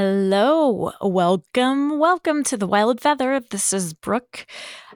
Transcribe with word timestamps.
Hello, 0.00 0.92
welcome, 1.00 1.98
welcome 1.98 2.44
to 2.44 2.56
the 2.56 2.68
Wild 2.68 3.00
Feather. 3.00 3.40
This 3.40 3.72
is 3.72 3.94
Brooke, 3.94 4.46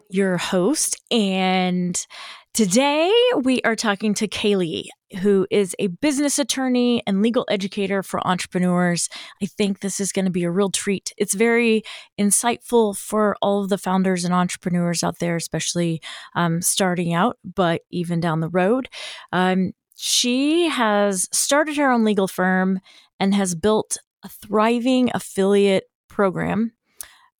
your 0.08 0.36
host, 0.36 0.94
and 1.10 2.06
today 2.54 3.12
we 3.42 3.60
are 3.62 3.74
talking 3.74 4.14
to 4.14 4.28
Kailey, 4.28 4.84
who 5.20 5.44
is 5.50 5.74
a 5.80 5.88
business 5.88 6.38
attorney 6.38 7.02
and 7.04 7.20
legal 7.20 7.44
educator 7.50 8.04
for 8.04 8.24
entrepreneurs. 8.24 9.08
I 9.42 9.46
think 9.46 9.80
this 9.80 9.98
is 9.98 10.12
going 10.12 10.26
to 10.26 10.30
be 10.30 10.44
a 10.44 10.52
real 10.52 10.70
treat. 10.70 11.12
It's 11.16 11.34
very 11.34 11.82
insightful 12.16 12.96
for 12.96 13.34
all 13.42 13.64
of 13.64 13.70
the 13.70 13.78
founders 13.78 14.24
and 14.24 14.32
entrepreneurs 14.32 15.02
out 15.02 15.18
there, 15.18 15.34
especially 15.34 16.00
um, 16.36 16.62
starting 16.62 17.12
out, 17.12 17.38
but 17.42 17.80
even 17.90 18.20
down 18.20 18.38
the 18.38 18.48
road. 18.48 18.88
Um, 19.32 19.72
she 19.96 20.68
has 20.68 21.28
started 21.32 21.76
her 21.76 21.90
own 21.90 22.04
legal 22.04 22.28
firm 22.28 22.78
and 23.18 23.34
has 23.34 23.56
built 23.56 23.98
a 24.22 24.28
thriving 24.28 25.10
affiliate 25.14 25.84
program, 26.08 26.72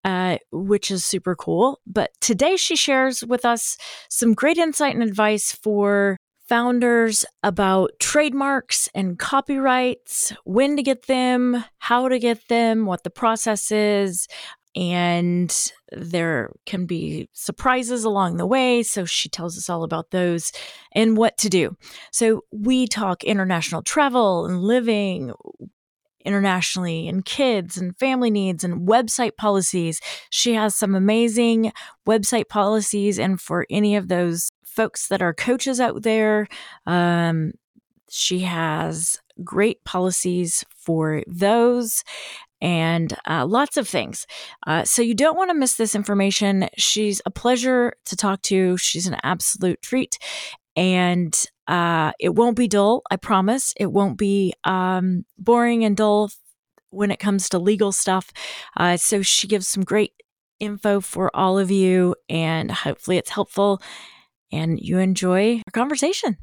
uh, 0.05 0.39
which 0.51 0.91
is 0.91 1.05
super 1.05 1.37
cool. 1.37 1.81
But 1.87 2.11
today 2.21 2.57
she 2.57 2.77
shares 2.77 3.25
with 3.25 3.45
us 3.45 3.77
some 4.09 4.35
great 4.35 4.59
insight 4.59 4.95
and 4.95 5.03
advice 5.03 5.53
for 5.53 6.17
founders 6.49 7.25
about 7.43 7.93
trademarks 7.99 8.89
and 8.95 9.19
copyrights, 9.19 10.33
when 10.45 10.77
to 10.77 10.83
get 10.83 11.07
them, 11.07 11.65
how 11.79 12.09
to 12.09 12.19
get 12.19 12.49
them, 12.49 12.85
what 12.85 13.05
the 13.05 13.11
process 13.11 13.71
is. 13.71 14.27
And 14.75 15.73
there 15.93 16.51
can 16.65 16.87
be 16.87 17.29
surprises 17.33 18.05
along 18.05 18.39
the 18.39 18.47
way. 18.47 18.83
So 18.83 19.05
she 19.05 19.29
tells 19.29 19.57
us 19.57 19.69
all 19.69 19.85
about 19.85 20.11
those 20.11 20.51
and 20.93 21.17
what 21.17 21.37
to 21.39 21.49
do. 21.49 21.77
So 22.11 22.43
we 22.51 22.87
talk 22.87 23.23
international 23.23 23.83
travel 23.83 24.47
and 24.47 24.63
living, 24.63 25.33
internationally 26.25 27.09
and 27.09 27.25
kids 27.25 27.77
and 27.77 27.97
family 27.99 28.31
needs 28.31 28.65
and 28.65 28.89
website 28.89 29.37
policies. 29.37 30.01
She 30.31 30.55
has 30.55 30.75
some 30.75 30.95
amazing 30.95 31.73
website 32.07 32.49
policies. 32.49 33.19
And 33.19 33.41
for 33.41 33.67
any 33.71 33.97
of 33.97 34.09
those 34.09 34.51
folks 34.65 35.09
that 35.09 35.23
are 35.23 35.35
coaches 35.35 35.81
out 35.81 36.03
there, 36.03 36.49
um, 36.87 37.53
she 38.11 38.41
has 38.41 39.21
great 39.43 39.83
policies 39.85 40.65
for 40.77 41.23
those 41.27 42.05
and 42.61 43.13
uh, 43.29 43.45
lots 43.45 43.77
of 43.77 43.89
things. 43.89 44.27
Uh, 44.67 44.85
so 44.85 45.03
you 45.03 45.15
don't 45.15 45.37
want 45.37 45.51
to 45.51 45.55
miss 45.55 45.75
this 45.75 45.97
information. 45.97 46.69
She's 46.77 47.21
a 47.27 47.31
pleasure 47.31 47.95
to 48.05 48.17
talk 48.17 48.41
to. 48.43 48.77
She's 48.77 49.07
an 49.07 49.17
absolute 49.25 49.83
treat 49.83 50.19
and 50.77 51.47
uh, 51.69 52.13
it 52.19 52.35
won't 52.35 52.57
be 52.57 52.69
dull. 52.69 53.03
I 53.11 53.17
promise. 53.17 53.75
It 53.77 53.93
won't 53.93 54.19
be 54.19 54.53
um, 54.65 55.25
boring 55.39 55.85
and 55.85 55.97
dull 55.97 56.31
when 56.91 57.11
it 57.11 57.19
comes 57.19 57.49
to 57.51 57.59
legal 57.59 57.93
stuff. 57.93 58.33
Uh, 58.77 58.97
so 58.97 59.23
she 59.23 59.47
gives 59.47 59.69
some 59.69 59.85
great 59.85 60.13
info 60.61 61.01
for 61.01 61.35
all 61.35 61.59
of 61.59 61.71
you, 61.71 62.15
and 62.29 62.71
hopefully 62.71 63.17
it's 63.17 63.31
helpful 63.31 63.83
and 64.53 64.79
you 64.81 64.99
enjoy 64.99 65.57
our 65.57 65.73
conversation. 65.73 66.37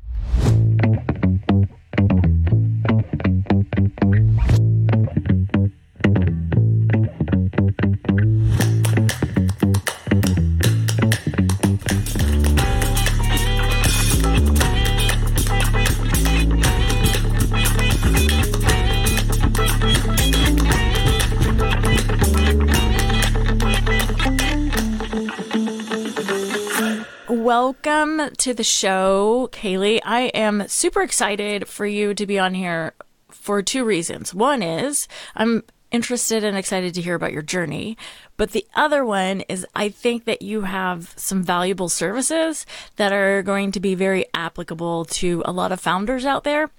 Welcome 28.19 28.35
to 28.35 28.53
the 28.53 28.65
show, 28.65 29.47
Kailey. 29.53 30.01
I 30.03 30.23
am 30.33 30.67
super 30.67 31.01
excited 31.01 31.69
for 31.69 31.85
you 31.85 32.13
to 32.15 32.27
be 32.27 32.37
on 32.37 32.53
here 32.53 32.91
for 33.29 33.61
two 33.61 33.85
reasons. 33.85 34.33
One 34.33 34.61
is 34.61 35.07
I'm 35.37 35.63
interested 35.89 36.43
and 36.43 36.57
excited 36.57 36.93
to 36.95 37.01
hear 37.01 37.15
about 37.15 37.31
your 37.31 37.41
journey. 37.41 37.97
But 38.35 38.51
the 38.51 38.67
other 38.75 39.05
one 39.05 39.39
is 39.47 39.65
I 39.73 39.87
think 39.87 40.25
that 40.25 40.41
you 40.41 40.63
have 40.63 41.13
some 41.15 41.43
valuable 41.43 41.87
services 41.87 42.65
that 42.97 43.13
are 43.13 43.41
going 43.41 43.71
to 43.71 43.79
be 43.79 43.95
very 43.95 44.25
applicable 44.33 45.05
to 45.05 45.41
a 45.45 45.53
lot 45.53 45.71
of 45.71 45.79
founders 45.79 46.25
out 46.25 46.43
there, 46.43 46.71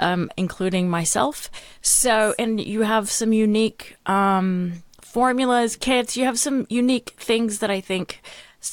um, 0.00 0.28
including 0.36 0.90
myself. 0.90 1.48
So, 1.80 2.34
and 2.40 2.60
you 2.60 2.82
have 2.82 3.08
some 3.08 3.32
unique 3.32 3.94
um, 4.06 4.82
formulas, 5.00 5.76
kits, 5.76 6.16
you 6.16 6.24
have 6.24 6.40
some 6.40 6.66
unique 6.68 7.10
things 7.10 7.60
that 7.60 7.70
I 7.70 7.80
think 7.80 8.20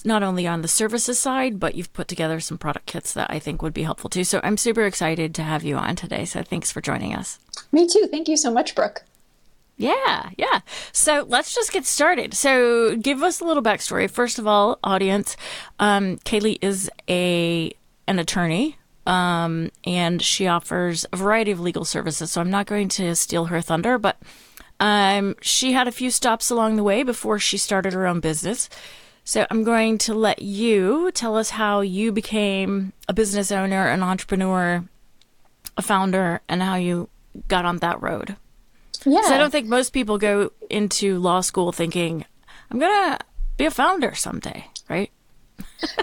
not 0.03 0.23
only 0.23 0.47
on 0.47 0.61
the 0.61 0.67
services 0.67 1.19
side, 1.19 1.59
but 1.59 1.75
you've 1.75 1.93
put 1.93 2.07
together 2.07 2.39
some 2.39 2.57
product 2.57 2.87
kits 2.87 3.13
that 3.13 3.29
I 3.29 3.39
think 3.39 3.61
would 3.61 3.73
be 3.73 3.83
helpful 3.83 4.09
too. 4.09 4.23
So 4.23 4.41
I'm 4.43 4.57
super 4.57 4.83
excited 4.85 5.35
to 5.35 5.43
have 5.43 5.63
you 5.63 5.77
on 5.77 5.95
today. 5.95 6.25
So 6.25 6.41
thanks 6.41 6.71
for 6.71 6.81
joining 6.81 7.13
us. 7.13 7.39
Me 7.71 7.87
too. 7.87 8.07
Thank 8.09 8.27
you 8.27 8.35
so 8.37 8.51
much, 8.51 8.75
Brooke. 8.75 9.03
Yeah, 9.77 10.29
yeah. 10.37 10.61
So 10.91 11.25
let's 11.27 11.53
just 11.53 11.71
get 11.71 11.85
started. 11.85 12.33
So 12.33 12.95
give 12.95 13.21
us 13.21 13.41
a 13.41 13.45
little 13.45 13.63
backstory. 13.63 14.09
First 14.09 14.39
of 14.39 14.47
all, 14.47 14.79
audience, 14.83 15.35
um, 15.79 16.17
Kailey 16.19 16.57
is 16.61 16.89
a 17.09 17.73
an 18.07 18.19
attorney, 18.19 18.77
um, 19.05 19.71
and 19.83 20.21
she 20.21 20.47
offers 20.47 21.05
a 21.11 21.17
variety 21.17 21.51
of 21.51 21.59
legal 21.59 21.83
services. 21.83 22.31
So 22.31 22.39
I'm 22.39 22.51
not 22.51 22.67
going 22.67 22.87
to 22.89 23.15
steal 23.15 23.45
her 23.45 23.59
thunder, 23.59 23.97
but 23.97 24.17
um, 24.79 25.35
she 25.41 25.73
had 25.73 25.87
a 25.87 25.91
few 25.91 26.11
stops 26.11 26.49
along 26.49 26.75
the 26.75 26.83
way 26.83 27.03
before 27.03 27.39
she 27.39 27.57
started 27.57 27.93
her 27.93 28.07
own 28.07 28.19
business. 28.19 28.69
So 29.27 29.47
I'm 29.49 29.63
going 29.63 29.97
to 29.99 30.13
let 30.13 30.43
you 30.43 31.11
tell 31.11 31.35
us 31.35 31.49
how 31.49 31.81
you 31.81 32.11
became 32.11 32.93
a 33.09 33.13
business 33.13 33.51
owner, 33.51 33.87
an 33.87 34.03
entrepreneur, 34.03 34.85
a 35.75 35.81
founder, 35.81 36.41
and 36.47 36.61
how 36.61 36.75
you 36.75 37.09
got 37.47 37.65
on 37.65 37.77
that 37.77 37.99
road. 38.03 38.35
Yeah. 39.03 39.21
I 39.25 39.39
don't 39.39 39.49
think 39.49 39.67
most 39.67 39.93
people 39.93 40.19
go 40.19 40.51
into 40.69 41.17
law 41.17 41.41
school 41.41 41.71
thinking, 41.71 42.23
I'm 42.69 42.77
going 42.77 42.91
to 42.91 43.19
be 43.57 43.65
a 43.65 43.71
founder 43.71 44.13
someday, 44.13 44.67
right? 44.89 45.09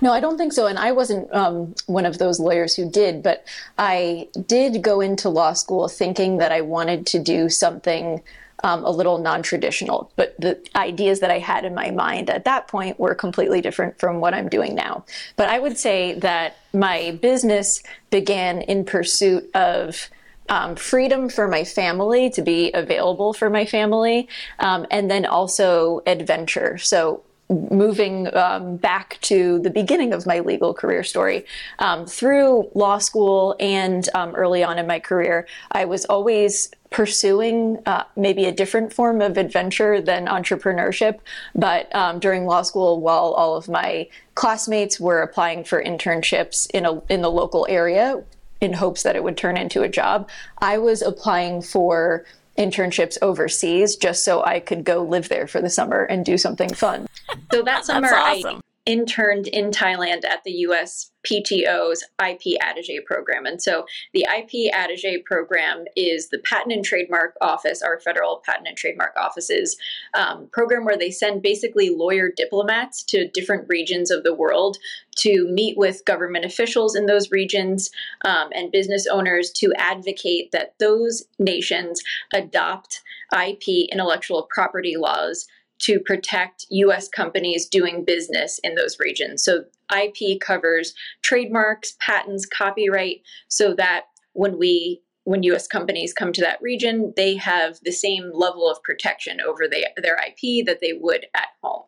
no, 0.03 0.13
I 0.13 0.19
don't 0.19 0.37
think 0.37 0.53
so. 0.53 0.67
And 0.67 0.79
I 0.79 0.91
wasn't 0.91 1.33
um, 1.33 1.77
one 1.87 2.07
of 2.07 2.19
those 2.19 2.41
lawyers 2.41 2.75
who 2.75 2.91
did, 2.91 3.23
but 3.23 3.45
I 3.79 4.29
did 4.47 4.83
go 4.83 5.01
into 5.01 5.29
law 5.29 5.53
school 5.53 5.87
thinking 5.87 6.39
that 6.39 6.51
I 6.51 6.61
wanted 6.61 7.07
to 7.09 7.21
do 7.21 7.49
something 7.49 8.21
um, 8.63 8.85
a 8.85 8.91
little 8.91 9.19
non-traditional. 9.19 10.11
But 10.17 10.35
the 10.39 10.59
ideas 10.77 11.21
that 11.21 11.31
I 11.31 11.39
had 11.39 11.65
in 11.65 11.75
my 11.75 11.91
mind 11.91 12.31
at 12.31 12.45
that 12.45 12.69
point 12.69 12.99
were 12.99 13.15
completely 13.15 13.61
different 13.61 13.99
from 13.99 14.21
what 14.21 14.35
I'm 14.35 14.49
doing 14.49 14.75
now. 14.75 15.05
But 15.37 15.49
I 15.49 15.59
would 15.59 15.79
say 15.79 16.15
that 16.21 16.57
my 16.73 17.19
business 17.21 17.83
began 18.11 18.63
in 18.63 18.85
pursuit 18.85 19.51
of 19.55 20.09
um, 20.49 20.77
freedom 20.77 21.29
for 21.29 21.49
my 21.49 21.65
family 21.65 22.31
to 22.31 22.43
be 22.43 22.71
available 22.73 23.33
for 23.33 23.49
my 23.49 23.65
family, 23.65 24.29
um, 24.59 24.87
and 24.91 25.11
then 25.11 25.25
also 25.25 26.03
adventure. 26.07 26.79
So 26.79 27.23
moving 27.49 28.35
um, 28.35 28.77
back 28.77 29.19
to 29.23 29.59
the 29.61 29.71
beginning 29.71 30.13
of 30.13 30.27
my 30.27 30.41
legal 30.41 30.75
career 30.75 31.05
story, 31.05 31.45
um, 31.79 32.07
through 32.07 32.71
law 32.75 32.99
school 32.99 33.57
and 33.61 34.09
um, 34.15 34.35
early 34.35 34.65
on 34.65 34.79
in 34.79 34.87
my 34.87 34.99
career, 34.99 35.47
I 35.71 35.85
was 35.85 36.05
always 36.07 36.71
pursuing 36.93 37.83
uh, 37.87 38.05
maybe 38.17 38.45
a 38.45 38.53
different 38.53 38.93
form 38.93 39.21
of 39.21 39.37
adventure 39.37 40.01
than 40.01 40.27
entrepreneurship. 40.27 41.21
But 41.55 41.95
um, 41.95 42.19
during 42.19 42.47
law 42.47 42.63
school, 42.63 43.01
while 43.01 43.33
all 43.33 43.57
of 43.57 43.69
my 43.69 44.09
classmates 44.35 45.01
were 45.01 45.23
applying 45.23 45.65
for 45.65 45.83
internships 45.83 46.71
in 46.73 46.85
a 46.87 47.01
in 47.13 47.23
the 47.23 47.31
local 47.31 47.67
area 47.69 48.23
in 48.61 48.75
hopes 48.75 49.03
that 49.03 49.17
it 49.17 49.25
would 49.25 49.37
turn 49.37 49.57
into 49.57 49.83
a 49.83 49.89
job, 49.89 50.29
I 50.59 50.79
was 50.79 51.03
applying 51.03 51.63
for 51.63 52.25
internships 52.59 53.17
overseas 53.23 53.97
just 53.97 54.25
so 54.25 54.45
I 54.45 54.61
could 54.61 54.85
go 54.85 55.03
live 55.03 55.29
there 55.29 55.47
for 55.47 55.61
the 55.61 55.71
summer 55.71 56.05
and 56.05 56.25
do 56.25 56.37
something 56.37 56.73
fun. 56.73 57.07
So 57.51 57.63
that 57.63 57.87
summer, 57.87 58.13
awesome. 58.13 58.57
I 58.57 58.61
interned 58.85 59.47
in 59.47 59.71
Thailand 59.71 60.25
at 60.25 60.45
the 60.45 60.53
US 60.67 61.12
PTO's 61.31 62.03
IP 62.21 62.59
Attaché 62.61 63.05
program. 63.05 63.47
And 63.47 63.63
so 63.63 63.87
the 64.13 64.27
IP 64.37 64.73
Attaché 64.73 65.25
program 65.25 65.85
is 65.97 66.29
the 66.29 66.39
Patent 66.39 66.73
and 66.73 66.85
Trademark 66.85 67.37
Office, 67.41 67.83
our 67.83 68.01
federal 68.01 68.43
patent 68.45 68.69
and 68.69 68.77
trademark 68.77 69.15
office's 69.17 69.77
um, 70.15 70.49
program 70.53 70.85
where 70.85 70.99
they 70.99 71.11
send 71.11 71.43
basically 71.43 71.91
lawyer 71.91 72.31
diplomats 72.37 73.03
to 73.05 73.29
different 73.29 73.69
regions 73.69 74.11
of 74.11 74.23
the 74.25 74.35
world 74.35 74.79
to 75.17 75.47
meet 75.49 75.77
with 75.77 76.05
government 76.05 76.45
officials 76.45 76.97
in 76.97 77.07
those 77.07 77.31
regions 77.31 77.91
um, 78.25 78.49
and 78.55 78.73
business 78.73 79.07
owners 79.07 79.51
to 79.51 79.73
advocate 79.77 80.53
that 80.53 80.75
those 80.79 81.25
nations 81.39 82.03
adopt 82.33 83.03
IP 83.33 83.89
intellectual 83.91 84.49
property 84.51 84.97
laws 84.97 85.47
to 85.83 86.01
protect 86.01 86.67
US 86.71 87.09
companies 87.09 87.69
doing 87.69 88.05
business 88.05 88.59
in 88.63 88.75
those 88.75 88.99
regions. 88.99 89.45
So 89.45 89.65
IP 89.95 90.41
covers 90.41 90.95
trademarks, 91.23 91.97
patents, 92.01 92.47
copyright, 92.47 93.23
so 93.49 93.75
that 93.75 94.07
when 94.33 94.59
we 94.59 95.03
when 95.25 95.45
US 95.45 95.69
companies 95.69 96.13
come 96.13 96.33
to 96.33 96.41
that 96.41 96.61
region, 96.61 97.13
they 97.17 97.37
have 97.37 97.79
the 97.85 97.93
same 97.93 98.33
level 98.35 98.69
of 98.69 98.83
protection 98.83 99.41
over 99.41 99.69
the, 99.69 99.89
their 100.03 100.17
IP 100.17 100.67
that 100.67 100.81
they 100.81 100.95
would 100.95 101.27
at 101.35 101.49
home. 101.63 101.83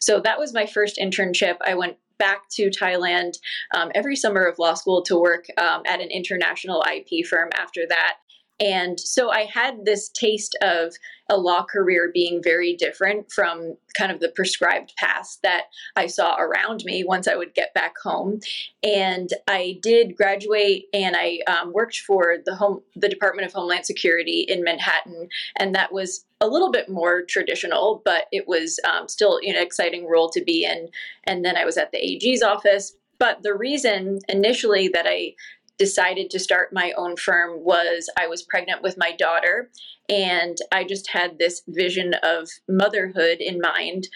So 0.00 0.20
that 0.20 0.38
was 0.38 0.54
my 0.54 0.64
first 0.64 0.96
internship. 0.96 1.56
I 1.64 1.74
went 1.74 1.98
back 2.18 2.48
to 2.50 2.70
Thailand 2.70 3.38
um, 3.74 3.90
every 3.94 4.16
summer 4.16 4.44
of 4.46 4.58
law 4.58 4.74
school 4.74 5.02
to 5.02 5.18
work 5.18 5.46
um, 5.58 5.82
at 5.86 6.00
an 6.00 6.08
international 6.10 6.84
IP 6.90 7.26
firm 7.26 7.50
after 7.54 7.86
that. 7.88 8.16
And 8.60 8.98
so 8.98 9.30
I 9.30 9.44
had 9.44 9.84
this 9.84 10.08
taste 10.08 10.56
of 10.62 10.94
a 11.30 11.36
law 11.36 11.62
career 11.64 12.10
being 12.12 12.42
very 12.42 12.74
different 12.74 13.30
from 13.30 13.76
kind 13.96 14.10
of 14.10 14.20
the 14.20 14.30
prescribed 14.30 14.94
path 14.96 15.36
that 15.42 15.64
I 15.94 16.06
saw 16.06 16.36
around 16.36 16.84
me 16.84 17.04
once 17.04 17.28
I 17.28 17.36
would 17.36 17.54
get 17.54 17.74
back 17.74 17.98
home. 17.98 18.40
And 18.82 19.30
I 19.46 19.78
did 19.82 20.16
graduate 20.16 20.86
and 20.92 21.14
I 21.16 21.40
um, 21.46 21.72
worked 21.72 21.98
for 21.98 22.36
the 22.44 22.56
home 22.56 22.80
the 22.96 23.08
Department 23.08 23.46
of 23.46 23.52
Homeland 23.52 23.86
Security 23.86 24.44
in 24.48 24.64
Manhattan, 24.64 25.28
and 25.56 25.74
that 25.74 25.92
was 25.92 26.24
a 26.40 26.48
little 26.48 26.70
bit 26.70 26.88
more 26.88 27.22
traditional, 27.22 28.02
but 28.04 28.26
it 28.32 28.48
was 28.48 28.80
um, 28.88 29.08
still 29.08 29.38
an 29.38 29.56
exciting 29.56 30.08
role 30.08 30.30
to 30.30 30.42
be 30.42 30.64
in. 30.64 30.88
And 31.24 31.44
then 31.44 31.56
I 31.56 31.64
was 31.64 31.76
at 31.76 31.92
the 31.92 31.98
AG's 31.98 32.42
office. 32.42 32.94
But 33.18 33.42
the 33.42 33.54
reason 33.54 34.20
initially 34.28 34.86
that 34.88 35.04
I 35.08 35.34
decided 35.78 36.30
to 36.30 36.38
start 36.38 36.72
my 36.72 36.92
own 36.96 37.16
firm 37.16 37.64
was 37.64 38.10
I 38.18 38.26
was 38.26 38.42
pregnant 38.42 38.82
with 38.82 38.98
my 38.98 39.12
daughter 39.12 39.70
and 40.08 40.56
I 40.72 40.84
just 40.84 41.10
had 41.10 41.38
this 41.38 41.62
vision 41.68 42.14
of 42.22 42.48
motherhood 42.68 43.38
in 43.40 43.60
mind. 43.60 44.08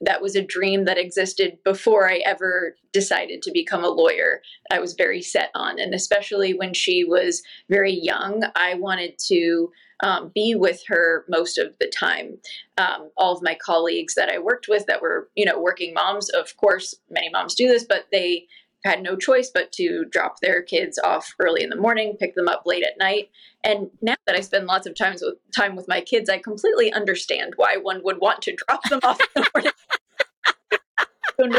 That 0.00 0.22
was 0.22 0.34
a 0.34 0.42
dream 0.42 0.86
that 0.86 0.96
existed 0.96 1.58
before 1.62 2.08
I 2.08 2.22
ever 2.24 2.76
decided 2.92 3.42
to 3.42 3.50
become 3.50 3.84
a 3.84 3.88
lawyer. 3.88 4.40
I 4.70 4.78
was 4.78 4.94
very 4.94 5.20
set 5.20 5.50
on, 5.54 5.78
and 5.78 5.92
especially 5.92 6.54
when 6.54 6.72
she 6.72 7.04
was 7.04 7.42
very 7.68 7.92
young, 7.92 8.44
I 8.56 8.74
wanted 8.74 9.18
to 9.26 9.70
um, 10.02 10.32
be 10.34 10.54
with 10.54 10.82
her 10.86 11.26
most 11.28 11.58
of 11.58 11.74
the 11.80 11.88
time. 11.88 12.38
Um, 12.78 13.10
all 13.18 13.36
of 13.36 13.42
my 13.42 13.54
colleagues 13.54 14.14
that 14.14 14.30
I 14.30 14.38
worked 14.38 14.68
with 14.68 14.86
that 14.86 15.02
were, 15.02 15.28
you 15.34 15.44
know, 15.44 15.60
working 15.60 15.92
moms, 15.92 16.30
of 16.30 16.56
course, 16.56 16.94
many 17.10 17.28
moms 17.28 17.54
do 17.54 17.68
this, 17.68 17.84
but 17.84 18.06
they 18.10 18.46
had 18.84 19.02
no 19.02 19.16
choice 19.16 19.50
but 19.52 19.72
to 19.72 20.04
drop 20.10 20.40
their 20.40 20.62
kids 20.62 20.98
off 21.02 21.34
early 21.38 21.62
in 21.62 21.70
the 21.70 21.76
morning, 21.76 22.16
pick 22.18 22.34
them 22.34 22.48
up 22.48 22.62
late 22.64 22.84
at 22.84 22.98
night. 22.98 23.30
And 23.64 23.90
now 24.00 24.16
that 24.26 24.36
I 24.36 24.40
spend 24.40 24.66
lots 24.66 24.86
of 24.86 24.94
times 24.94 25.22
with 25.22 25.34
time 25.54 25.76
with 25.76 25.88
my 25.88 26.00
kids, 26.00 26.30
I 26.30 26.38
completely 26.38 26.92
understand 26.92 27.54
why 27.56 27.76
one 27.76 28.02
would 28.04 28.20
want 28.20 28.42
to 28.42 28.56
drop 28.56 28.82
them 28.88 29.00
off 29.02 29.20
in 29.20 29.42
the 29.42 29.50
morning. 29.54 29.72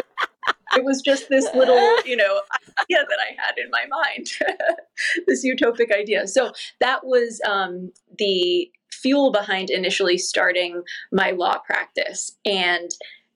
it 0.76 0.84
was 0.84 1.02
just 1.02 1.30
this 1.30 1.48
little, 1.54 2.02
you 2.04 2.16
know, 2.16 2.42
idea 2.82 3.04
that 3.08 3.20
I 3.20 3.36
had 3.38 3.58
in 3.58 3.70
my 3.70 3.86
mind, 3.90 4.28
this 5.28 5.46
utopic 5.46 5.96
idea. 5.96 6.28
So 6.28 6.52
that 6.80 7.06
was 7.06 7.42
um, 7.48 7.92
the 8.18 8.72
fuel 8.92 9.32
behind 9.32 9.70
initially 9.70 10.18
starting 10.18 10.84
my 11.12 11.32
law 11.32 11.58
practice. 11.60 12.32
And 12.46 12.92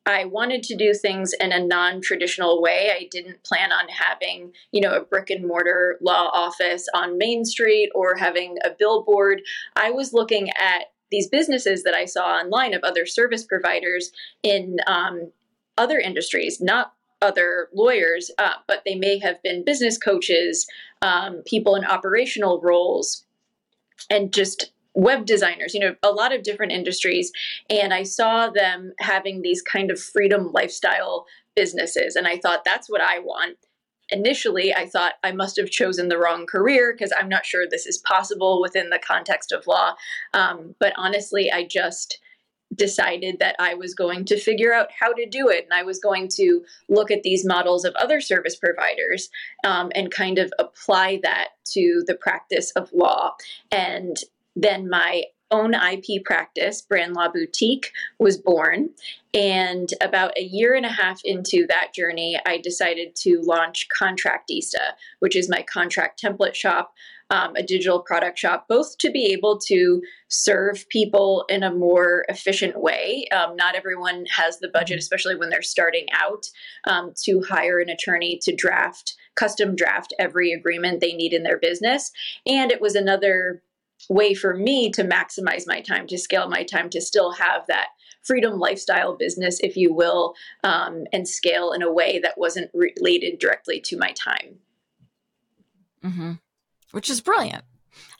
I 0.05 0.25
wanted 0.25 0.61
to 0.63 0.75
do 0.75 0.93
things 0.93 1.33
in 1.39 1.51
a 1.51 1.65
non-traditional 1.65 2.61
way. 2.61 2.91
I 2.91 3.07
didn't 3.11 3.43
plan 3.43 3.71
on 3.71 3.87
having, 3.89 4.53
you 4.71 4.81
know, 4.81 4.93
a 4.93 5.03
brick 5.03 5.29
and 5.29 5.47
mortar 5.47 5.97
law 6.01 6.29
office 6.31 6.87
on 6.93 7.17
Main 7.17 7.43
Street 7.43 7.89
or 7.95 8.15
having 8.15 8.57
a 8.63 8.69
billboard. 8.69 9.41
I 9.75 9.89
was 9.89 10.13
looking 10.13 10.49
at 10.51 10.91
these 11.11 11.27
businesses 11.27 11.83
that 11.83 11.95
I 11.95 12.05
saw 12.05 12.37
online 12.37 12.73
of 12.73 12.83
other 12.83 13.05
service 13.05 13.43
providers 13.43 14.11
in 14.43 14.77
um, 14.85 15.31
other 15.77 15.99
industries, 15.99 16.61
not 16.61 16.93
other 17.21 17.69
lawyers, 17.73 18.29
uh, 18.37 18.53
but 18.67 18.83
they 18.85 18.95
may 18.95 19.17
have 19.19 19.41
been 19.41 19.63
business 19.63 19.97
coaches, 19.97 20.67
um, 21.01 21.41
people 21.45 21.75
in 21.75 21.85
operational 21.85 22.61
roles, 22.61 23.25
and 24.09 24.33
just 24.33 24.71
web 24.95 25.25
designers, 25.25 25.73
you 25.73 25.79
know, 25.79 25.95
a 26.01 26.11
lot 26.11 26.33
of 26.33 26.43
different 26.43 26.71
industries. 26.71 27.31
And 27.69 27.93
I 27.93 28.03
saw 28.03 28.49
them 28.49 28.93
having 28.99 29.41
these 29.41 29.61
kind 29.61 29.91
of 29.91 29.99
freedom 29.99 30.51
lifestyle 30.53 31.25
businesses. 31.55 32.15
And 32.15 32.27
I 32.27 32.37
thought, 32.37 32.65
that's 32.65 32.89
what 32.89 33.01
I 33.01 33.19
want. 33.19 33.57
Initially, 34.09 34.73
I 34.73 34.87
thought 34.87 35.13
I 35.23 35.31
must 35.31 35.57
have 35.57 35.69
chosen 35.69 36.09
the 36.09 36.17
wrong 36.17 36.45
career 36.45 36.93
because 36.93 37.11
I'm 37.17 37.29
not 37.29 37.45
sure 37.45 37.65
this 37.69 37.87
is 37.87 37.97
possible 37.97 38.61
within 38.61 38.89
the 38.89 38.99
context 38.99 39.51
of 39.51 39.67
law. 39.67 39.95
Um, 40.33 40.75
but 40.79 40.93
honestly, 40.95 41.51
I 41.51 41.65
just 41.65 42.19
decided 42.73 43.37
that 43.39 43.55
I 43.59 43.73
was 43.73 43.93
going 43.93 44.25
to 44.25 44.39
figure 44.39 44.73
out 44.73 44.89
how 44.97 45.13
to 45.13 45.25
do 45.25 45.49
it. 45.49 45.63
And 45.63 45.73
I 45.73 45.83
was 45.83 45.99
going 45.99 46.29
to 46.35 46.61
look 46.89 47.09
at 47.11 47.23
these 47.23 47.45
models 47.45 47.85
of 47.85 47.95
other 47.95 48.21
service 48.21 48.55
providers 48.55 49.29
um, 49.63 49.91
and 49.95 50.11
kind 50.11 50.37
of 50.37 50.51
apply 50.59 51.19
that 51.23 51.49
to 51.73 52.03
the 52.05 52.15
practice 52.15 52.71
of 52.71 52.91
law. 52.93 53.33
And 53.71 54.17
then 54.55 54.89
my 54.89 55.25
own 55.51 55.73
IP 55.73 56.23
practice, 56.23 56.81
Brand 56.81 57.13
Law 57.13 57.29
Boutique, 57.31 57.91
was 58.19 58.37
born. 58.37 58.89
And 59.33 59.89
about 60.01 60.37
a 60.37 60.43
year 60.43 60.73
and 60.73 60.85
a 60.85 60.91
half 60.91 61.21
into 61.23 61.65
that 61.69 61.93
journey, 61.93 62.39
I 62.45 62.57
decided 62.57 63.15
to 63.17 63.41
launch 63.41 63.87
Contractista, 63.95 64.93
which 65.19 65.35
is 65.35 65.49
my 65.49 65.61
contract 65.61 66.21
template 66.21 66.55
shop, 66.55 66.93
um, 67.31 67.55
a 67.55 67.63
digital 67.63 68.01
product 68.01 68.37
shop, 68.37 68.67
both 68.69 68.97
to 68.99 69.11
be 69.11 69.25
able 69.25 69.59
to 69.59 70.01
serve 70.29 70.87
people 70.89 71.45
in 71.49 71.63
a 71.63 71.73
more 71.73 72.23
efficient 72.29 72.79
way. 72.79 73.27
Um, 73.31 73.55
not 73.55 73.75
everyone 73.75 74.25
has 74.29 74.59
the 74.59 74.69
budget, 74.69 74.99
especially 74.99 75.35
when 75.35 75.49
they're 75.49 75.61
starting 75.61 76.05
out, 76.13 76.45
um, 76.87 77.13
to 77.23 77.41
hire 77.47 77.79
an 77.79 77.89
attorney 77.89 78.39
to 78.43 78.55
draft, 78.55 79.15
custom 79.35 79.75
draft 79.75 80.13
every 80.19 80.53
agreement 80.53 81.01
they 81.01 81.13
need 81.13 81.33
in 81.33 81.43
their 81.43 81.57
business. 81.57 82.11
And 82.45 82.71
it 82.71 82.79
was 82.79 82.95
another 82.95 83.61
way 84.09 84.33
for 84.33 84.55
me 84.55 84.91
to 84.91 85.03
maximize 85.03 85.63
my 85.65 85.81
time, 85.81 86.07
to 86.07 86.17
scale 86.17 86.47
my 86.47 86.63
time, 86.63 86.89
to 86.91 87.01
still 87.01 87.31
have 87.33 87.65
that 87.67 87.87
freedom 88.23 88.59
lifestyle 88.59 89.15
business, 89.15 89.59
if 89.61 89.77
you 89.77 89.93
will, 89.93 90.33
um, 90.63 91.05
and 91.13 91.27
scale 91.27 91.71
in 91.71 91.81
a 91.81 91.91
way 91.91 92.19
that 92.19 92.37
wasn't 92.37 92.71
related 92.73 93.39
directly 93.39 93.79
to 93.79 93.97
my 93.97 94.11
time. 94.11 94.57
Mm-hmm. 96.03 96.33
Which 96.91 97.09
is 97.09 97.21
brilliant. 97.21 97.63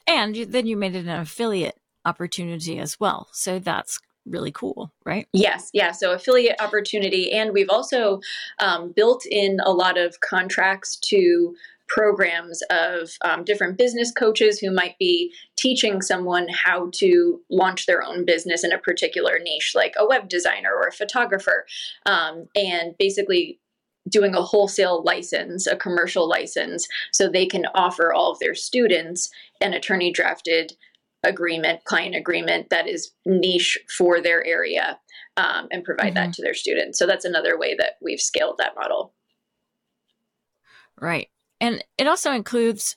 And 0.06 0.36
you, 0.36 0.46
then 0.46 0.66
you 0.66 0.76
made 0.76 0.94
it 0.94 1.06
an 1.06 1.20
affiliate 1.20 1.78
opportunity 2.04 2.78
as 2.78 3.00
well. 3.00 3.28
So 3.32 3.58
that's 3.58 3.98
really 4.24 4.52
cool, 4.52 4.92
right? 5.04 5.26
Yes, 5.32 5.70
yeah. 5.72 5.92
So 5.92 6.12
affiliate 6.12 6.60
opportunity, 6.60 7.32
and 7.32 7.52
we've 7.52 7.70
also 7.70 8.20
um, 8.58 8.92
built 8.94 9.24
in 9.24 9.58
a 9.64 9.70
lot 9.70 9.98
of 9.98 10.20
contracts 10.20 10.96
to 11.06 11.54
programs 11.88 12.62
of 12.70 13.10
um, 13.24 13.44
different 13.44 13.78
business 13.78 14.10
coaches 14.10 14.58
who 14.58 14.70
might 14.70 14.98
be 14.98 15.32
teaching 15.56 16.02
someone 16.02 16.48
how 16.48 16.88
to 16.92 17.40
launch 17.50 17.86
their 17.86 18.02
own 18.02 18.24
business 18.24 18.64
in 18.64 18.72
a 18.72 18.78
particular 18.78 19.38
niche, 19.42 19.72
like 19.74 19.94
a 19.98 20.06
web 20.06 20.28
designer 20.28 20.70
or 20.74 20.88
a 20.88 20.92
photographer, 20.92 21.66
um, 22.06 22.46
and 22.54 22.94
basically 22.98 23.60
doing 24.08 24.34
a 24.34 24.42
wholesale 24.42 25.02
license, 25.04 25.66
a 25.66 25.76
commercial 25.76 26.28
license, 26.28 26.86
so 27.12 27.28
they 27.28 27.46
can 27.46 27.66
offer 27.74 28.12
all 28.12 28.32
of 28.32 28.38
their 28.38 28.54
students 28.54 29.30
an 29.60 29.72
attorney 29.72 30.12
drafted 30.12 30.72
agreement, 31.24 31.84
client 31.84 32.14
agreement 32.14 32.70
that 32.70 32.86
is 32.86 33.12
niche 33.24 33.78
for 33.96 34.20
their 34.20 34.44
area 34.44 34.98
um, 35.36 35.66
and 35.70 35.84
provide 35.84 36.14
mm-hmm. 36.14 36.26
that 36.26 36.32
to 36.34 36.42
their 36.42 36.54
students. 36.54 36.98
So 36.98 37.06
that's 37.06 37.24
another 37.24 37.58
way 37.58 37.74
that 37.76 37.94
we've 38.00 38.20
scaled 38.20 38.58
that 38.58 38.76
model. 38.76 39.12
Right. 41.00 41.28
And 41.60 41.82
it 41.98 42.06
also 42.06 42.32
includes, 42.32 42.96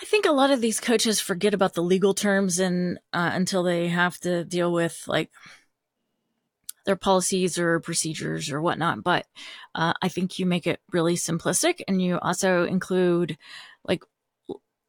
I 0.00 0.04
think 0.04 0.26
a 0.26 0.32
lot 0.32 0.50
of 0.50 0.60
these 0.60 0.80
coaches 0.80 1.20
forget 1.20 1.54
about 1.54 1.74
the 1.74 1.82
legal 1.82 2.14
terms 2.14 2.58
and 2.58 2.98
uh, 3.12 3.30
until 3.32 3.62
they 3.62 3.88
have 3.88 4.18
to 4.20 4.44
deal 4.44 4.72
with 4.72 5.04
like 5.06 5.30
their 6.88 6.96
policies 6.96 7.58
or 7.58 7.80
procedures 7.80 8.50
or 8.50 8.62
whatnot. 8.62 9.02
But 9.02 9.26
uh, 9.74 9.92
I 10.00 10.08
think 10.08 10.38
you 10.38 10.46
make 10.46 10.66
it 10.66 10.80
really 10.90 11.16
simplistic, 11.16 11.80
and 11.86 12.00
you 12.00 12.18
also 12.18 12.64
include 12.64 13.36
like 13.84 14.02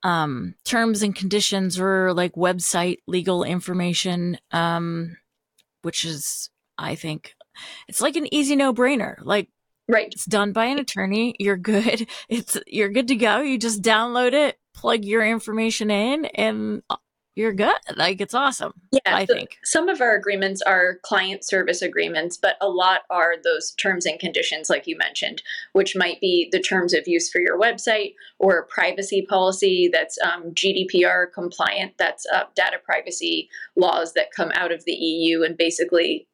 um, 0.04 0.56
terms 0.64 1.04
and 1.04 1.14
conditions 1.14 1.80
or 1.80 2.14
like 2.14 2.34
website 2.36 3.00
legal 3.06 3.44
information, 3.44 4.38
um, 4.52 5.18
which 5.82 6.06
is 6.06 6.50
I 6.78 6.96
think 6.96 7.36
it's 7.90 8.02
like 8.02 8.16
an 8.16 8.34
easy 8.34 8.56
no 8.56 8.74
brainer. 8.74 9.18
Like 9.22 9.50
Right. 9.90 10.10
It's 10.12 10.26
done 10.26 10.54
by 10.54 10.66
an 10.66 10.78
attorney. 10.78 11.36
You're 11.40 11.58
good. 11.58 12.08
It's 12.30 12.58
you're 12.68 12.90
good 12.90 13.08
to 13.08 13.16
go. 13.16 13.42
You 13.42 13.58
just 13.58 13.82
download 13.82 14.34
it, 14.34 14.60
plug 14.76 15.04
your 15.04 15.26
information 15.26 15.90
in, 15.90 16.26
and 16.26 16.84
uh, 16.90 16.98
you're 17.40 17.54
good. 17.54 17.76
Like 17.96 18.22
it's 18.22 18.34
awesome. 18.34 18.74
Yeah, 18.92 19.00
I 19.06 19.26
so 19.26 19.34
think 19.34 19.58
some 19.64 19.88
of 19.88 20.02
our 20.02 20.14
agreements 20.14 20.62
are 20.62 21.00
client 21.04 21.46
service 21.46 21.82
agreements, 21.82 22.38
but 22.38 22.58
a 22.62 22.68
lot 22.68 23.02
are 23.10 23.36
those 23.44 23.72
terms 23.72 24.06
and 24.06 24.20
conditions, 24.20 24.70
like 24.70 24.86
you 24.86 24.98
mentioned, 24.98 25.42
which 25.74 25.96
might 25.96 26.20
be 26.20 26.50
the 26.52 26.60
terms 26.60 26.94
of 26.94 27.08
use 27.08 27.32
for 27.32 27.40
your 27.40 27.60
website 27.60 28.14
or 28.40 28.60
a 28.60 28.66
privacy 28.68 29.26
policy 29.28 29.90
that's 29.92 30.18
um, 30.22 30.52
GDPR 30.54 31.28
compliant. 31.34 31.94
That's 31.98 32.26
uh, 32.34 32.44
data 32.56 32.78
privacy 32.84 33.50
laws 33.76 34.14
that 34.14 34.34
come 34.36 34.52
out 34.54 34.72
of 34.72 34.84
the 34.86 34.92
EU 34.94 35.42
and 35.42 35.58
basically 35.58 36.28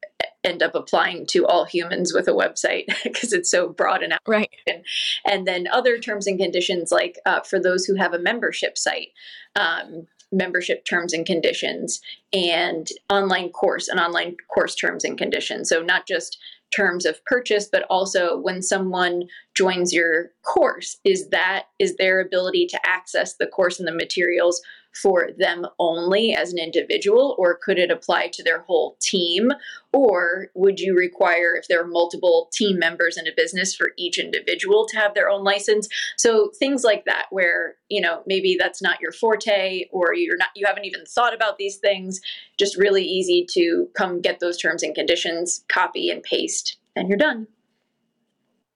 end 0.45 0.63
up 0.63 0.75
applying 0.75 1.25
to 1.27 1.45
all 1.45 1.65
humans 1.65 2.13
with 2.13 2.27
a 2.27 2.31
website 2.31 2.85
because 3.03 3.33
it's 3.33 3.49
so 3.49 3.69
broad 3.69 4.03
and 4.03 4.13
out. 4.13 4.19
Right. 4.27 4.49
And, 4.67 4.85
and 5.25 5.47
then 5.47 5.67
other 5.71 5.97
terms 5.97 6.27
and 6.27 6.39
conditions, 6.39 6.91
like 6.91 7.19
uh, 7.25 7.41
for 7.41 7.59
those 7.59 7.85
who 7.85 7.95
have 7.95 8.13
a 8.13 8.19
membership 8.19 8.77
site, 8.77 9.09
um, 9.55 10.07
membership 10.31 10.85
terms 10.85 11.13
and 11.13 11.25
conditions, 11.25 12.01
and 12.33 12.89
online 13.09 13.49
course 13.49 13.87
and 13.87 13.99
online 13.99 14.35
course 14.53 14.75
terms 14.75 15.03
and 15.03 15.17
conditions. 15.17 15.69
So 15.69 15.81
not 15.81 16.07
just 16.07 16.37
terms 16.75 17.05
of 17.05 17.23
purchase, 17.25 17.67
but 17.71 17.83
also 17.89 18.37
when 18.37 18.61
someone 18.61 19.23
joins 19.55 19.93
your 19.93 20.31
course, 20.43 20.97
is 21.03 21.29
that 21.29 21.65
is 21.79 21.95
their 21.95 22.19
ability 22.19 22.67
to 22.67 22.79
access 22.85 23.35
the 23.35 23.47
course 23.47 23.79
and 23.79 23.87
the 23.87 23.93
materials 23.93 24.61
for 25.01 25.29
them 25.37 25.65
only 25.77 26.33
as 26.33 26.53
an 26.53 26.59
individual, 26.59 27.35
or 27.37 27.59
could 27.61 27.77
it 27.77 27.91
apply 27.91 28.29
to 28.31 28.41
their 28.41 28.61
whole 28.61 28.95
team? 29.01 29.51
Or 29.91 30.47
would 30.55 30.79
you 30.79 30.95
require, 30.95 31.55
if 31.55 31.67
there 31.67 31.81
are 31.81 31.87
multiple 31.87 32.49
team 32.53 32.79
members 32.79 33.17
in 33.17 33.27
a 33.27 33.35
business, 33.35 33.75
for 33.75 33.91
each 33.97 34.17
individual 34.17 34.85
to 34.87 34.97
have 34.97 35.13
their 35.13 35.29
own 35.29 35.43
license? 35.43 35.89
So 36.15 36.51
things 36.57 36.85
like 36.85 37.03
that, 37.05 37.25
where 37.29 37.75
you 37.89 37.99
know 37.99 38.23
maybe 38.25 38.55
that's 38.57 38.81
not 38.81 39.01
your 39.01 39.11
forte, 39.11 39.85
or 39.91 40.13
you're 40.13 40.37
not, 40.37 40.49
you 40.55 40.65
haven't 40.65 40.85
even 40.85 41.05
thought 41.05 41.33
about 41.33 41.57
these 41.57 41.77
things. 41.77 42.21
Just 42.57 42.77
really 42.77 43.03
easy 43.03 43.45
to 43.51 43.89
come 43.95 44.21
get 44.21 44.39
those 44.39 44.57
terms 44.57 44.81
and 44.81 44.95
conditions, 44.95 45.65
copy 45.67 46.09
and 46.09 46.23
paste, 46.23 46.77
and 46.95 47.09
you're 47.09 47.17
done. 47.17 47.47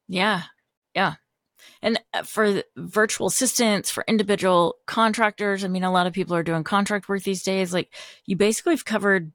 Yeah, 0.09 0.43
yeah. 0.96 1.15
And 1.81 2.00
uh, 2.13 2.24
for 2.24 2.63
virtual 2.75 3.27
assistants, 3.27 3.89
for 3.89 4.03
individual 4.08 4.75
contractors, 4.86 5.63
I 5.63 5.67
mean, 5.67 5.84
a 5.84 5.91
lot 5.91 6.08
of 6.08 6.13
people 6.13 6.36
are 6.36 6.43
doing 6.43 6.63
contract 6.63 7.10
work 7.10 7.24
these 7.24 7.43
days. 7.43 7.74
Like, 7.74 7.93
you 8.25 8.36
basically 8.36 8.74
have 8.74 8.86
covered 8.86 9.31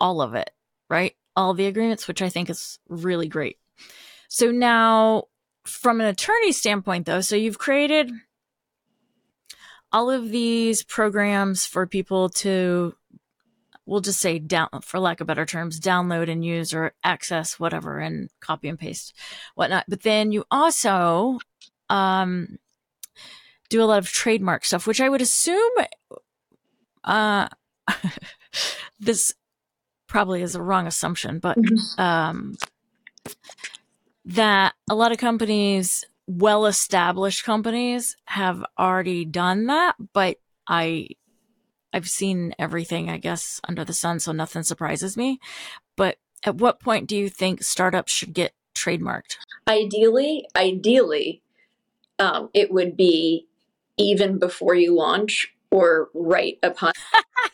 all 0.00 0.20
of 0.20 0.34
it, 0.34 0.50
right? 0.88 1.14
All 1.36 1.54
the 1.54 1.66
agreements, 1.66 2.08
which 2.08 2.22
I 2.22 2.28
think 2.28 2.50
is 2.50 2.78
really 2.88 3.28
great. 3.28 3.58
So 4.28 4.50
now, 4.50 5.24
from 5.64 6.00
an 6.00 6.06
attorney 6.06 6.52
standpoint, 6.52 7.06
though, 7.06 7.20
so 7.20 7.36
you've 7.36 7.58
created 7.58 8.10
all 9.92 10.10
of 10.10 10.30
these 10.30 10.82
programs 10.82 11.64
for 11.64 11.86
people 11.86 12.28
to 12.28 12.94
we'll 13.88 14.00
just 14.00 14.20
say 14.20 14.38
down 14.38 14.68
for 14.82 15.00
lack 15.00 15.20
of 15.20 15.26
better 15.26 15.46
terms 15.46 15.80
download 15.80 16.30
and 16.30 16.44
use 16.44 16.74
or 16.74 16.92
access 17.02 17.58
whatever 17.58 17.98
and 17.98 18.28
copy 18.40 18.68
and 18.68 18.78
paste 18.78 19.14
whatnot 19.54 19.84
but 19.88 20.02
then 20.02 20.30
you 20.30 20.44
also 20.50 21.38
um, 21.88 22.58
do 23.70 23.82
a 23.82 23.86
lot 23.86 23.98
of 23.98 24.08
trademark 24.08 24.64
stuff 24.64 24.86
which 24.86 25.00
i 25.00 25.08
would 25.08 25.22
assume 25.22 25.72
uh, 27.04 27.48
this 29.00 29.34
probably 30.06 30.42
is 30.42 30.54
a 30.54 30.62
wrong 30.62 30.86
assumption 30.86 31.38
but 31.38 31.56
mm-hmm. 31.56 32.00
um, 32.00 32.56
that 34.24 34.74
a 34.90 34.94
lot 34.94 35.12
of 35.12 35.18
companies 35.18 36.04
well 36.26 36.66
established 36.66 37.44
companies 37.44 38.16
have 38.26 38.62
already 38.78 39.24
done 39.24 39.66
that 39.66 39.96
but 40.12 40.36
i 40.66 41.08
I've 41.92 42.08
seen 42.08 42.54
everything, 42.58 43.08
I 43.08 43.18
guess, 43.18 43.60
under 43.66 43.84
the 43.84 43.92
sun, 43.92 44.20
so 44.20 44.32
nothing 44.32 44.62
surprises 44.62 45.16
me. 45.16 45.40
But 45.96 46.18
at 46.44 46.56
what 46.56 46.80
point 46.80 47.08
do 47.08 47.16
you 47.16 47.28
think 47.28 47.62
startups 47.62 48.12
should 48.12 48.34
get 48.34 48.52
trademarked? 48.74 49.36
Ideally, 49.66 50.46
ideally, 50.54 51.42
um, 52.18 52.50
it 52.54 52.70
would 52.70 52.96
be 52.96 53.46
even 53.96 54.38
before 54.38 54.74
you 54.74 54.94
launch 54.94 55.52
or 55.70 56.08
right 56.14 56.58
upon. 56.62 56.92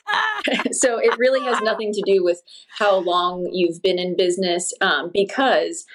so 0.73 0.99
it 0.99 1.17
really 1.19 1.43
has 1.45 1.61
nothing 1.63 1.93
to 1.93 2.03
do 2.07 2.23
with 2.23 2.43
how 2.79 2.97
long 2.97 3.49
you've 3.53 3.83
been 3.83 3.99
in 3.99 4.17
business 4.17 4.73
um, 4.81 5.11
because 5.13 5.87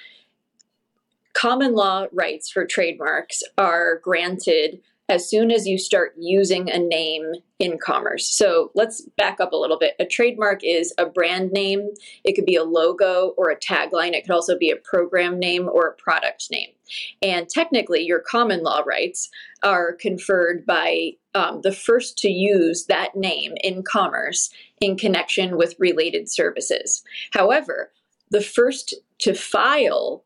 common 1.32 1.74
law 1.74 2.06
rights 2.12 2.50
for 2.50 2.66
trademarks 2.66 3.42
are 3.56 4.00
granted 4.02 4.80
as 5.10 5.28
soon 5.28 5.50
as 5.50 5.66
you 5.66 5.76
start 5.76 6.14
using 6.16 6.70
a 6.70 6.78
name 6.78 7.32
in 7.58 7.78
commerce. 7.78 8.28
So 8.28 8.70
let's 8.76 9.02
back 9.18 9.40
up 9.40 9.52
a 9.52 9.56
little 9.56 9.76
bit. 9.76 9.94
A 9.98 10.06
trademark 10.06 10.60
is 10.62 10.94
a 10.98 11.04
brand 11.04 11.50
name, 11.50 11.90
it 12.24 12.34
could 12.34 12.46
be 12.46 12.54
a 12.54 12.62
logo 12.62 13.34
or 13.36 13.50
a 13.50 13.58
tagline, 13.58 14.12
it 14.12 14.22
could 14.22 14.32
also 14.32 14.56
be 14.56 14.70
a 14.70 14.76
program 14.76 15.40
name 15.40 15.68
or 15.68 15.88
a 15.88 15.94
product 15.94 16.46
name. 16.52 16.68
And 17.20 17.48
technically, 17.48 18.02
your 18.02 18.20
common 18.20 18.62
law 18.62 18.82
rights 18.86 19.28
are 19.64 19.92
conferred 19.92 20.64
by 20.64 21.12
um, 21.34 21.60
the 21.62 21.72
first 21.72 22.16
to 22.18 22.30
use 22.30 22.86
that 22.86 23.16
name 23.16 23.54
in 23.62 23.82
commerce 23.82 24.50
in 24.80 24.96
connection 24.96 25.56
with 25.56 25.74
related 25.78 26.30
services. 26.30 27.02
However, 27.32 27.92
the 28.30 28.40
first 28.40 28.94
to 29.18 29.34
file 29.34 30.24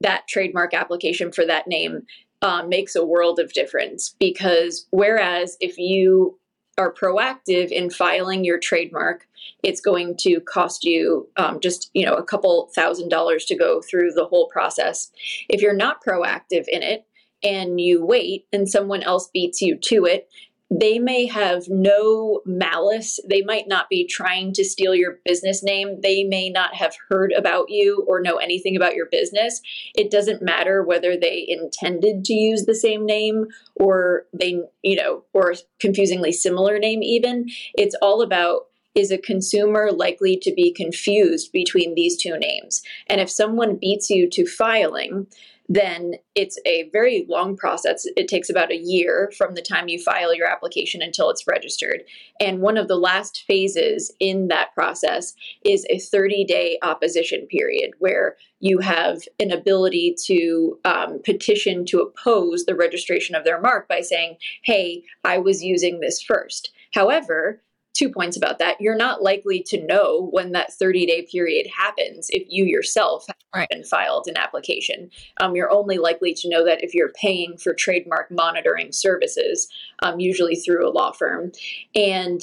that 0.00 0.26
trademark 0.28 0.72
application 0.72 1.30
for 1.30 1.44
that 1.44 1.66
name 1.66 2.06
um, 2.42 2.68
makes 2.68 2.96
a 2.96 3.04
world 3.04 3.38
of 3.38 3.52
difference. 3.52 4.14
Because 4.18 4.86
whereas 4.90 5.56
if 5.60 5.78
you 5.78 6.38
are 6.78 6.92
proactive 6.92 7.70
in 7.70 7.90
filing 7.90 8.44
your 8.44 8.58
trademark 8.58 9.26
it's 9.62 9.80
going 9.80 10.16
to 10.16 10.40
cost 10.40 10.84
you 10.84 11.28
um, 11.36 11.60
just 11.60 11.90
you 11.94 12.04
know 12.04 12.14
a 12.14 12.22
couple 12.22 12.70
thousand 12.74 13.08
dollars 13.08 13.44
to 13.46 13.56
go 13.56 13.80
through 13.80 14.12
the 14.12 14.24
whole 14.24 14.48
process. 14.48 15.10
If 15.48 15.60
you're 15.60 15.74
not 15.74 16.04
proactive 16.04 16.64
in 16.68 16.82
it 16.82 17.06
and 17.42 17.80
you 17.80 18.04
wait 18.04 18.46
and 18.52 18.68
someone 18.68 19.02
else 19.02 19.28
beats 19.32 19.60
you 19.62 19.76
to 19.76 20.04
it 20.04 20.28
they 20.70 21.00
may 21.00 21.26
have 21.26 21.68
no 21.68 22.42
malice. 22.46 23.18
They 23.28 23.42
might 23.42 23.66
not 23.66 23.88
be 23.88 24.06
trying 24.06 24.52
to 24.52 24.64
steal 24.64 24.94
your 24.94 25.18
business 25.24 25.64
name. 25.64 26.00
They 26.00 26.22
may 26.22 26.48
not 26.48 26.74
have 26.76 26.94
heard 27.08 27.32
about 27.32 27.70
you 27.70 28.04
or 28.08 28.20
know 28.20 28.36
anything 28.36 28.76
about 28.76 28.94
your 28.94 29.06
business. 29.06 29.60
It 29.96 30.10
doesn't 30.10 30.42
matter 30.42 30.84
whether 30.84 31.16
they 31.16 31.44
intended 31.48 32.24
to 32.26 32.34
use 32.34 32.66
the 32.66 32.74
same 32.74 33.04
name 33.04 33.46
or 33.74 34.26
they, 34.32 34.62
you 34.82 34.96
know, 34.96 35.24
or 35.32 35.54
confusingly 35.80 36.30
similar 36.30 36.78
name, 36.78 37.02
even. 37.02 37.48
It's 37.74 37.96
all 38.00 38.22
about 38.22 38.66
is 38.94 39.10
a 39.10 39.18
consumer 39.18 39.90
likely 39.92 40.36
to 40.36 40.52
be 40.52 40.72
confused 40.72 41.52
between 41.52 41.94
these 41.94 42.16
two 42.16 42.36
names? 42.38 42.82
And 43.06 43.20
if 43.20 43.30
someone 43.30 43.76
beats 43.76 44.10
you 44.10 44.28
to 44.30 44.46
filing, 44.46 45.28
then 45.70 46.14
it's 46.34 46.58
a 46.66 46.90
very 46.92 47.24
long 47.28 47.56
process. 47.56 48.04
It 48.16 48.26
takes 48.26 48.50
about 48.50 48.72
a 48.72 48.76
year 48.76 49.32
from 49.38 49.54
the 49.54 49.62
time 49.62 49.86
you 49.86 50.02
file 50.02 50.34
your 50.34 50.48
application 50.48 51.00
until 51.00 51.30
it's 51.30 51.46
registered. 51.46 52.02
And 52.40 52.60
one 52.60 52.76
of 52.76 52.88
the 52.88 52.96
last 52.96 53.44
phases 53.46 54.12
in 54.18 54.48
that 54.48 54.74
process 54.74 55.32
is 55.64 55.86
a 55.88 56.00
30 56.00 56.44
day 56.44 56.78
opposition 56.82 57.46
period 57.46 57.92
where 58.00 58.36
you 58.58 58.80
have 58.80 59.22
an 59.38 59.52
ability 59.52 60.16
to 60.24 60.76
um, 60.84 61.20
petition 61.24 61.86
to 61.86 62.00
oppose 62.00 62.64
the 62.64 62.74
registration 62.74 63.36
of 63.36 63.44
their 63.44 63.60
mark 63.60 63.88
by 63.88 64.00
saying, 64.00 64.38
hey, 64.64 65.04
I 65.22 65.38
was 65.38 65.62
using 65.62 66.00
this 66.00 66.20
first. 66.20 66.72
However, 66.92 67.62
two 68.00 68.08
points 68.08 68.36
about 68.36 68.58
that. 68.58 68.80
You're 68.80 68.96
not 68.96 69.22
likely 69.22 69.62
to 69.64 69.84
know 69.84 70.28
when 70.30 70.52
that 70.52 70.72
30 70.72 71.04
day 71.04 71.26
period 71.30 71.66
happens 71.76 72.28
if 72.30 72.44
you 72.48 72.64
yourself 72.64 73.26
have 73.26 73.36
right. 73.54 73.86
filed 73.86 74.26
an 74.26 74.38
application. 74.38 75.10
Um, 75.38 75.54
you're 75.54 75.70
only 75.70 75.98
likely 75.98 76.32
to 76.34 76.48
know 76.48 76.64
that 76.64 76.82
if 76.82 76.94
you're 76.94 77.12
paying 77.12 77.58
for 77.58 77.74
trademark 77.74 78.30
monitoring 78.30 78.92
services, 78.92 79.68
um, 80.02 80.18
usually 80.18 80.56
through 80.56 80.88
a 80.88 80.90
law 80.90 81.12
firm. 81.12 81.52
And 81.94 82.40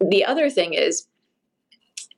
the 0.00 0.24
other 0.24 0.50
thing 0.50 0.74
is, 0.74 1.06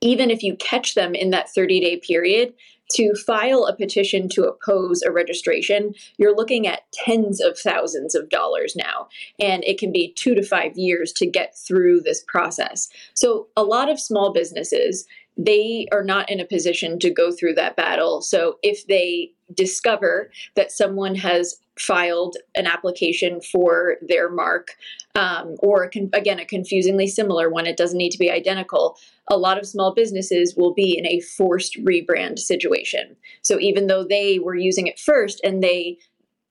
even 0.01 0.31
if 0.31 0.41
you 0.41 0.55
catch 0.55 0.95
them 0.95 1.13
in 1.13 1.29
that 1.29 1.49
30 1.51 1.79
day 1.81 1.97
period, 1.97 2.55
to 2.93 3.13
file 3.15 3.65
a 3.65 3.75
petition 3.75 4.27
to 4.29 4.43
oppose 4.43 5.01
a 5.01 5.11
registration, 5.11 5.93
you're 6.17 6.35
looking 6.35 6.67
at 6.67 6.91
tens 6.91 7.39
of 7.41 7.57
thousands 7.57 8.15
of 8.15 8.29
dollars 8.29 8.75
now. 8.75 9.07
And 9.39 9.63
it 9.63 9.77
can 9.77 9.91
be 9.91 10.13
two 10.13 10.35
to 10.35 10.43
five 10.43 10.77
years 10.77 11.11
to 11.13 11.25
get 11.25 11.57
through 11.57 12.01
this 12.01 12.23
process. 12.27 12.89
So, 13.13 13.47
a 13.55 13.63
lot 13.63 13.89
of 13.89 13.99
small 13.99 14.33
businesses, 14.33 15.05
they 15.39 15.87
are 15.93 16.03
not 16.03 16.29
in 16.29 16.41
a 16.41 16.45
position 16.45 16.99
to 16.99 17.09
go 17.09 17.31
through 17.31 17.53
that 17.55 17.77
battle. 17.77 18.21
So, 18.21 18.57
if 18.61 18.85
they 18.87 19.31
discover 19.55 20.31
that 20.55 20.71
someone 20.71 21.15
has 21.15 21.55
filed 21.79 22.35
an 22.55 22.67
application 22.67 23.39
for 23.39 23.95
their 24.01 24.29
mark, 24.29 24.67
um, 25.15 25.55
or 25.59 25.89
again, 26.13 26.39
a 26.39 26.45
confusingly 26.45 27.07
similar 27.07 27.49
one, 27.49 27.65
it 27.65 27.77
doesn't 27.77 27.97
need 27.97 28.11
to 28.11 28.19
be 28.19 28.29
identical. 28.29 28.97
A 29.29 29.37
lot 29.37 29.57
of 29.57 29.65
small 29.65 29.93
businesses 29.93 30.55
will 30.57 30.73
be 30.73 30.97
in 30.97 31.07
a 31.07 31.21
forced 31.21 31.77
rebrand 31.85 32.37
situation. 32.37 33.15
So 33.41 33.59
even 33.59 33.87
though 33.87 34.03
they 34.03 34.39
were 34.39 34.55
using 34.55 34.87
it 34.87 34.99
first 34.99 35.39
and 35.43 35.63
they 35.63 35.97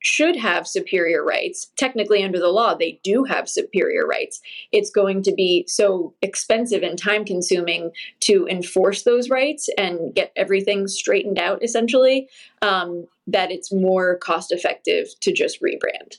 should 0.00 0.37
have 0.37 0.67
superior 0.67 1.25
rights. 1.25 1.71
Technically, 1.76 2.23
under 2.23 2.38
the 2.38 2.49
law, 2.49 2.75
they 2.75 3.00
do 3.02 3.25
have 3.25 3.49
superior 3.49 4.07
rights. 4.07 4.40
It's 4.73 4.90
going 4.90 5.23
to 5.25 5.33
be 5.33 5.64
so 5.67 6.14
expensive 6.23 6.83
and 6.83 6.99
time 6.99 7.25
consuming 7.25 7.90
to 8.21 8.47
enforce 8.49 9.02
those 9.02 9.28
rights 9.31 9.69
and 9.76 10.14
get 10.14 10.33
everything 10.37 10.87
straightened 10.87 11.38
out, 11.38 11.62
essentially, 11.62 12.28
um, 12.62 13.07
that 13.26 13.50
it's 13.50 13.73
more 13.73 14.17
cost 14.19 14.52
effective 14.52 15.09
to 15.21 15.33
just 15.33 15.61
rebrand. 15.61 16.19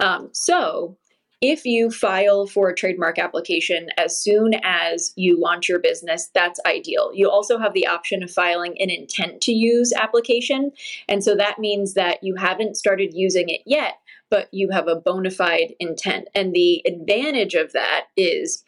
Um, 0.00 0.28
so, 0.32 0.96
if 1.40 1.64
you 1.64 1.90
file 1.90 2.46
for 2.46 2.68
a 2.68 2.74
trademark 2.74 3.18
application 3.18 3.88
as 3.96 4.16
soon 4.16 4.54
as 4.62 5.12
you 5.16 5.38
launch 5.40 5.68
your 5.68 5.78
business, 5.78 6.30
that's 6.34 6.60
ideal. 6.66 7.10
You 7.14 7.30
also 7.30 7.58
have 7.58 7.74
the 7.74 7.86
option 7.86 8.22
of 8.22 8.30
filing 8.30 8.76
an 8.80 8.90
intent 8.90 9.40
to 9.42 9.52
use 9.52 9.92
application. 9.92 10.72
And 11.08 11.22
so 11.22 11.34
that 11.36 11.58
means 11.58 11.94
that 11.94 12.22
you 12.22 12.36
haven't 12.36 12.76
started 12.76 13.12
using 13.14 13.48
it 13.48 13.60
yet, 13.66 13.98
but 14.30 14.48
you 14.52 14.70
have 14.70 14.88
a 14.88 14.96
bona 14.96 15.30
fide 15.30 15.74
intent. 15.80 16.28
And 16.34 16.54
the 16.54 16.82
advantage 16.86 17.54
of 17.54 17.72
that 17.72 18.06
is 18.16 18.64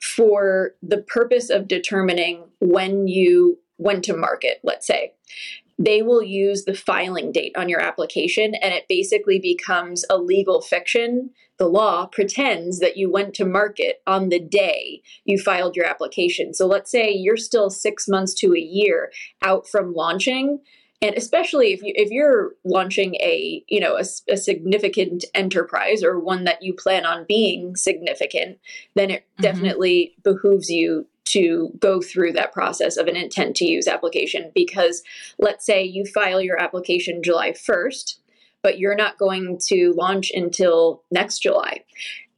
for 0.00 0.74
the 0.82 0.98
purpose 0.98 1.50
of 1.50 1.68
determining 1.68 2.44
when 2.60 3.08
you 3.08 3.58
when 3.76 4.00
to 4.02 4.16
market, 4.16 4.60
let's 4.62 4.86
say 4.86 5.12
they 5.78 6.02
will 6.02 6.22
use 6.22 6.64
the 6.64 6.74
filing 6.74 7.32
date 7.32 7.52
on 7.56 7.68
your 7.68 7.80
application 7.80 8.54
and 8.54 8.72
it 8.72 8.86
basically 8.88 9.38
becomes 9.38 10.04
a 10.08 10.18
legal 10.18 10.60
fiction. 10.60 11.30
The 11.58 11.68
law 11.68 12.06
pretends 12.06 12.78
that 12.80 12.96
you 12.96 13.10
went 13.10 13.34
to 13.34 13.44
market 13.44 14.02
on 14.06 14.28
the 14.28 14.40
day 14.40 15.02
you 15.24 15.38
filed 15.38 15.76
your 15.76 15.86
application. 15.86 16.54
So 16.54 16.66
let's 16.66 16.90
say 16.90 17.12
you're 17.12 17.36
still 17.36 17.70
six 17.70 18.08
months 18.08 18.34
to 18.34 18.54
a 18.54 18.60
year 18.60 19.10
out 19.42 19.68
from 19.68 19.94
launching. 19.94 20.60
And 21.02 21.16
especially 21.16 21.72
if 21.72 21.82
you 21.82 21.92
if 21.96 22.10
you're 22.10 22.52
launching 22.64 23.16
a 23.16 23.62
you 23.68 23.78
know 23.80 23.96
a, 23.96 24.04
a 24.32 24.36
significant 24.36 25.24
enterprise 25.34 26.02
or 26.02 26.18
one 26.18 26.44
that 26.44 26.62
you 26.62 26.72
plan 26.72 27.04
on 27.04 27.26
being 27.28 27.76
significant, 27.76 28.58
then 28.94 29.10
it 29.10 29.22
mm-hmm. 29.22 29.42
definitely 29.42 30.14
behooves 30.22 30.70
you 30.70 31.06
to 31.24 31.70
go 31.78 32.00
through 32.00 32.32
that 32.32 32.52
process 32.52 32.96
of 32.96 33.06
an 33.06 33.16
intent 33.16 33.56
to 33.56 33.64
use 33.64 33.88
application 33.88 34.50
because 34.54 35.02
let's 35.38 35.64
say 35.64 35.82
you 35.82 36.04
file 36.04 36.40
your 36.40 36.60
application 36.60 37.22
July 37.22 37.52
1st, 37.52 38.16
but 38.62 38.78
you're 38.78 38.96
not 38.96 39.18
going 39.18 39.58
to 39.66 39.92
launch 39.96 40.30
until 40.34 41.02
next 41.10 41.40
July. 41.40 41.84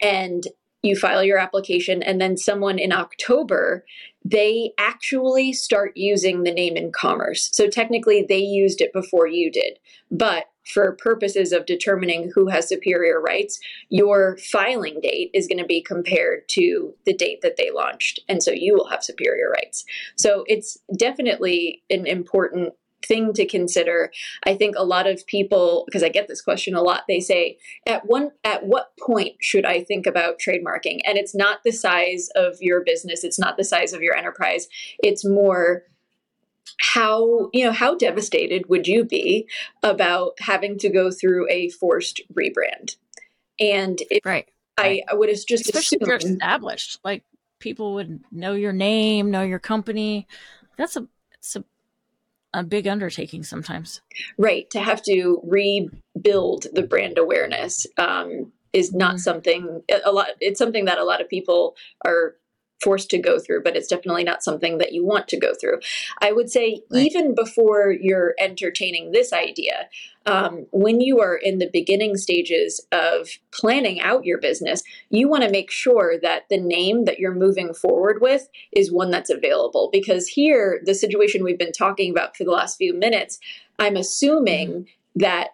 And 0.01 0.47
you 0.83 0.95
file 0.97 1.25
your 1.25 1.39
application, 1.39 2.03
and 2.03 2.21
then 2.21 2.37
someone 2.37 2.79
in 2.79 2.93
October, 2.93 3.85
they 4.25 4.73
actually 4.79 5.53
start 5.53 5.93
using 5.97 6.43
the 6.43 6.53
name 6.53 6.77
in 6.77 6.93
commerce. 6.93 7.49
So 7.53 7.69
technically, 7.69 8.25
they 8.29 8.39
used 8.39 8.81
it 8.81 8.93
before 8.93 9.27
you 9.27 9.51
did. 9.51 9.79
But 10.11 10.45
for 10.73 10.97
purposes 10.97 11.53
of 11.53 11.67
determining 11.67 12.31
who 12.35 12.49
has 12.49 12.69
superior 12.69 13.21
rights, 13.21 13.59
your 13.89 14.37
filing 14.39 15.01
date 15.01 15.31
is 15.33 15.47
going 15.47 15.59
to 15.59 15.65
be 15.65 15.83
compared 15.83 16.49
to 16.51 16.95
the 17.05 17.15
date 17.15 17.41
that 17.43 17.57
they 17.57 17.71
launched. 17.71 18.21
And 18.29 18.43
so 18.43 18.51
you 18.51 18.75
will 18.75 18.89
have 18.89 19.03
superior 19.03 19.51
rights. 19.51 19.85
So 20.17 20.45
it's 20.47 20.79
definitely 20.97 21.83
an 21.91 22.07
important 22.07 22.75
thing 23.05 23.33
to 23.35 23.47
consider. 23.47 24.11
I 24.45 24.57
think 24.57 24.75
a 24.77 24.85
lot 24.85 25.07
of 25.07 25.27
people 25.27 25.85
because 25.87 26.03
I 26.03 26.09
get 26.09 26.29
this 26.29 26.43
question 26.43 26.75
a 26.75 26.83
lot, 26.83 27.05
they 27.07 27.21
say 27.21 27.59
at 27.87 28.07
one 28.07 28.31
at 28.45 28.67
what 28.67 28.93
point 28.99 29.37
should 29.41 29.65
I 29.65 29.85
think 29.85 30.07
about 30.07 30.41
trademarking? 30.41 31.01
And 31.07 31.17
it's 31.17 31.35
not 31.35 31.61
the 31.65 31.73
size 31.73 32.29
of 32.35 32.57
your 32.61 32.83
business, 32.85 33.23
it's 33.23 33.39
not 33.39 33.57
the 33.57 33.65
size 33.65 33.93
of 33.93 34.03
your 34.03 34.17
enterprise. 34.17 34.67
It's 34.99 35.25
more 35.25 35.85
how 36.79 37.51
you 37.53 37.65
know 37.65 37.73
how 37.73 37.95
devastated 37.95 38.69
would 38.69 38.87
you 38.87 39.05
be 39.05 39.49
about 39.83 40.39
having 40.41 40.79
to 40.79 40.89
go 40.89 41.11
through 41.11 41.49
a 41.51 41.71
forced 41.71 42.21
rebrand? 42.35 42.97
And 43.59 44.01
if 44.11 44.25
right, 44.25 44.49
I, 44.77 45.03
I 45.09 45.15
would 45.15 45.29
have 45.29 45.39
just 45.47 45.67
especially 45.67 45.99
if 46.01 46.07
you're 46.07 46.17
established 46.17 47.01
like 47.05 47.25
people 47.59 47.95
would 47.95 48.21
know 48.31 48.53
your 48.53 48.73
name 48.73 49.31
know 49.31 49.43
your 49.43 49.59
company. 49.59 50.27
That's 50.77 50.97
a 50.97 51.07
it's 51.33 51.57
a 51.57 51.65
a 52.53 52.63
big 52.63 52.87
undertaking 52.87 53.43
sometimes. 53.43 54.01
Right 54.39 54.69
to 54.71 54.81
have 54.81 55.03
to 55.03 55.41
rebuild 55.45 56.67
the 56.73 56.83
brand 56.83 57.19
awareness 57.19 57.87
um, 57.99 58.53
is 58.73 58.93
not 58.93 59.13
mm-hmm. 59.13 59.19
something 59.19 59.83
a 60.05 60.13
lot 60.13 60.29
it's 60.41 60.59
something 60.59 60.85
that 60.85 60.99
a 60.99 61.05
lot 61.05 61.21
of 61.21 61.29
people 61.29 61.77
are 62.05 62.37
forced 62.83 63.11
to 63.11 63.19
go 63.19 63.39
through, 63.39 63.63
but 63.63 63.77
it's 63.77 63.89
definitely 63.89 64.25
not 64.25 64.43
something 64.43 64.79
that 64.79 64.93
you 64.93 65.05
want 65.05 65.29
to 65.29 65.39
go 65.39 65.53
through. 65.61 65.81
I 66.21 66.33
would 66.33 66.51
say, 66.51 66.83
right. 66.91 67.07
even 67.07 67.35
before 67.35 67.91
you're 67.91 68.35
entertaining 68.39 69.13
this 69.13 69.33
idea, 69.33 69.89
um, 70.27 70.67
when 70.73 71.01
you 71.01 71.21
are 71.21 71.37
in 71.37 71.59
the 71.59 71.71
beginning 71.73 72.17
stages 72.17 72.85
of 72.93 73.29
planning 73.53 74.01
out 74.01 74.25
your 74.25 74.39
business, 74.39 74.83
you 75.09 75.29
want 75.29 75.45
to 75.45 75.51
make 75.51 75.71
sure 75.71 76.19
that 76.21 76.49
the 76.51 76.61
name 76.61 77.05
that 77.05 77.19
you're 77.19 77.35
moving 77.35 77.73
forward 77.73 78.21
with 78.21 78.49
is 78.73 78.93
one 78.93 79.11
that's 79.11 79.31
available. 79.31 79.89
Because 79.93 80.27
here, 80.27 80.81
the 80.85 80.95
situation 80.95 81.45
we've 81.45 81.59
been 81.59 81.73
talking 81.73 82.11
about 82.11 82.37
for 82.37 82.45
the 82.45 82.51
last 82.51 82.77
few 82.77 82.93
minutes, 82.93 83.39
I'm 83.79 83.97
assuming 83.97 84.69
mm-hmm. 84.69 85.21
that 85.21 85.51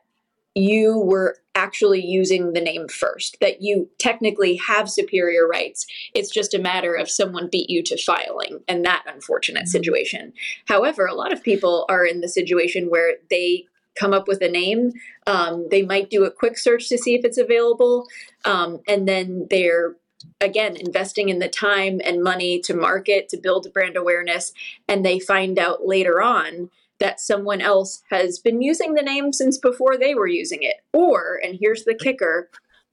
you 0.55 0.99
were 0.99 1.39
actually 1.55 2.05
using 2.05 2.53
the 2.53 2.61
name 2.61 2.89
first, 2.89 3.37
that 3.41 3.63
you 3.63 3.89
technically 3.99 4.57
have 4.57 4.91
superior 4.91 5.47
rights. 5.47 5.87
It's 6.15 6.31
just 6.31 6.55
a 6.55 6.59
matter 6.59 6.95
of 6.95 7.11
someone 7.11 7.49
beat 7.51 7.69
you 7.69 7.83
to 7.85 8.03
filing 8.03 8.61
and 8.69 8.85
that 8.85 9.05
unfortunate 9.07 9.65
mm-hmm. 9.65 9.69
situation. 9.69 10.33
However, 10.67 11.07
a 11.07 11.15
lot 11.15 11.33
of 11.33 11.43
people 11.43 11.85
are 11.89 12.05
in 12.05 12.21
the 12.21 12.29
situation 12.29 12.87
where 12.87 13.17
they 13.31 13.67
come 13.99 14.15
up 14.15 14.27
with 14.27 14.41
a 14.41 14.49
name. 14.49 14.93
Um, 15.27 15.67
they 15.71 15.83
might 15.83 16.11
do 16.11 16.25
a 16.25 16.31
quick 16.31 16.57
search 16.57 16.89
to 16.89 16.99
see 16.99 17.15
if 17.15 17.25
it's 17.25 17.39
available, 17.39 18.07
um, 18.45 18.81
and 18.89 19.07
then 19.07 19.47
they're 19.51 19.97
again 20.41 20.77
investing 20.77 21.29
in 21.29 21.41
the 21.41 21.49
time 21.49 22.01
and 22.05 22.23
money 22.23 22.61
to 22.61 22.75
market 22.75 23.29
to 23.29 23.37
build 23.37 23.73
brand 23.73 23.97
awareness 23.97 24.53
and 24.87 25.05
they 25.05 25.19
find 25.19 25.59
out 25.59 25.85
later 25.85 26.23
on 26.23 26.71
that 27.03 27.21
someone 27.21 27.61
else 27.61 28.05
has 28.11 28.39
been 28.39 28.63
using 28.63 28.95
the 28.95 29.03
name 29.03 29.33
since 29.33 29.59
before 29.59 29.99
they 29.99 30.15
were 30.15 30.29
using 30.29 30.61
it. 30.63 30.77
Or, 30.93 31.41
and 31.43 31.59
here's 31.61 31.83
the 31.83 31.97
kicker, 31.97 32.49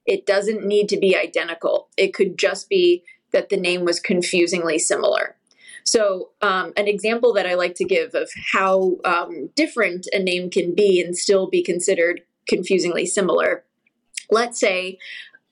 it 0.08 0.26
doesn't 0.26 0.66
need 0.66 0.90
to 0.90 0.98
be 0.98 1.16
identical. 1.16 1.90
It 1.96 2.16
could 2.16 2.36
just 2.36 2.70
be 2.70 3.04
that 3.34 3.50
the 3.50 3.58
name 3.58 3.86
was 3.86 4.00
confusingly 4.00 4.80
similar. 4.80 5.36
So, 5.84 6.32
um, 6.42 6.74
an 6.76 6.88
example 6.88 7.34
that 7.34 7.46
I 7.46 7.54
like 7.54 7.76
to 7.76 7.86
give 7.86 8.16
of 8.16 8.32
how 8.52 8.98
um, 9.06 9.52
different 9.56 10.08
a 10.12 10.18
name 10.18 10.50
can 10.50 10.74
be 10.74 11.00
and 11.00 11.16
still 11.16 11.48
be 11.48 11.64
considered 11.64 12.22
confusingly 12.48 13.06
similar. 13.06 13.64
Let's 14.32 14.60
say 14.60 14.98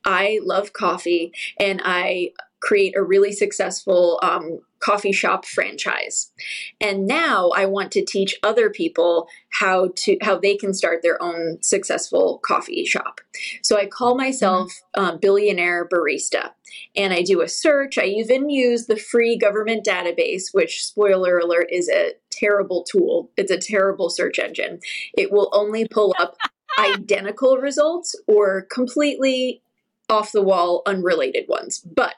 I 0.03 0.39
love 0.43 0.73
coffee 0.73 1.31
and 1.59 1.79
I 1.85 2.31
create 2.61 2.95
a 2.97 3.03
really 3.03 3.31
successful 3.31 4.19
um, 4.23 4.59
coffee 4.79 5.11
shop 5.11 5.45
franchise. 5.45 6.31
And 6.79 7.07
now 7.07 7.49
i 7.55 7.65
want 7.65 7.91
to 7.93 8.05
teach 8.05 8.35
other 8.43 8.69
people 8.69 9.27
how 9.49 9.91
to 9.95 10.17
how 10.21 10.37
they 10.37 10.55
can 10.55 10.73
start 10.73 11.01
their 11.01 11.21
own 11.21 11.57
successful 11.61 12.39
coffee 12.39 12.85
shop. 12.85 13.21
So 13.63 13.77
i 13.77 13.85
call 13.85 14.15
myself 14.15 14.71
mm-hmm. 14.95 15.03
um, 15.03 15.19
billionaire 15.19 15.87
barista. 15.87 16.51
And 16.95 17.13
i 17.13 17.21
do 17.21 17.41
a 17.41 17.47
search. 17.47 17.97
I 17.97 18.05
even 18.05 18.49
use 18.49 18.85
the 18.85 18.97
free 18.97 19.37
government 19.37 19.85
database 19.85 20.53
which 20.53 20.85
spoiler 20.85 21.39
alert 21.39 21.67
is 21.71 21.89
a 21.89 22.13
terrible 22.31 22.83
tool. 22.83 23.31
It's 23.35 23.51
a 23.51 23.57
terrible 23.57 24.09
search 24.09 24.37
engine. 24.37 24.79
It 25.17 25.31
will 25.31 25.49
only 25.53 25.87
pull 25.87 26.15
up 26.19 26.37
identical 26.79 27.57
results 27.57 28.15
or 28.27 28.67
completely 28.71 29.61
off 30.09 30.31
the 30.31 30.43
wall 30.43 30.83
unrelated 30.85 31.47
ones. 31.47 31.79
But 31.79 32.15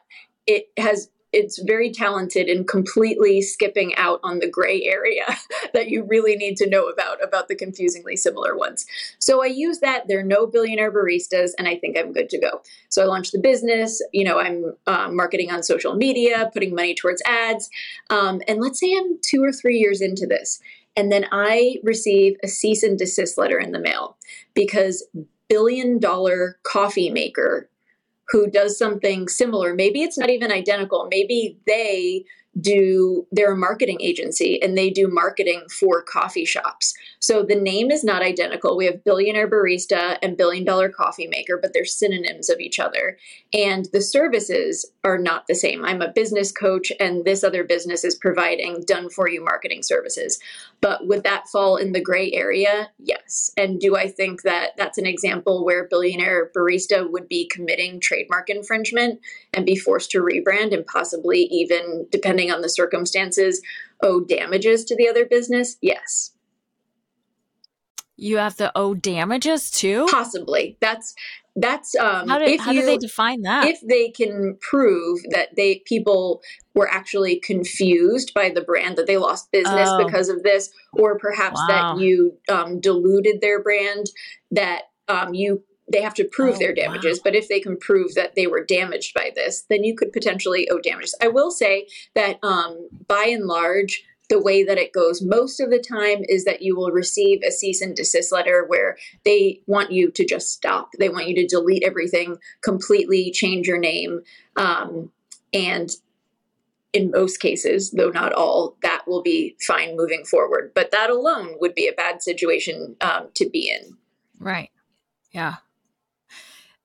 it 0.49 0.65
has 0.77 1.09
it's 1.31 1.61
very 1.61 1.91
talented 1.91 2.47
in 2.47 2.65
completely 2.65 3.39
skipping 3.39 3.93
out 3.97 4.19
on 4.23 4.39
the 4.39 4.49
gray 4.49 4.81
area 4.85 5.25
that 5.73 5.87
you 5.87 6.03
really 6.03 6.35
need 6.35 6.57
to 6.57 6.67
know 6.67 6.87
about 6.87 7.23
about 7.23 7.47
the 7.47 7.55
confusingly 7.55 8.15
similar 8.15 8.57
ones. 8.57 8.87
So 9.19 9.43
I 9.43 9.45
use 9.45 9.79
that. 9.79 10.07
There 10.07 10.19
are 10.19 10.23
no 10.23 10.47
billionaire 10.47 10.91
baristas, 10.91 11.51
and 11.59 11.67
I 11.67 11.75
think 11.75 11.97
I'm 11.97 12.13
good 12.13 12.29
to 12.31 12.39
go. 12.39 12.63
So 12.89 13.03
I 13.03 13.05
launched 13.05 13.31
the 13.31 13.39
business. 13.39 14.01
You 14.11 14.23
know, 14.23 14.39
I'm 14.39 14.73
um, 14.87 15.15
marketing 15.15 15.51
on 15.51 15.61
social 15.61 15.95
media, 15.95 16.49
putting 16.51 16.73
money 16.73 16.95
towards 16.95 17.21
ads, 17.27 17.69
um, 18.09 18.41
and 18.47 18.59
let's 18.59 18.79
say 18.79 18.95
I'm 18.97 19.19
two 19.21 19.43
or 19.43 19.51
three 19.51 19.77
years 19.77 20.01
into 20.01 20.25
this, 20.25 20.59
and 20.95 21.11
then 21.11 21.27
I 21.31 21.77
receive 21.83 22.37
a 22.43 22.47
cease 22.47 22.81
and 22.81 22.97
desist 22.97 23.37
letter 23.37 23.59
in 23.59 23.71
the 23.71 23.79
mail 23.79 24.17
because 24.55 25.07
billion 25.47 25.99
dollar 25.99 26.59
coffee 26.63 27.09
maker 27.09 27.69
who 28.31 28.49
does 28.49 28.77
something 28.77 29.27
similar. 29.27 29.73
Maybe 29.73 30.01
it's 30.01 30.17
not 30.17 30.29
even 30.29 30.51
identical. 30.51 31.07
Maybe 31.11 31.57
they 31.65 32.25
do 32.59 33.27
they're 33.31 33.53
a 33.53 33.57
marketing 33.57 33.99
agency 34.01 34.61
and 34.61 34.77
they 34.77 34.89
do 34.89 35.07
marketing 35.07 35.63
for 35.69 36.01
coffee 36.01 36.45
shops. 36.45 36.93
So 37.19 37.43
the 37.43 37.55
name 37.55 37.91
is 37.91 38.03
not 38.03 38.21
identical. 38.21 38.77
We 38.77 38.85
have 38.85 39.03
billionaire 39.03 39.49
barista 39.49 40.17
and 40.21 40.37
billion 40.37 40.65
dollar 40.65 40.89
coffee 40.89 41.27
maker, 41.27 41.59
but 41.61 41.73
they're 41.73 41.85
synonyms 41.85 42.49
of 42.49 42.59
each 42.59 42.79
other. 42.79 43.17
And 43.53 43.87
the 43.93 44.01
services 44.01 44.89
are 45.03 45.17
not 45.17 45.47
the 45.47 45.55
same. 45.55 45.85
I'm 45.85 46.01
a 46.01 46.11
business 46.11 46.51
coach 46.51 46.91
and 46.99 47.25
this 47.25 47.43
other 47.43 47.63
business 47.63 48.03
is 48.03 48.15
providing 48.15 48.83
done 48.87 49.09
for 49.09 49.29
you 49.29 49.43
marketing 49.43 49.83
services. 49.83 50.39
But 50.81 51.07
would 51.07 51.23
that 51.23 51.47
fall 51.49 51.75
in 51.75 51.91
the 51.91 52.01
gray 52.01 52.31
area? 52.31 52.89
Yes. 52.99 53.51
And 53.57 53.79
do 53.79 53.95
I 53.95 54.07
think 54.07 54.43
that 54.43 54.77
that's 54.77 54.97
an 54.97 55.05
example 55.05 55.65
where 55.65 55.87
billionaire 55.87 56.51
barista 56.55 57.09
would 57.09 57.27
be 57.27 57.47
committing 57.47 57.99
trademark 57.99 58.49
infringement 58.49 59.19
and 59.53 59.65
be 59.65 59.75
forced 59.75 60.11
to 60.11 60.21
rebrand 60.21 60.73
and 60.73 60.85
possibly 60.85 61.41
even 61.51 62.07
depending 62.11 62.48
depending 62.49 62.55
on 62.55 62.61
the 62.61 62.69
circumstances, 62.69 63.61
owe 64.03 64.21
damages 64.21 64.85
to 64.85 64.95
the 64.95 65.07
other 65.07 65.25
business? 65.25 65.77
Yes. 65.81 66.31
You 68.17 68.37
have 68.37 68.55
to 68.57 68.71
owe 68.75 68.93
damages 68.93 69.71
too? 69.71 70.07
Possibly. 70.09 70.77
That's 70.81 71.15
that's 71.55 71.95
um, 71.95 72.27
how, 72.27 72.37
do, 72.39 72.57
how 72.59 72.71
you, 72.71 72.81
do 72.81 72.85
they 72.85 72.97
define 72.97 73.41
that? 73.41 73.65
If 73.65 73.79
they 73.81 74.09
can 74.09 74.57
prove 74.61 75.19
that 75.31 75.55
they 75.55 75.81
people 75.85 76.41
were 76.73 76.89
actually 76.89 77.39
confused 77.39 78.33
by 78.33 78.49
the 78.49 78.61
brand 78.61 78.97
that 78.97 79.07
they 79.07 79.17
lost 79.17 79.51
business 79.51 79.89
oh. 79.89 80.05
because 80.05 80.29
of 80.29 80.43
this, 80.43 80.69
or 80.93 81.17
perhaps 81.17 81.59
wow. 81.67 81.95
that 81.95 82.01
you 82.01 82.37
um, 82.49 82.79
diluted 82.79 83.41
their 83.41 83.61
brand, 83.61 84.05
that 84.51 84.83
um, 85.07 85.33
you 85.33 85.63
they 85.91 86.01
have 86.01 86.13
to 86.15 86.23
prove 86.23 86.55
oh, 86.55 86.59
their 86.59 86.73
damages. 86.73 87.17
Wow. 87.17 87.21
But 87.25 87.35
if 87.35 87.47
they 87.47 87.59
can 87.59 87.77
prove 87.77 88.15
that 88.15 88.35
they 88.35 88.47
were 88.47 88.63
damaged 88.63 89.13
by 89.13 89.31
this, 89.35 89.65
then 89.69 89.83
you 89.83 89.95
could 89.95 90.13
potentially 90.13 90.69
owe 90.69 90.79
damages. 90.79 91.15
I 91.21 91.27
will 91.27 91.51
say 91.51 91.87
that 92.15 92.37
um, 92.43 92.89
by 93.07 93.23
and 93.23 93.45
large, 93.45 94.03
the 94.29 94.41
way 94.41 94.63
that 94.63 94.77
it 94.77 94.93
goes 94.93 95.23
most 95.23 95.59
of 95.59 95.71
the 95.71 95.79
time 95.79 96.23
is 96.29 96.45
that 96.45 96.61
you 96.61 96.75
will 96.75 96.91
receive 96.91 97.41
a 97.41 97.51
cease 97.51 97.81
and 97.81 97.95
desist 97.95 98.31
letter 98.31 98.63
where 98.67 98.95
they 99.25 99.61
want 99.65 99.91
you 99.91 100.11
to 100.11 100.23
just 100.23 100.49
stop. 100.49 100.91
They 100.99 101.09
want 101.09 101.27
you 101.27 101.35
to 101.35 101.47
delete 101.47 101.83
everything, 101.83 102.37
completely 102.61 103.31
change 103.31 103.67
your 103.67 103.79
name. 103.79 104.21
Um, 104.55 105.11
and 105.51 105.89
in 106.93 107.11
most 107.11 107.37
cases, 107.37 107.91
though 107.91 108.09
not 108.09 108.33
all, 108.33 108.77
that 108.83 109.07
will 109.07 109.23
be 109.23 109.55
fine 109.65 109.95
moving 109.95 110.23
forward. 110.25 110.71
But 110.75 110.91
that 110.91 111.09
alone 111.09 111.55
would 111.59 111.73
be 111.73 111.87
a 111.87 111.93
bad 111.93 112.21
situation 112.21 112.95
um, 113.01 113.29
to 113.33 113.49
be 113.49 113.71
in. 113.71 113.97
Right. 114.39 114.69
Yeah. 115.31 115.55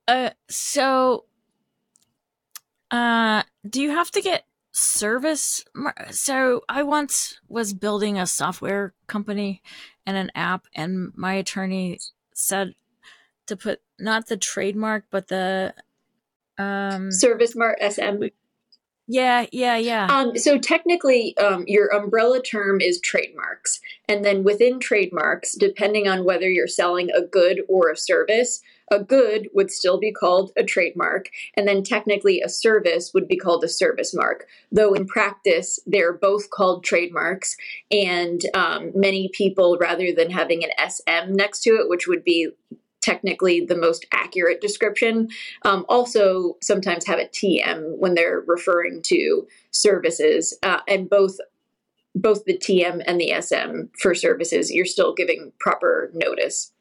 Uh, 0.07 0.31
so, 0.49 1.25
uh, 2.91 3.43
do 3.69 3.81
you 3.81 3.91
have 3.91 4.11
to 4.13 4.21
get 4.21 4.45
service. 4.75 5.65
So 6.11 6.63
I 6.69 6.83
once 6.83 7.39
was 7.49 7.73
building 7.73 8.19
a 8.19 8.27
software 8.27 8.93
company 9.07 9.63
and 10.05 10.17
an 10.17 10.31
app, 10.35 10.67
and 10.75 11.13
my 11.15 11.35
attorney 11.35 12.01
said 12.35 12.75
to 13.47 13.57
put 13.57 13.81
not 13.99 14.27
the 14.27 14.37
trademark, 14.37 15.05
but 15.11 15.29
the 15.29 15.75
um, 16.59 17.11
service 17.11 17.55
mark 17.57 17.79
SM. 17.81 18.25
Yeah, 19.07 19.47
yeah, 19.53 19.77
yeah. 19.77 20.07
Um, 20.07 20.37
so 20.37 20.59
technically, 20.59 21.37
um, 21.37 21.65
your 21.67 21.89
umbrella 21.95 22.43
term 22.43 22.81
is 22.81 23.01
trademarks. 23.01 23.81
And 24.09 24.25
then 24.25 24.45
within 24.45 24.81
trademarks, 24.81 25.53
depending 25.53 26.09
on 26.09 26.25
whether 26.25 26.49
you're 26.49 26.67
selling 26.67 27.11
a 27.11 27.21
good 27.21 27.61
or 27.69 27.91
a 27.91 27.97
service, 27.97 28.63
a 28.91 29.03
good 29.03 29.49
would 29.55 29.71
still 29.71 29.99
be 29.99 30.13
called 30.13 30.53
a 30.57 30.65
trademark, 30.65 31.31
and 31.57 31.67
then 31.67 31.83
technically 31.83 32.41
a 32.41 32.49
service 32.49 33.13
would 33.15 33.29
be 33.29 33.37
called 33.37 33.65
a 33.65 33.69
service 33.69 34.15
mark. 34.15 34.47
Though 34.71 34.95
in 34.95 35.07
practice, 35.07 35.79
they're 35.87 36.13
both 36.13 36.51
called 36.51 36.85
trademarks, 36.85 37.57
and 37.91 38.41
um, 38.55 38.93
many 38.95 39.31
people, 39.33 39.79
rather 39.81 40.13
than 40.13 40.31
having 40.31 40.65
an 40.65 40.71
SM 40.91 41.33
next 41.33 41.63
to 41.63 41.71
it, 41.71 41.89
which 41.89 42.07
would 42.07 42.25
be 42.25 42.51
technically 43.03 43.61
the 43.61 43.77
most 43.77 44.07
accurate 44.13 44.61
description, 44.61 45.29
um, 45.65 45.85
also 45.89 46.57
sometimes 46.63 47.07
have 47.07 47.19
a 47.19 47.27
TM 47.29 47.99
when 47.99 48.15
they're 48.15 48.43
referring 48.47 49.03
to 49.03 49.47
services, 49.71 50.57
uh, 50.63 50.81
and 50.89 51.09
both 51.09 51.39
both 52.15 52.45
the 52.45 52.57
TM 52.57 53.03
and 53.07 53.21
the 53.21 53.35
SM 53.41 53.89
for 53.99 54.15
services, 54.15 54.71
you're 54.71 54.87
still 54.87 55.13
giving 55.15 55.53
proper 55.59 56.11
notice. 56.15 56.73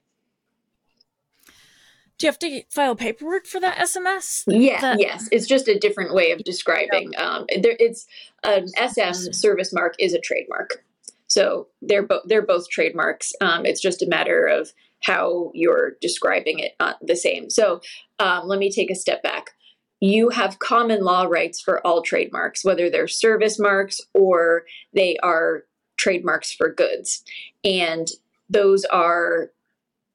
Do 2.17 2.27
you 2.27 2.31
have 2.31 2.39
to 2.39 2.63
file 2.69 2.95
paperwork 2.95 3.45
for 3.47 3.59
that 3.59 3.77
SMS? 3.77 4.43
Yeah, 4.47 4.79
that- 4.81 4.99
yes. 4.99 5.27
It's 5.31 5.47
just 5.47 5.67
a 5.67 5.77
different 5.77 6.13
way 6.13 6.31
of 6.31 6.43
describing. 6.43 7.11
Um, 7.17 7.45
there, 7.61 7.75
it's 7.79 8.05
an 8.43 8.67
SM 8.77 9.31
service 9.33 9.73
mark 9.73 9.95
is 9.99 10.13
a 10.13 10.19
trademark, 10.19 10.83
so 11.27 11.67
they're 11.81 12.03
both 12.03 12.23
they're 12.25 12.45
both 12.45 12.69
trademarks. 12.69 13.33
Um, 13.41 13.65
it's 13.65 13.81
just 13.81 14.01
a 14.01 14.07
matter 14.07 14.45
of 14.45 14.71
how 15.01 15.51
you're 15.53 15.97
describing 16.01 16.59
it 16.59 16.75
uh, 16.79 16.93
the 17.01 17.15
same. 17.15 17.49
So 17.49 17.81
um, 18.19 18.47
let 18.47 18.57
me 18.59 18.71
take 18.71 18.89
a 18.89 18.95
step 18.95 19.21
back. 19.21 19.51
You 19.99 20.29
have 20.29 20.59
common 20.59 21.01
law 21.03 21.23
rights 21.23 21.59
for 21.61 21.85
all 21.85 22.01
trademarks, 22.01 22.63
whether 22.63 22.89
they're 22.89 23.07
service 23.07 23.57
marks 23.59 23.99
or 24.13 24.63
they 24.93 25.17
are 25.23 25.63
trademarks 25.97 26.53
for 26.53 26.69
goods, 26.69 27.23
and 27.63 28.07
those 28.49 28.85
are 28.85 29.51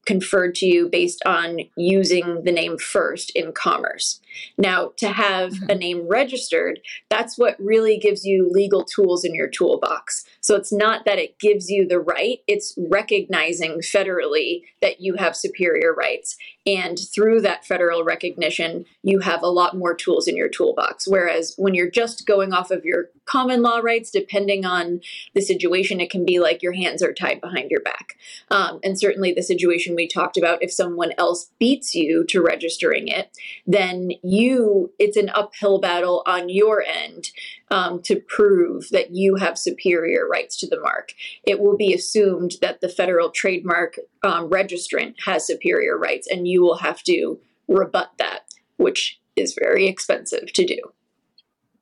conferred 0.08 0.54
to 0.54 0.64
you 0.64 0.88
based 0.88 1.22
on 1.26 1.58
using 1.76 2.42
the 2.44 2.50
name 2.50 2.78
first 2.78 3.30
in 3.36 3.52
commerce. 3.52 4.20
Now, 4.56 4.92
to 4.96 5.08
have 5.08 5.52
mm-hmm. 5.52 5.68
a 5.68 5.74
name 5.74 6.08
registered, 6.08 6.80
that's 7.10 7.36
what 7.36 7.56
really 7.58 7.98
gives 7.98 8.24
you 8.24 8.48
legal 8.50 8.86
tools 8.86 9.22
in 9.22 9.34
your 9.34 9.48
toolbox. 9.48 10.24
So 10.48 10.56
it's 10.56 10.72
not 10.72 11.04
that 11.04 11.18
it 11.18 11.38
gives 11.38 11.68
you 11.68 11.86
the 11.86 12.00
right, 12.00 12.38
it's 12.46 12.72
recognizing 12.78 13.80
federally 13.80 14.62
that 14.80 14.98
you 14.98 15.16
have 15.16 15.36
superior 15.36 15.92
rights. 15.92 16.38
And 16.64 16.98
through 16.98 17.42
that 17.42 17.66
federal 17.66 18.02
recognition, 18.02 18.86
you 19.02 19.18
have 19.18 19.42
a 19.42 19.48
lot 19.48 19.76
more 19.76 19.94
tools 19.94 20.26
in 20.26 20.38
your 20.38 20.48
toolbox. 20.48 21.06
Whereas 21.06 21.54
when 21.58 21.74
you're 21.74 21.90
just 21.90 22.26
going 22.26 22.54
off 22.54 22.70
of 22.70 22.86
your 22.86 23.10
common 23.26 23.60
law 23.60 23.80
rights, 23.80 24.10
depending 24.10 24.64
on 24.64 25.02
the 25.34 25.42
situation, 25.42 26.00
it 26.00 26.10
can 26.10 26.24
be 26.24 26.40
like 26.40 26.62
your 26.62 26.72
hands 26.72 27.02
are 27.02 27.12
tied 27.12 27.42
behind 27.42 27.70
your 27.70 27.82
back. 27.82 28.16
Um, 28.50 28.80
and 28.82 28.98
certainly 28.98 29.34
the 29.34 29.42
situation 29.42 29.94
we 29.94 30.08
talked 30.08 30.38
about, 30.38 30.62
if 30.62 30.72
someone 30.72 31.12
else 31.18 31.50
beats 31.58 31.94
you 31.94 32.24
to 32.24 32.40
registering 32.40 33.08
it, 33.08 33.36
then 33.66 34.12
you 34.22 34.92
it's 34.98 35.18
an 35.18 35.28
uphill 35.28 35.78
battle 35.78 36.22
on 36.24 36.48
your 36.48 36.82
end 36.82 37.32
um, 37.70 38.02
to 38.02 38.20
prove 38.28 38.88
that 38.90 39.10
you 39.10 39.36
have 39.36 39.58
superior 39.58 40.26
rights 40.26 40.56
to 40.58 40.66
the 40.66 40.80
mark. 40.80 41.12
It 41.44 41.60
will 41.60 41.76
be 41.76 41.92
assumed 41.92 42.52
that 42.60 42.80
the 42.80 42.88
federal 42.88 43.30
trademark 43.30 43.98
um, 44.22 44.48
registrant 44.50 45.14
has 45.24 45.46
superior 45.46 45.98
rights, 45.98 46.26
and 46.30 46.48
you 46.48 46.62
will 46.62 46.78
have 46.78 47.02
to 47.04 47.38
rebut 47.66 48.12
that, 48.18 48.40
which 48.76 49.20
is 49.36 49.56
very 49.58 49.86
expensive 49.86 50.52
to 50.54 50.66
do. 50.66 50.78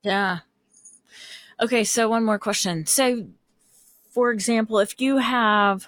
Yeah. 0.03 0.39
Okay, 1.59 1.83
so 1.83 2.09
one 2.09 2.23
more 2.23 2.39
question. 2.39 2.85
So, 2.85 3.27
for 4.11 4.31
example, 4.31 4.79
if 4.79 4.99
you 5.01 5.17
have, 5.17 5.87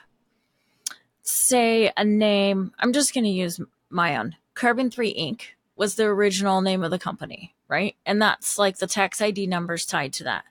say, 1.22 1.92
a 1.96 2.04
name, 2.04 2.74
I'm 2.80 2.94
just 2.94 3.14
going 3.14 3.26
to 3.26 3.30
use 3.30 3.60
my 3.90 4.18
own 4.18 4.36
Carbon 4.60 4.92
3 4.92 5.14
Inc 5.14 5.42
was 5.78 5.96
the 5.96 6.04
original 6.04 6.62
name 6.62 6.84
of 6.84 6.92
the 6.92 7.00
company, 7.00 7.56
right? 7.70 7.96
And 8.06 8.22
that's 8.22 8.58
like 8.58 8.78
the 8.78 8.88
tax 8.88 9.22
ID 9.22 9.48
numbers 9.48 9.86
tied 9.86 10.12
to 10.14 10.24
that. 10.26 10.44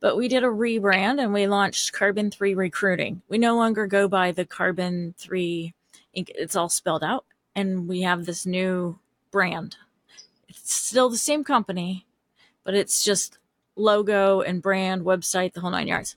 But 0.00 0.16
we 0.16 0.28
did 0.28 0.42
a 0.42 0.48
rebrand 0.48 1.22
and 1.22 1.32
we 1.32 1.46
launched 1.46 1.92
Carbon 1.92 2.30
3 2.30 2.54
Recruiting. 2.54 3.22
We 3.28 3.38
no 3.38 3.56
longer 3.56 3.86
go 3.86 4.08
by 4.08 4.32
the 4.32 4.44
Carbon 4.44 5.14
3, 5.18 5.74
it's 6.12 6.56
all 6.56 6.68
spelled 6.68 7.04
out. 7.04 7.24
And 7.54 7.88
we 7.88 8.02
have 8.02 8.24
this 8.24 8.46
new 8.46 8.98
brand. 9.30 9.76
It's 10.48 10.72
still 10.72 11.10
the 11.10 11.16
same 11.16 11.44
company, 11.44 12.06
but 12.64 12.74
it's 12.74 13.04
just 13.04 13.38
logo 13.76 14.40
and 14.40 14.62
brand, 14.62 15.02
website, 15.02 15.52
the 15.52 15.60
whole 15.60 15.70
nine 15.70 15.88
yards 15.88 16.16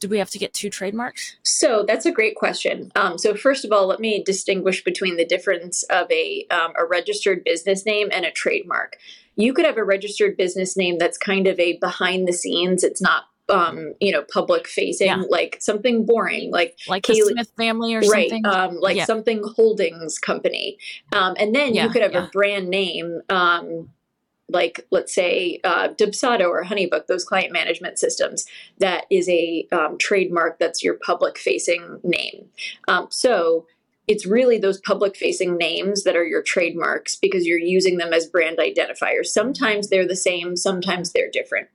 do 0.00 0.08
we 0.08 0.18
have 0.18 0.30
to 0.30 0.38
get 0.38 0.52
two 0.52 0.70
trademarks? 0.70 1.36
So 1.42 1.84
that's 1.86 2.06
a 2.06 2.12
great 2.12 2.36
question. 2.36 2.92
Um, 2.96 3.18
so 3.18 3.34
first 3.34 3.64
of 3.64 3.72
all, 3.72 3.86
let 3.86 4.00
me 4.00 4.22
distinguish 4.22 4.84
between 4.84 5.16
the 5.16 5.24
difference 5.24 5.82
of 5.84 6.10
a 6.10 6.46
um, 6.50 6.72
a 6.78 6.84
registered 6.84 7.44
business 7.44 7.86
name 7.86 8.08
and 8.12 8.24
a 8.24 8.30
trademark. 8.30 8.96
You 9.36 9.52
could 9.52 9.64
have 9.64 9.76
a 9.76 9.84
registered 9.84 10.36
business 10.36 10.76
name 10.76 10.98
that's 10.98 11.18
kind 11.18 11.46
of 11.46 11.58
a 11.60 11.78
behind 11.78 12.26
the 12.26 12.32
scenes. 12.32 12.82
It's 12.82 13.00
not 13.00 13.24
um, 13.48 13.94
you 14.00 14.12
know, 14.12 14.22
public 14.22 14.66
facing, 14.66 15.06
yeah. 15.06 15.22
like 15.28 15.58
something 15.60 16.04
boring, 16.04 16.50
like 16.50 16.76
like 16.88 17.04
Kailey, 17.04 17.18
the 17.18 17.32
Smith 17.32 17.52
family 17.56 17.94
or 17.94 18.00
right, 18.00 18.28
something, 18.28 18.46
um, 18.46 18.78
like 18.80 18.96
yeah. 18.96 19.04
something 19.04 19.42
holdings 19.54 20.18
company. 20.18 20.78
Um, 21.12 21.36
and 21.38 21.54
then 21.54 21.74
yeah, 21.74 21.84
you 21.84 21.90
could 21.90 22.02
have 22.02 22.14
a 22.14 22.28
brand 22.32 22.68
name, 22.68 23.20
um, 23.28 23.90
like 24.48 24.86
let's 24.90 25.14
say 25.14 25.60
uh, 25.64 25.88
Dubsado 25.88 26.48
or 26.48 26.64
Honeybook, 26.64 27.06
those 27.06 27.24
client 27.24 27.52
management 27.52 27.98
systems, 27.98 28.46
that 28.78 29.04
is 29.10 29.28
a 29.28 29.66
um, 29.72 29.98
trademark 29.98 30.58
that's 30.58 30.82
your 30.82 30.94
public 30.94 31.38
facing 31.38 32.00
name. 32.02 32.46
Um, 32.88 33.06
so 33.10 33.66
it's 34.06 34.26
really 34.26 34.58
those 34.58 34.80
public 34.80 35.16
facing 35.16 35.56
names 35.56 36.04
that 36.04 36.16
are 36.16 36.24
your 36.24 36.42
trademarks 36.42 37.16
because 37.16 37.46
you're 37.46 37.58
using 37.58 37.96
them 37.96 38.12
as 38.12 38.26
brand 38.26 38.58
identifiers. 38.58 39.26
Sometimes 39.26 39.88
they're 39.88 40.06
the 40.06 40.16
same, 40.16 40.56
sometimes 40.56 41.12
they're 41.12 41.30
different. 41.30 41.68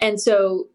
And 0.00 0.20
so 0.20 0.68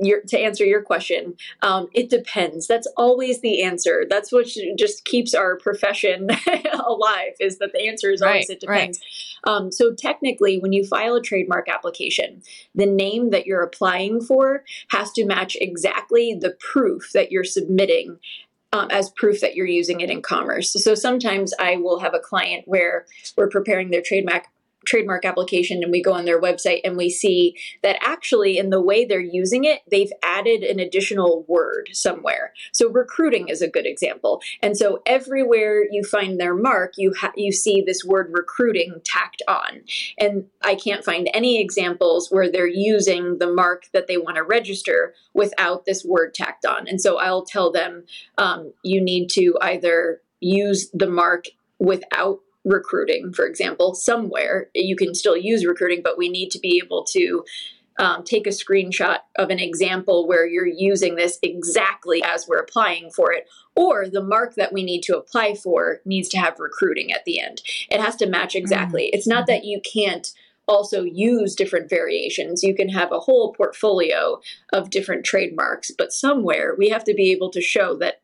your, 0.00 0.20
to 0.28 0.38
answer 0.38 0.64
your 0.64 0.82
question, 0.82 1.34
um, 1.62 1.88
it 1.92 2.08
depends. 2.08 2.66
That's 2.68 2.86
always 2.96 3.40
the 3.40 3.62
answer. 3.62 4.06
That's 4.08 4.30
what 4.30 4.46
just 4.78 5.04
keeps 5.04 5.34
our 5.34 5.58
profession 5.58 6.28
alive. 6.86 7.32
Is 7.40 7.58
that 7.58 7.72
the 7.72 7.88
answer 7.88 8.10
is 8.10 8.20
right, 8.20 8.28
always 8.28 8.50
it 8.50 8.60
depends. 8.60 9.00
Right. 9.44 9.52
Um, 9.52 9.72
so 9.72 9.92
technically, 9.94 10.58
when 10.58 10.72
you 10.72 10.84
file 10.84 11.16
a 11.16 11.22
trademark 11.22 11.68
application, 11.68 12.42
the 12.74 12.86
name 12.86 13.30
that 13.30 13.46
you're 13.46 13.62
applying 13.62 14.20
for 14.20 14.64
has 14.90 15.10
to 15.12 15.26
match 15.26 15.56
exactly 15.60 16.36
the 16.40 16.56
proof 16.60 17.10
that 17.12 17.32
you're 17.32 17.44
submitting 17.44 18.18
um, 18.72 18.88
as 18.90 19.10
proof 19.10 19.40
that 19.40 19.54
you're 19.54 19.66
using 19.66 20.00
it 20.00 20.10
in 20.10 20.22
commerce. 20.22 20.72
So 20.72 20.94
sometimes 20.94 21.54
I 21.58 21.76
will 21.76 21.98
have 22.00 22.14
a 22.14 22.18
client 22.18 22.64
where 22.66 23.06
we're 23.36 23.48
preparing 23.48 23.90
their 23.90 24.02
trademark 24.02 24.44
trademark 24.88 25.24
application 25.24 25.82
and 25.82 25.92
we 25.92 26.02
go 26.02 26.12
on 26.12 26.24
their 26.24 26.40
website 26.40 26.80
and 26.82 26.96
we 26.96 27.10
see 27.10 27.56
that 27.82 27.98
actually 28.00 28.58
in 28.58 28.70
the 28.70 28.80
way 28.80 29.04
they're 29.04 29.20
using 29.20 29.64
it, 29.64 29.82
they've 29.90 30.12
added 30.22 30.62
an 30.62 30.80
additional 30.80 31.44
word 31.46 31.90
somewhere. 31.92 32.52
So 32.72 32.90
recruiting 32.90 33.48
is 33.48 33.60
a 33.62 33.68
good 33.68 33.86
example. 33.86 34.40
And 34.62 34.76
so 34.76 35.02
everywhere 35.06 35.84
you 35.90 36.02
find 36.02 36.40
their 36.40 36.54
mark, 36.54 36.94
you 36.96 37.12
ha- 37.18 37.32
you 37.36 37.52
see 37.52 37.82
this 37.82 38.04
word 38.04 38.30
recruiting 38.32 39.00
tacked 39.04 39.42
on. 39.46 39.82
And 40.18 40.46
I 40.62 40.74
can't 40.74 41.04
find 41.04 41.28
any 41.34 41.60
examples 41.60 42.30
where 42.30 42.50
they're 42.50 42.66
using 42.66 43.38
the 43.38 43.52
mark 43.52 43.84
that 43.92 44.06
they 44.06 44.16
want 44.16 44.36
to 44.36 44.42
register 44.42 45.14
without 45.34 45.84
this 45.84 46.04
word 46.04 46.34
tacked 46.34 46.64
on. 46.64 46.88
And 46.88 47.00
so 47.00 47.18
I'll 47.18 47.44
tell 47.44 47.70
them 47.70 48.04
um, 48.38 48.72
you 48.82 49.00
need 49.00 49.28
to 49.30 49.56
either 49.60 50.22
use 50.40 50.90
the 50.94 51.08
mark 51.08 51.46
without 51.78 52.40
recruiting, 52.68 53.32
for 53.32 53.46
example, 53.46 53.94
somewhere. 53.94 54.68
You 54.74 54.96
can 54.96 55.14
still 55.14 55.36
use 55.36 55.64
recruiting, 55.64 56.02
but 56.02 56.18
we 56.18 56.28
need 56.28 56.50
to 56.50 56.58
be 56.58 56.80
able 56.84 57.04
to 57.12 57.44
um, 57.98 58.22
take 58.22 58.46
a 58.46 58.50
screenshot 58.50 59.18
of 59.36 59.50
an 59.50 59.58
example 59.58 60.28
where 60.28 60.46
you're 60.46 60.66
using 60.66 61.16
this 61.16 61.38
exactly 61.42 62.22
as 62.22 62.46
we're 62.46 62.58
applying 62.58 63.10
for 63.10 63.32
it, 63.32 63.48
or 63.74 64.08
the 64.08 64.22
mark 64.22 64.54
that 64.54 64.72
we 64.72 64.84
need 64.84 65.02
to 65.02 65.16
apply 65.16 65.54
for 65.54 66.00
needs 66.04 66.28
to 66.28 66.38
have 66.38 66.60
recruiting 66.60 67.12
at 67.12 67.24
the 67.24 67.40
end. 67.40 67.62
It 67.90 68.00
has 68.00 68.14
to 68.16 68.26
match 68.26 68.54
exactly. 68.54 69.04
Mm-hmm. 69.04 69.18
It's 69.18 69.26
not 69.26 69.46
that 69.48 69.64
you 69.64 69.80
can't 69.80 70.32
also 70.68 71.02
use 71.02 71.56
different 71.56 71.88
variations. 71.88 72.62
You 72.62 72.74
can 72.74 72.90
have 72.90 73.10
a 73.10 73.20
whole 73.20 73.52
portfolio 73.54 74.40
of 74.72 74.90
different 74.90 75.24
trademarks, 75.24 75.90
but 75.96 76.12
somewhere 76.12 76.74
we 76.76 76.90
have 76.90 77.04
to 77.04 77.14
be 77.14 77.32
able 77.32 77.50
to 77.50 77.60
show 77.60 77.96
that 77.96 78.20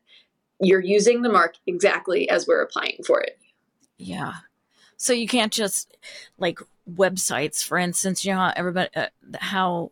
you're 0.61 0.79
using 0.79 1.21
the 1.21 1.31
mark 1.31 1.55
exactly 1.67 2.29
as 2.29 2.47
we're 2.47 2.61
applying 2.61 2.99
for 3.05 3.19
it. 3.19 3.37
Yeah. 3.97 4.33
So 4.97 5.13
you 5.13 5.27
can't 5.27 5.51
just 5.51 5.97
like 6.37 6.59
websites, 6.89 7.63
for 7.63 7.77
instance, 7.77 8.23
you 8.23 8.33
know, 8.33 8.51
everybody, 8.55 8.89
uh, 8.95 9.07
how 9.39 9.91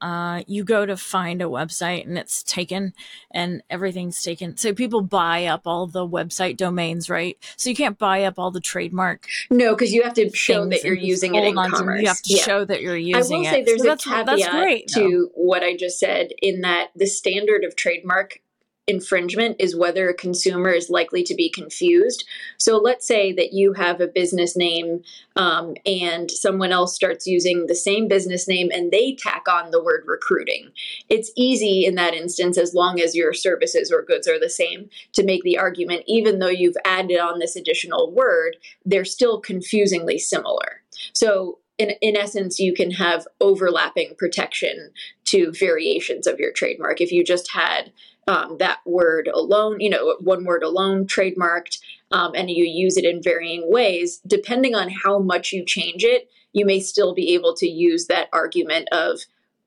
uh, 0.00 0.42
you 0.46 0.62
go 0.62 0.84
to 0.84 0.96
find 0.96 1.40
a 1.40 1.46
website 1.46 2.06
and 2.06 2.18
it's 2.18 2.42
taken 2.42 2.92
and 3.30 3.62
everything's 3.70 4.22
taken. 4.22 4.56
So 4.56 4.74
people 4.74 5.00
buy 5.00 5.46
up 5.46 5.62
all 5.64 5.86
the 5.86 6.06
website 6.06 6.56
domains, 6.56 7.08
right? 7.08 7.38
So 7.56 7.70
you 7.70 7.76
can't 7.76 7.98
buy 7.98 8.24
up 8.24 8.38
all 8.38 8.50
the 8.50 8.60
trademark. 8.60 9.26
No, 9.50 9.74
because 9.74 9.92
you 9.92 10.02
have 10.02 10.14
to 10.14 10.30
show 10.34 10.68
that 10.68 10.84
you're 10.84 10.94
using 10.94 11.34
it 11.34 11.44
in 11.44 11.54
commerce. 11.54 12.02
You 12.02 12.08
have 12.08 12.22
to 12.22 12.34
yeah. 12.34 12.42
show 12.42 12.64
that 12.66 12.82
you're 12.82 12.96
using 12.96 13.44
it. 13.44 13.48
I 13.48 13.50
will 13.50 13.54
say 13.56 13.64
there's 13.64 13.82
so 13.82 13.92
a 13.92 13.96
caveat 13.96 14.50
great, 14.50 14.88
to 14.88 15.00
no. 15.00 15.28
what 15.34 15.62
I 15.62 15.76
just 15.76 15.98
said 15.98 16.28
in 16.42 16.60
that 16.60 16.90
the 16.94 17.06
standard 17.06 17.64
of 17.64 17.74
trademark 17.74 18.40
infringement 18.86 19.56
is 19.58 19.76
whether 19.76 20.08
a 20.08 20.14
consumer 20.14 20.70
is 20.70 20.88
likely 20.88 21.24
to 21.24 21.34
be 21.34 21.50
confused. 21.50 22.24
So 22.56 22.76
let's 22.76 23.06
say 23.06 23.32
that 23.32 23.52
you 23.52 23.72
have 23.72 24.00
a 24.00 24.06
business 24.06 24.56
name 24.56 25.02
um, 25.34 25.74
and 25.84 26.30
someone 26.30 26.70
else 26.70 26.94
starts 26.94 27.26
using 27.26 27.66
the 27.66 27.74
same 27.74 28.06
business 28.06 28.46
name 28.46 28.70
and 28.72 28.92
they 28.92 29.16
tack 29.16 29.46
on 29.48 29.72
the 29.72 29.82
word 29.82 30.04
recruiting. 30.06 30.70
It's 31.08 31.32
easy 31.36 31.84
in 31.84 31.96
that 31.96 32.14
instance, 32.14 32.56
as 32.56 32.74
long 32.74 33.00
as 33.00 33.16
your 33.16 33.32
services 33.32 33.90
or 33.90 34.02
goods 34.02 34.28
are 34.28 34.38
the 34.38 34.48
same, 34.48 34.88
to 35.14 35.24
make 35.24 35.42
the 35.42 35.58
argument, 35.58 36.04
even 36.06 36.38
though 36.38 36.46
you've 36.46 36.76
added 36.84 37.18
on 37.18 37.40
this 37.40 37.56
additional 37.56 38.12
word, 38.12 38.56
they're 38.84 39.04
still 39.04 39.40
confusingly 39.40 40.18
similar. 40.18 40.82
So 41.12 41.58
in, 41.78 41.90
in 42.00 42.16
essence, 42.16 42.58
you 42.58 42.72
can 42.72 42.92
have 42.92 43.26
overlapping 43.40 44.14
protection 44.16 44.90
to 45.26 45.52
variations 45.52 46.26
of 46.26 46.38
your 46.38 46.52
trademark. 46.52 47.00
If 47.00 47.12
you 47.12 47.24
just 47.24 47.52
had 47.52 47.92
um, 48.26 48.56
that 48.58 48.80
word 48.84 49.28
alone, 49.32 49.80
you 49.80 49.90
know, 49.90 50.16
one 50.20 50.44
word 50.44 50.62
alone 50.62 51.06
trademarked, 51.06 51.78
um, 52.10 52.32
and 52.34 52.50
you 52.50 52.64
use 52.64 52.96
it 52.96 53.04
in 53.04 53.22
varying 53.22 53.70
ways, 53.70 54.20
depending 54.26 54.74
on 54.74 54.90
how 54.90 55.18
much 55.18 55.52
you 55.52 55.64
change 55.64 56.04
it, 56.04 56.28
you 56.52 56.64
may 56.64 56.80
still 56.80 57.14
be 57.14 57.34
able 57.34 57.54
to 57.54 57.68
use 57.68 58.06
that 58.06 58.28
argument 58.32 58.88
of, 58.90 59.20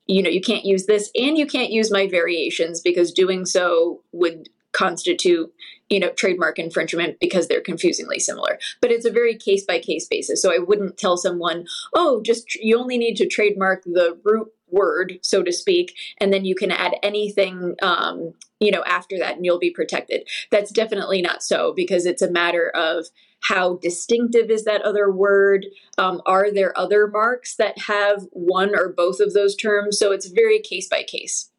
you 0.06 0.22
know, 0.22 0.30
you 0.30 0.40
can't 0.40 0.64
use 0.64 0.86
this 0.86 1.10
and 1.14 1.38
you 1.38 1.46
can't 1.46 1.70
use 1.70 1.90
my 1.90 2.06
variations 2.06 2.80
because 2.80 3.12
doing 3.12 3.46
so 3.46 4.02
would 4.12 4.48
constitute 4.72 5.52
you 5.88 5.98
know 5.98 6.10
trademark 6.10 6.58
infringement 6.58 7.18
because 7.20 7.48
they're 7.48 7.60
confusingly 7.60 8.18
similar. 8.18 8.58
But 8.80 8.92
it's 8.92 9.04
a 9.04 9.10
very 9.10 9.36
case 9.36 9.64
by 9.64 9.80
case 9.80 10.06
basis. 10.06 10.40
So 10.40 10.54
i 10.54 10.58
wouldn't 10.58 10.96
tell 10.96 11.16
someone 11.16 11.66
oh 11.94 12.22
just 12.22 12.54
you 12.54 12.78
only 12.78 12.96
need 12.96 13.16
to 13.16 13.26
trademark 13.26 13.82
the 13.84 14.18
root 14.24 14.52
word, 14.72 15.18
so 15.22 15.42
to 15.42 15.52
speak, 15.52 15.94
and 16.18 16.32
then 16.32 16.44
you 16.44 16.54
can 16.54 16.70
add 16.70 16.96
anything, 17.02 17.74
um, 17.82 18.34
you 18.58 18.70
know, 18.70 18.82
after 18.84 19.18
that, 19.18 19.36
and 19.36 19.44
you'll 19.44 19.58
be 19.58 19.70
protected. 19.70 20.28
That's 20.50 20.70
definitely 20.70 21.22
not 21.22 21.42
so 21.42 21.72
because 21.74 22.06
it's 22.06 22.22
a 22.22 22.30
matter 22.30 22.70
of 22.74 23.06
how 23.42 23.76
distinctive 23.76 24.50
is 24.50 24.64
that 24.64 24.82
other 24.82 25.10
word? 25.10 25.66
Um, 25.98 26.20
are 26.26 26.52
there 26.52 26.78
other 26.78 27.06
marks 27.06 27.56
that 27.56 27.78
have 27.78 28.26
one 28.32 28.78
or 28.78 28.92
both 28.92 29.20
of 29.20 29.32
those 29.32 29.56
terms? 29.56 29.98
So 29.98 30.12
it's 30.12 30.26
very 30.26 30.60
case 30.60 30.88
by 30.88 31.02
case. 31.02 31.50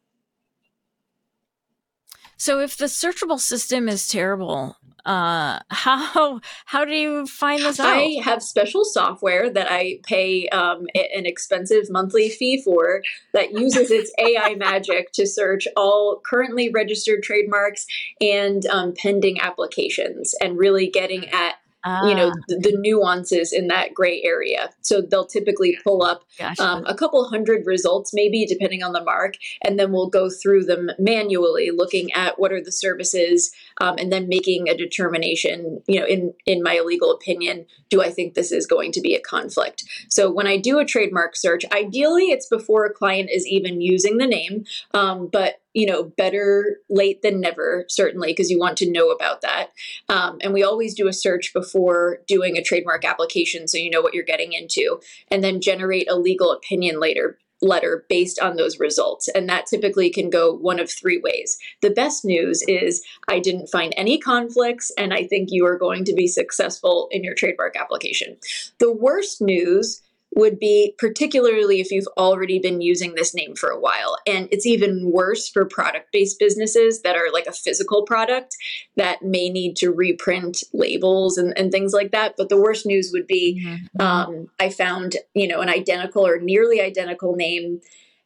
So 2.36 2.60
if 2.60 2.76
the 2.76 2.86
searchable 2.86 3.38
system 3.38 3.88
is 3.88 4.08
terrible, 4.08 4.76
uh, 5.04 5.58
how 5.70 6.40
how 6.66 6.84
do 6.84 6.92
you 6.92 7.26
find 7.26 7.62
this 7.62 7.80
out? 7.80 7.86
I 7.88 8.20
have 8.22 8.42
special 8.42 8.84
software 8.84 9.50
that 9.50 9.70
I 9.70 10.00
pay 10.04 10.48
um, 10.48 10.86
an 10.94 11.26
expensive 11.26 11.90
monthly 11.90 12.28
fee 12.28 12.62
for 12.62 13.02
that 13.32 13.52
uses 13.52 13.90
its 13.90 14.12
AI 14.18 14.54
magic 14.54 15.12
to 15.12 15.26
search 15.26 15.66
all 15.76 16.20
currently 16.24 16.70
registered 16.70 17.22
trademarks 17.22 17.86
and 18.20 18.64
um, 18.66 18.94
pending 18.96 19.40
applications, 19.40 20.34
and 20.40 20.58
really 20.58 20.88
getting 20.88 21.28
at 21.30 21.56
ah. 21.84 22.06
you 22.08 22.14
know 22.14 22.28
ah. 22.28 22.40
the, 22.48 22.56
the, 22.56 22.76
nuances 22.82 23.52
in 23.52 23.68
that 23.68 23.94
gray 23.94 24.22
area 24.22 24.70
so 24.80 25.00
they'll 25.00 25.26
typically 25.26 25.78
pull 25.84 26.02
up 26.02 26.24
gotcha. 26.38 26.62
um, 26.62 26.84
a 26.86 26.94
couple 26.94 27.24
hundred 27.28 27.66
results 27.66 28.12
maybe 28.12 28.44
depending 28.46 28.82
on 28.82 28.92
the 28.92 29.02
mark 29.02 29.34
and 29.62 29.78
then 29.78 29.92
we'll 29.92 30.08
go 30.08 30.28
through 30.28 30.64
them 30.64 30.90
manually 30.98 31.70
looking 31.70 32.12
at 32.12 32.38
what 32.38 32.52
are 32.52 32.62
the 32.62 32.72
services 32.72 33.52
um, 33.80 33.96
and 33.98 34.12
then 34.12 34.28
making 34.28 34.68
a 34.68 34.76
determination 34.76 35.82
you 35.86 35.98
know 35.98 36.06
in 36.06 36.32
in 36.46 36.62
my 36.62 36.80
legal 36.80 37.12
opinion 37.12 37.66
do 37.88 38.02
i 38.02 38.10
think 38.10 38.34
this 38.34 38.52
is 38.52 38.66
going 38.66 38.92
to 38.92 39.00
be 39.00 39.14
a 39.14 39.20
conflict 39.20 39.84
so 40.08 40.30
when 40.30 40.46
i 40.46 40.56
do 40.56 40.78
a 40.78 40.84
trademark 40.84 41.36
search 41.36 41.64
ideally 41.72 42.26
it's 42.26 42.46
before 42.46 42.84
a 42.84 42.92
client 42.92 43.30
is 43.32 43.46
even 43.46 43.80
using 43.80 44.18
the 44.18 44.26
name 44.26 44.64
um, 44.94 45.28
but 45.32 45.61
you 45.74 45.86
know, 45.86 46.04
better 46.04 46.78
late 46.90 47.22
than 47.22 47.40
never, 47.40 47.84
certainly, 47.88 48.28
because 48.28 48.50
you 48.50 48.58
want 48.58 48.76
to 48.78 48.90
know 48.90 49.10
about 49.10 49.40
that. 49.40 49.68
Um, 50.08 50.38
and 50.42 50.52
we 50.52 50.62
always 50.62 50.94
do 50.94 51.08
a 51.08 51.12
search 51.12 51.52
before 51.52 52.18
doing 52.26 52.56
a 52.56 52.62
trademark 52.62 53.04
application 53.04 53.66
so 53.66 53.78
you 53.78 53.90
know 53.90 54.02
what 54.02 54.14
you're 54.14 54.24
getting 54.24 54.52
into, 54.52 55.00
and 55.28 55.42
then 55.42 55.60
generate 55.60 56.10
a 56.10 56.18
legal 56.18 56.52
opinion 56.52 57.00
later 57.00 57.38
letter 57.62 58.04
based 58.08 58.40
on 58.40 58.56
those 58.56 58.80
results. 58.80 59.28
And 59.28 59.48
that 59.48 59.66
typically 59.66 60.10
can 60.10 60.28
go 60.28 60.52
one 60.52 60.80
of 60.80 60.90
three 60.90 61.18
ways. 61.18 61.56
The 61.80 61.90
best 61.90 62.24
news 62.24 62.62
is 62.66 63.04
I 63.28 63.38
didn't 63.38 63.68
find 63.68 63.94
any 63.96 64.18
conflicts, 64.18 64.90
and 64.98 65.14
I 65.14 65.26
think 65.26 65.48
you 65.50 65.64
are 65.64 65.78
going 65.78 66.04
to 66.06 66.12
be 66.12 66.26
successful 66.26 67.08
in 67.12 67.22
your 67.22 67.34
trademark 67.34 67.76
application. 67.76 68.36
The 68.78 68.92
worst 68.92 69.40
news 69.40 70.02
would 70.34 70.58
be 70.58 70.94
particularly 70.98 71.80
if 71.80 71.90
you've 71.90 72.08
already 72.16 72.58
been 72.58 72.80
using 72.80 73.14
this 73.14 73.34
name 73.34 73.54
for 73.54 73.68
a 73.68 73.78
while. 73.78 74.16
And 74.26 74.48
it's 74.50 74.64
even 74.64 75.10
worse 75.10 75.48
for 75.48 75.64
product 75.64 76.10
based 76.12 76.38
businesses 76.38 77.02
that 77.02 77.16
are 77.16 77.30
like 77.32 77.46
a 77.46 77.52
physical 77.52 78.04
product 78.04 78.56
that 78.96 79.22
may 79.22 79.50
need 79.50 79.76
to 79.76 79.92
reprint 79.92 80.62
labels 80.72 81.36
and, 81.36 81.56
and 81.58 81.70
things 81.70 81.92
like 81.92 82.12
that. 82.12 82.34
But 82.36 82.48
the 82.48 82.60
worst 82.60 82.86
news 82.86 83.10
would 83.12 83.26
be 83.26 83.62
mm-hmm. 83.64 84.02
um, 84.02 84.48
I 84.58 84.70
found, 84.70 85.16
you 85.34 85.46
know, 85.46 85.60
an 85.60 85.68
identical 85.68 86.26
or 86.26 86.40
nearly 86.40 86.80
identical 86.80 87.36
name 87.36 87.80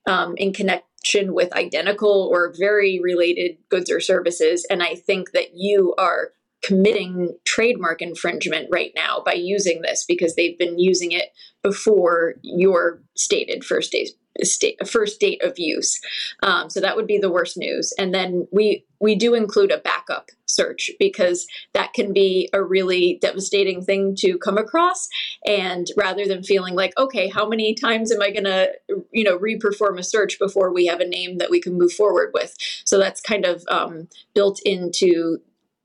um, 0.06 0.36
in 0.36 0.52
connection 0.52 1.34
with 1.34 1.52
identical 1.54 2.28
or 2.32 2.54
very 2.56 3.00
related 3.00 3.56
goods 3.68 3.90
or 3.90 3.98
services. 3.98 4.64
And 4.70 4.82
I 4.82 4.94
think 4.94 5.32
that 5.32 5.56
you 5.56 5.94
are 5.98 6.30
committing 6.66 7.36
trademark 7.44 8.02
infringement 8.02 8.68
right 8.72 8.90
now 8.96 9.22
by 9.24 9.34
using 9.34 9.82
this 9.82 10.04
because 10.04 10.34
they've 10.34 10.58
been 10.58 10.80
using 10.80 11.12
it 11.12 11.26
before 11.62 12.34
your 12.42 13.00
stated 13.14 13.64
first 13.64 13.92
date 13.92 14.10
state, 14.42 14.76
first 14.86 15.20
date 15.20 15.42
of 15.44 15.58
use. 15.58 16.00
Um, 16.42 16.68
so 16.68 16.80
that 16.80 16.96
would 16.96 17.06
be 17.06 17.18
the 17.18 17.30
worst 17.30 17.56
news. 17.56 17.94
And 17.98 18.12
then 18.12 18.48
we 18.50 18.84
we 18.98 19.14
do 19.14 19.34
include 19.34 19.70
a 19.70 19.78
backup 19.78 20.30
search 20.46 20.90
because 20.98 21.46
that 21.72 21.92
can 21.92 22.12
be 22.12 22.48
a 22.52 22.62
really 22.62 23.18
devastating 23.22 23.82
thing 23.82 24.16
to 24.16 24.38
come 24.38 24.58
across. 24.58 25.08
And 25.46 25.86
rather 25.96 26.26
than 26.26 26.42
feeling 26.42 26.74
like, 26.74 26.96
okay, 26.98 27.28
how 27.28 27.46
many 27.46 27.74
times 27.74 28.10
am 28.10 28.22
I 28.22 28.30
going 28.30 28.44
to, 28.44 28.72
you 29.12 29.22
know, 29.22 29.38
reperform 29.38 29.98
a 29.98 30.02
search 30.02 30.38
before 30.38 30.72
we 30.72 30.86
have 30.86 31.00
a 31.00 31.06
name 31.06 31.38
that 31.38 31.50
we 31.50 31.60
can 31.60 31.78
move 31.78 31.92
forward 31.92 32.30
with? 32.34 32.56
So 32.84 32.98
that's 32.98 33.20
kind 33.20 33.44
of 33.44 33.64
um, 33.68 34.08
built 34.34 34.60
into 34.64 35.38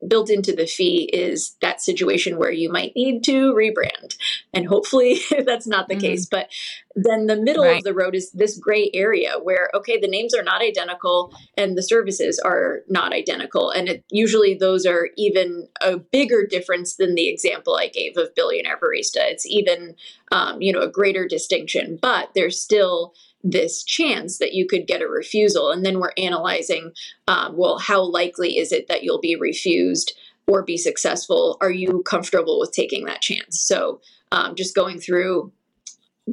built 0.07 0.29
into 0.29 0.55
the 0.55 0.65
fee 0.65 1.09
is 1.13 1.55
that 1.61 1.81
situation 1.81 2.37
where 2.37 2.51
you 2.51 2.71
might 2.71 2.95
need 2.95 3.23
to 3.25 3.53
rebrand. 3.53 4.15
And 4.53 4.67
hopefully 4.67 5.19
that's 5.45 5.67
not 5.67 5.87
the 5.87 5.95
mm-hmm. 5.95 6.01
case. 6.01 6.25
But 6.25 6.49
then 6.95 7.27
the 7.27 7.35
middle 7.35 7.63
right. 7.63 7.77
of 7.77 7.83
the 7.83 7.93
road 7.93 8.15
is 8.15 8.31
this 8.31 8.57
gray 8.57 8.89
area 8.93 9.35
where, 9.41 9.69
okay, 9.73 9.99
the 9.99 10.07
names 10.07 10.33
are 10.33 10.43
not 10.43 10.61
identical 10.61 11.33
and 11.57 11.77
the 11.77 11.83
services 11.83 12.39
are 12.39 12.81
not 12.89 13.13
identical. 13.13 13.69
And 13.69 13.87
it, 13.87 14.03
usually 14.09 14.55
those 14.55 14.85
are 14.85 15.09
even 15.17 15.67
a 15.81 15.97
bigger 15.97 16.45
difference 16.45 16.95
than 16.95 17.15
the 17.15 17.29
example 17.29 17.75
I 17.75 17.87
gave 17.87 18.17
of 18.17 18.35
billionaire 18.35 18.77
barista. 18.77 19.19
It's 19.19 19.45
even, 19.45 19.95
um, 20.31 20.61
you 20.61 20.73
know, 20.73 20.81
a 20.81 20.91
greater 20.91 21.27
distinction, 21.27 21.97
but 22.01 22.29
there's 22.35 22.61
still 22.61 23.13
this 23.43 23.83
chance 23.83 24.37
that 24.37 24.53
you 24.53 24.67
could 24.67 24.87
get 24.87 25.01
a 25.01 25.07
refusal. 25.07 25.71
And 25.71 25.85
then 25.85 25.99
we're 25.99 26.13
analyzing 26.17 26.91
um, 27.27 27.57
well, 27.57 27.79
how 27.79 28.01
likely 28.01 28.57
is 28.57 28.71
it 28.71 28.87
that 28.87 29.03
you'll 29.03 29.21
be 29.21 29.35
refused 29.35 30.13
or 30.47 30.63
be 30.63 30.77
successful? 30.77 31.57
Are 31.61 31.71
you 31.71 32.03
comfortable 32.03 32.59
with 32.59 32.71
taking 32.71 33.05
that 33.05 33.21
chance? 33.21 33.59
So 33.59 34.01
um, 34.31 34.55
just 34.55 34.75
going 34.75 34.99
through 34.99 35.51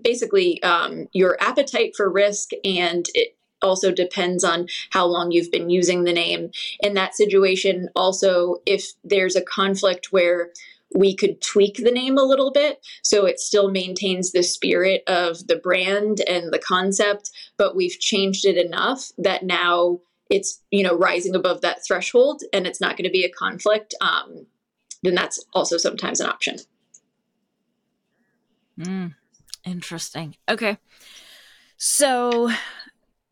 basically 0.02 0.62
um, 0.62 1.08
your 1.12 1.36
appetite 1.40 1.94
for 1.96 2.10
risk 2.10 2.50
and 2.64 3.06
it 3.14 3.36
also 3.60 3.90
depends 3.90 4.44
on 4.44 4.68
how 4.90 5.04
long 5.04 5.32
you've 5.32 5.50
been 5.50 5.70
using 5.70 6.04
the 6.04 6.12
name 6.12 6.50
in 6.80 6.94
that 6.94 7.16
situation 7.16 7.88
also 7.96 8.56
if 8.66 8.92
there's 9.02 9.34
a 9.34 9.42
conflict 9.42 10.12
where 10.12 10.50
we 10.94 11.14
could 11.14 11.40
tweak 11.40 11.76
the 11.76 11.90
name 11.90 12.16
a 12.16 12.22
little 12.22 12.50
bit 12.50 12.84
so 13.02 13.26
it 13.26 13.38
still 13.38 13.70
maintains 13.70 14.32
the 14.32 14.42
spirit 14.42 15.02
of 15.06 15.46
the 15.46 15.56
brand 15.56 16.20
and 16.28 16.52
the 16.52 16.58
concept 16.58 17.30
but 17.56 17.76
we've 17.76 17.98
changed 17.98 18.44
it 18.44 18.56
enough 18.56 19.10
that 19.18 19.42
now 19.42 19.98
it's 20.30 20.62
you 20.70 20.82
know 20.82 20.96
rising 20.96 21.34
above 21.34 21.60
that 21.60 21.84
threshold 21.86 22.42
and 22.52 22.66
it's 22.66 22.80
not 22.80 22.96
going 22.96 23.04
to 23.04 23.10
be 23.10 23.24
a 23.24 23.30
conflict 23.30 23.94
um, 24.00 24.46
then 25.02 25.14
that's 25.14 25.44
also 25.52 25.76
sometimes 25.76 26.20
an 26.20 26.28
option. 26.28 26.56
Mm, 28.78 29.14
interesting. 29.64 30.36
Okay. 30.48 30.78
So 31.76 32.50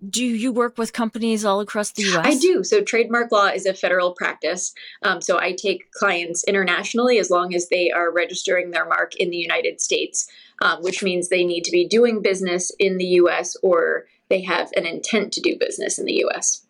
do 0.09 0.25
you 0.25 0.53
work 0.53 0.77
with 0.77 0.93
companies 0.93 1.45
all 1.45 1.61
across 1.61 1.93
the 1.93 2.03
US? 2.03 2.27
I 2.27 2.37
do. 2.37 2.63
So, 2.63 2.83
trademark 2.83 3.33
law 3.33 3.47
is 3.47 3.65
a 3.65 3.75
federal 3.75 4.13
practice. 4.13 4.75
Um, 5.03 5.21
so, 5.21 5.39
I 5.39 5.53
take 5.53 5.91
clients 5.93 6.45
internationally 6.45 7.19
as 7.19 7.31
long 7.31 7.55
as 7.55 7.69
they 7.69 7.91
are 7.91 8.13
registering 8.13 8.71
their 8.71 8.87
mark 8.87 9.17
in 9.17 9.31
the 9.31 9.37
United 9.37 9.81
States, 9.81 10.31
um, 10.61 10.83
which 10.83 11.03
means 11.03 11.29
they 11.29 11.45
need 11.45 11.65
to 11.65 11.71
be 11.71 11.87
doing 11.87 12.21
business 12.21 12.71
in 12.79 12.99
the 12.99 13.07
US 13.07 13.57
or 13.63 14.07
they 14.29 14.43
have 14.43 14.71
an 14.77 14.87
intent 14.87 15.33
to 15.35 15.41
do 15.41 15.57
business 15.59 15.99
in 15.99 16.05
the 16.05 16.25
US. 16.27 16.67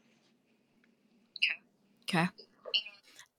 Okay. 2.08 2.28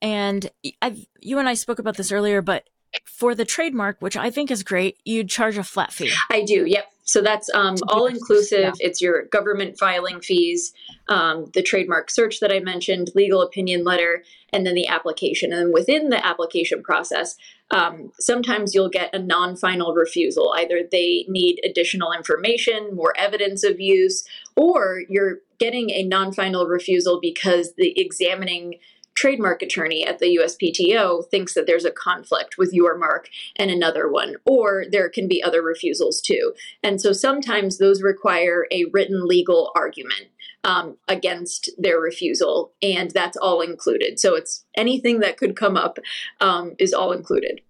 And 0.02 0.50
I've, 0.82 1.06
you 1.20 1.38
and 1.38 1.48
I 1.48 1.54
spoke 1.54 1.78
about 1.78 1.96
this 1.96 2.12
earlier, 2.12 2.42
but 2.42 2.68
for 3.04 3.34
the 3.34 3.44
trademark, 3.44 3.96
which 4.00 4.16
I 4.16 4.30
think 4.30 4.50
is 4.50 4.62
great, 4.62 4.98
you'd 5.04 5.28
charge 5.28 5.58
a 5.58 5.64
flat 5.64 5.92
fee. 5.92 6.12
I 6.30 6.42
do. 6.42 6.66
Yep. 6.66 6.92
So 7.08 7.22
that's 7.22 7.48
um, 7.54 7.76
all 7.88 8.04
inclusive. 8.04 8.60
Yeah. 8.60 8.72
It's 8.80 9.00
your 9.00 9.24
government 9.24 9.78
filing 9.78 10.20
fees, 10.20 10.74
um, 11.08 11.46
the 11.54 11.62
trademark 11.62 12.10
search 12.10 12.40
that 12.40 12.52
I 12.52 12.60
mentioned, 12.60 13.12
legal 13.14 13.40
opinion 13.40 13.82
letter, 13.82 14.24
and 14.52 14.66
then 14.66 14.74
the 14.74 14.88
application. 14.88 15.50
And 15.50 15.72
within 15.72 16.10
the 16.10 16.24
application 16.24 16.82
process, 16.82 17.36
um, 17.70 18.12
sometimes 18.18 18.74
you'll 18.74 18.90
get 18.90 19.14
a 19.14 19.18
non 19.18 19.56
final 19.56 19.94
refusal. 19.94 20.54
Either 20.58 20.82
they 20.90 21.24
need 21.28 21.60
additional 21.64 22.12
information, 22.12 22.94
more 22.94 23.14
evidence 23.16 23.64
of 23.64 23.80
use, 23.80 24.28
or 24.54 25.00
you're 25.08 25.38
getting 25.58 25.88
a 25.88 26.02
non 26.02 26.30
final 26.34 26.66
refusal 26.66 27.20
because 27.22 27.72
the 27.76 27.98
examining 27.98 28.80
trademark 29.18 29.62
attorney 29.62 30.06
at 30.06 30.20
the 30.20 30.38
USPTO 30.38 31.28
thinks 31.28 31.54
that 31.54 31.66
there's 31.66 31.84
a 31.84 31.90
conflict 31.90 32.56
with 32.56 32.72
your 32.72 32.96
mark 32.96 33.28
and 33.56 33.68
another 33.68 34.08
one, 34.08 34.36
or 34.46 34.84
there 34.88 35.08
can 35.08 35.26
be 35.26 35.42
other 35.42 35.60
refusals 35.60 36.20
too. 36.20 36.54
And 36.84 37.00
so 37.00 37.12
sometimes 37.12 37.78
those 37.78 38.00
require 38.00 38.66
a 38.70 38.84
written 38.92 39.26
legal 39.26 39.72
argument. 39.74 40.28
Um, 40.64 40.96
against 41.06 41.70
their 41.78 42.00
refusal, 42.00 42.72
and 42.82 43.12
that's 43.12 43.36
all 43.36 43.60
included. 43.60 44.18
So 44.18 44.34
it's 44.34 44.64
anything 44.76 45.20
that 45.20 45.36
could 45.36 45.54
come 45.54 45.76
up 45.76 45.98
um, 46.40 46.74
is 46.80 46.92
all 46.92 47.12
included. 47.12 47.60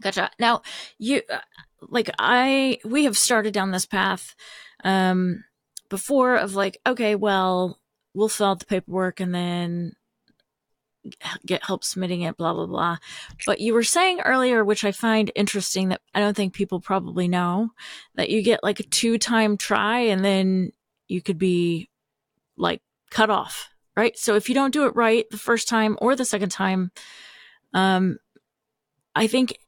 Gotcha. 0.00 0.30
Now, 0.40 0.62
you 0.98 1.20
uh, 1.30 1.40
like 1.82 2.08
I 2.18 2.78
we 2.86 3.04
have 3.04 3.18
started 3.18 3.52
down 3.52 3.70
this 3.70 3.84
path 3.84 4.34
um, 4.82 5.44
before 5.90 6.36
of 6.36 6.54
like, 6.54 6.78
okay, 6.86 7.14
well, 7.14 7.78
we'll 8.14 8.28
fill 8.28 8.46
out 8.48 8.60
the 8.60 8.66
paperwork 8.66 9.20
and 9.20 9.34
then 9.34 9.92
get 11.44 11.64
help 11.64 11.84
submitting 11.84 12.22
it, 12.22 12.36
blah, 12.36 12.54
blah, 12.54 12.66
blah. 12.66 12.96
But 13.46 13.60
you 13.60 13.74
were 13.74 13.82
saying 13.82 14.20
earlier, 14.20 14.64
which 14.64 14.84
I 14.84 14.92
find 14.92 15.30
interesting 15.34 15.90
that 15.90 16.00
I 16.14 16.20
don't 16.20 16.36
think 16.36 16.54
people 16.54 16.80
probably 16.80 17.28
know, 17.28 17.70
that 18.14 18.30
you 18.30 18.42
get 18.42 18.62
like 18.62 18.80
a 18.80 18.84
two 18.84 19.18
time 19.18 19.56
try 19.56 19.98
and 19.98 20.24
then 20.24 20.72
you 21.08 21.20
could 21.20 21.38
be 21.38 21.90
like 22.56 22.80
cut 23.10 23.30
off, 23.30 23.68
right? 23.96 24.16
So 24.16 24.34
if 24.34 24.48
you 24.48 24.54
don't 24.54 24.72
do 24.72 24.86
it 24.86 24.96
right 24.96 25.28
the 25.30 25.36
first 25.36 25.68
time 25.68 25.98
or 26.00 26.16
the 26.16 26.24
second 26.24 26.50
time, 26.50 26.90
um, 27.74 28.18
I 29.14 29.26
think 29.26 29.58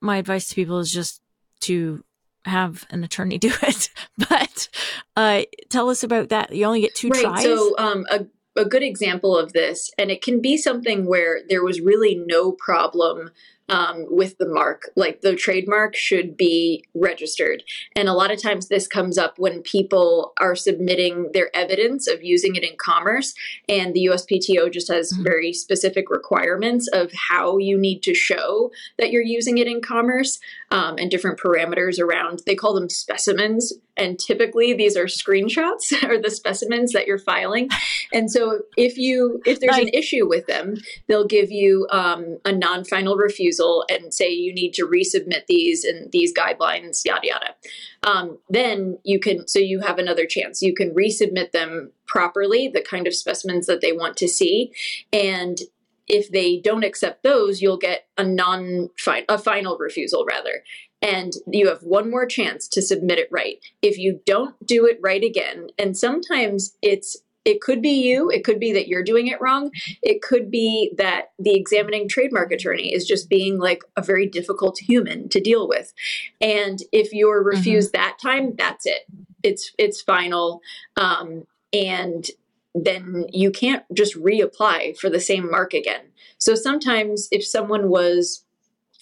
my 0.00 0.18
advice 0.18 0.48
to 0.48 0.54
people 0.54 0.78
is 0.78 0.92
just 0.92 1.20
to 1.60 2.04
have 2.48 2.86
an 2.90 3.04
attorney 3.04 3.38
do 3.38 3.52
it. 3.62 3.90
but 4.16 4.68
uh, 5.16 5.42
tell 5.68 5.90
us 5.90 6.02
about 6.02 6.30
that. 6.30 6.54
You 6.54 6.64
only 6.64 6.80
get 6.80 6.94
two 6.94 7.08
right, 7.08 7.22
tries. 7.22 7.42
So 7.42 7.76
um, 7.78 8.06
a 8.10 8.26
a 8.56 8.64
good 8.64 8.82
example 8.82 9.36
of 9.36 9.52
this, 9.52 9.90
and 9.96 10.10
it 10.10 10.20
can 10.20 10.40
be 10.40 10.56
something 10.56 11.06
where 11.06 11.40
there 11.48 11.62
was 11.62 11.80
really 11.80 12.16
no 12.26 12.52
problem 12.52 13.30
um, 13.68 14.06
with 14.08 14.38
the 14.38 14.48
mark. 14.48 14.90
Like 14.96 15.20
the 15.20 15.36
trademark 15.36 15.94
should 15.94 16.36
be 16.36 16.84
registered. 16.94 17.62
And 17.94 18.08
a 18.08 18.14
lot 18.14 18.32
of 18.32 18.42
times 18.42 18.68
this 18.68 18.86
comes 18.86 19.18
up 19.18 19.38
when 19.38 19.62
people 19.62 20.32
are 20.40 20.54
submitting 20.54 21.30
their 21.32 21.54
evidence 21.54 22.06
of 22.08 22.22
using 22.22 22.56
it 22.56 22.62
in 22.62 22.76
commerce. 22.78 23.34
And 23.68 23.94
the 23.94 24.06
USPTO 24.06 24.72
just 24.72 24.90
has 24.90 25.12
mm-hmm. 25.12 25.22
very 25.22 25.52
specific 25.52 26.10
requirements 26.10 26.88
of 26.88 27.12
how 27.12 27.58
you 27.58 27.78
need 27.78 28.02
to 28.04 28.14
show 28.14 28.70
that 28.98 29.10
you're 29.10 29.22
using 29.22 29.58
it 29.58 29.66
in 29.66 29.80
commerce 29.80 30.38
um, 30.70 30.96
and 30.98 31.10
different 31.10 31.38
parameters 31.38 31.98
around, 31.98 32.42
they 32.46 32.54
call 32.54 32.74
them 32.74 32.88
specimens. 32.88 33.72
And 33.96 34.18
typically 34.18 34.74
these 34.74 34.96
are 34.96 35.06
screenshots 35.06 35.92
or 36.08 36.20
the 36.20 36.30
specimens 36.30 36.92
that 36.92 37.06
you're 37.06 37.18
filing. 37.18 37.68
And 38.12 38.30
so 38.30 38.60
if 38.76 38.96
you, 38.96 39.40
if 39.44 39.60
there's 39.60 39.76
an 39.76 39.88
issue 39.88 40.28
with 40.28 40.46
them, 40.46 40.76
they'll 41.08 41.26
give 41.26 41.50
you 41.50 41.86
um, 41.90 42.38
a 42.44 42.52
non-final 42.52 43.16
refusal 43.16 43.57
refusal 43.58 43.84
and 43.88 44.12
say 44.12 44.30
you 44.30 44.52
need 44.52 44.74
to 44.74 44.86
resubmit 44.86 45.46
these 45.46 45.84
and 45.84 46.10
these 46.12 46.32
guidelines, 46.32 47.04
yada 47.04 47.26
yada. 47.26 47.54
Um, 48.02 48.38
then 48.48 48.98
you 49.04 49.20
can, 49.20 49.46
so 49.48 49.58
you 49.58 49.80
have 49.80 49.98
another 49.98 50.26
chance. 50.26 50.62
You 50.62 50.74
can 50.74 50.94
resubmit 50.94 51.52
them 51.52 51.92
properly, 52.06 52.68
the 52.68 52.82
kind 52.82 53.06
of 53.06 53.14
specimens 53.14 53.66
that 53.66 53.80
they 53.80 53.92
want 53.92 54.16
to 54.18 54.28
see, 54.28 54.72
and 55.12 55.58
if 56.06 56.30
they 56.30 56.58
don't 56.58 56.84
accept 56.84 57.22
those, 57.22 57.60
you'll 57.60 57.76
get 57.76 58.06
a 58.16 58.24
non 58.24 58.88
a 59.28 59.36
final 59.36 59.76
refusal 59.76 60.24
rather. 60.24 60.64
And 61.02 61.34
you 61.46 61.68
have 61.68 61.82
one 61.82 62.10
more 62.10 62.26
chance 62.26 62.66
to 62.68 62.82
submit 62.82 63.18
it 63.18 63.28
right. 63.30 63.58
If 63.82 63.98
you 63.98 64.20
don't 64.24 64.54
do 64.66 64.86
it 64.86 64.98
right 65.02 65.22
again, 65.22 65.68
and 65.78 65.96
sometimes 65.96 66.76
it's 66.80 67.18
it 67.48 67.62
could 67.62 67.80
be 67.80 68.02
you. 68.02 68.30
It 68.30 68.44
could 68.44 68.60
be 68.60 68.74
that 68.74 68.88
you're 68.88 69.02
doing 69.02 69.26
it 69.28 69.40
wrong. 69.40 69.70
It 70.02 70.20
could 70.20 70.50
be 70.50 70.92
that 70.98 71.32
the 71.38 71.54
examining 71.54 72.06
trademark 72.06 72.52
attorney 72.52 72.92
is 72.92 73.06
just 73.06 73.30
being 73.30 73.58
like 73.58 73.82
a 73.96 74.02
very 74.02 74.26
difficult 74.26 74.78
human 74.78 75.30
to 75.30 75.40
deal 75.40 75.66
with. 75.66 75.94
And 76.42 76.78
if 76.92 77.14
you're 77.14 77.40
mm-hmm. 77.40 77.56
refused 77.56 77.94
mm-hmm. 77.94 78.02
that 78.02 78.18
time, 78.18 78.54
that's 78.56 78.84
it. 78.84 79.06
It's 79.42 79.72
it's 79.78 80.02
final. 80.02 80.60
Um, 80.98 81.44
and 81.72 82.26
then 82.74 83.24
you 83.32 83.50
can't 83.50 83.82
just 83.94 84.14
reapply 84.14 84.98
for 84.98 85.08
the 85.08 85.18
same 85.18 85.50
mark 85.50 85.72
again. 85.72 86.04
So 86.36 86.54
sometimes 86.54 87.28
if 87.32 87.46
someone 87.46 87.88
was 87.88 88.44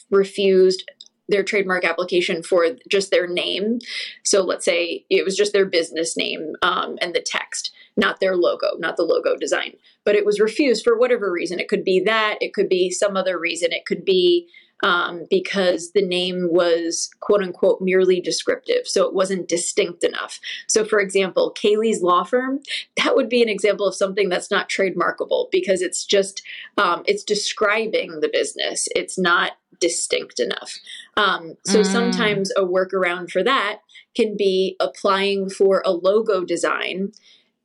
refused 0.09 0.89
their 1.29 1.43
trademark 1.43 1.85
application 1.85 2.43
for 2.43 2.69
just 2.89 3.11
their 3.11 3.27
name. 3.27 3.81
So 4.25 4.43
let's 4.43 4.65
say 4.65 5.05
it 5.11 5.25
was 5.25 5.37
just 5.37 5.53
their 5.53 5.67
business 5.67 6.17
name 6.17 6.55
um, 6.63 6.99
and 7.01 7.15
the 7.15 7.21
text, 7.21 7.73
not 7.97 8.21
their 8.21 8.37
logo, 8.37 8.77
not 8.79 8.97
the 8.97 9.03
logo 9.03 9.37
design. 9.37 9.73
But 10.05 10.15
it 10.15 10.27
was 10.27 10.41
refused 10.41 10.85
for 10.85 10.99
whatever 10.99 11.33
reason. 11.33 11.59
It 11.59 11.69
could 11.69 11.85
be 11.85 12.01
that, 12.01 12.39
it 12.41 12.53
could 12.53 12.69
be 12.69 12.91
some 12.91 13.17
other 13.17 13.39
reason, 13.39 13.73
it 13.73 13.87
could 13.87 14.05
be 14.05 14.49
um, 14.83 15.25
because 15.31 15.93
the 15.93 16.07
name 16.07 16.49
was 16.51 17.11
quote 17.21 17.43
unquote 17.43 17.81
merely 17.81 18.21
descriptive. 18.21 18.87
So 18.87 19.07
it 19.07 19.15
wasn't 19.15 19.49
distinct 19.49 20.05
enough. 20.05 20.39
So, 20.67 20.85
for 20.85 21.01
example, 21.01 21.55
Kailey's 21.57 22.03
law 22.03 22.25
firm, 22.25 22.61
that 23.03 23.17
would 23.17 23.29
be 23.29 23.43
an 23.43 23.49
example 23.49 23.87
of 23.87 23.95
something 23.95 24.29
that's 24.29 24.51
not 24.51 24.69
trademarkable 24.69 25.51
because 25.51 25.81
it's 25.81 26.05
just, 26.05 26.43
um, 26.77 27.03
it's 27.07 27.25
describing 27.25 28.21
the 28.21 28.31
business. 28.31 28.89
It's 28.95 29.19
not 29.19 29.53
distinct 29.81 30.41
enough. 30.41 30.79
Um, 31.17 31.55
so 31.65 31.81
mm. 31.81 31.87
sometimes 31.87 32.51
a 32.57 32.63
workaround 32.63 33.31
for 33.31 33.43
that 33.43 33.81
can 34.15 34.37
be 34.37 34.77
applying 34.81 35.51
for 35.51 35.83
a 35.85 35.91
logo 35.91 36.45
design 36.45 37.13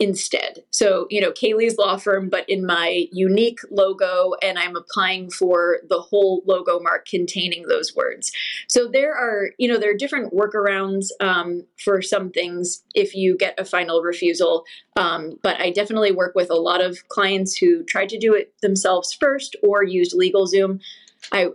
instead. 0.02 0.64
So, 0.72 1.06
you 1.12 1.22
know, 1.22 1.32
Kailey's 1.32 1.78
law 1.78 1.96
firm, 1.96 2.28
but 2.28 2.50
in 2.50 2.66
my 2.66 3.06
unique 3.12 3.60
logo, 3.70 4.34
and 4.42 4.58
I'm 4.58 4.76
applying 4.76 5.30
for 5.30 5.78
the 5.90 6.02
whole 6.02 6.42
logo 6.48 6.80
mark 6.80 7.06
containing 7.06 7.68
those 7.68 7.96
words. 7.96 8.32
So 8.68 8.88
there 8.88 9.14
are, 9.14 9.52
you 9.60 9.68
know, 9.68 9.78
there 9.78 9.92
are 9.92 9.96
different 9.98 10.34
workarounds 10.34 11.10
um, 11.20 11.68
for 11.78 12.02
some 12.02 12.32
things 12.32 12.82
if 12.96 13.14
you 13.14 13.38
get 13.38 13.60
a 13.60 13.64
final 13.64 14.02
refusal. 14.02 14.66
Um, 14.96 15.38
but 15.44 15.62
I 15.62 15.70
definitely 15.70 16.12
work 16.12 16.34
with 16.34 16.50
a 16.50 16.56
lot 16.56 16.82
of 16.82 17.08
clients 17.08 17.56
who 17.56 17.84
tried 17.84 18.10
to 18.10 18.18
do 18.18 18.34
it 18.34 18.56
themselves 18.64 19.14
first 19.14 19.56
or 19.62 19.84
used 19.84 20.18
LegalZoom. 20.18 20.82
I 21.32 21.50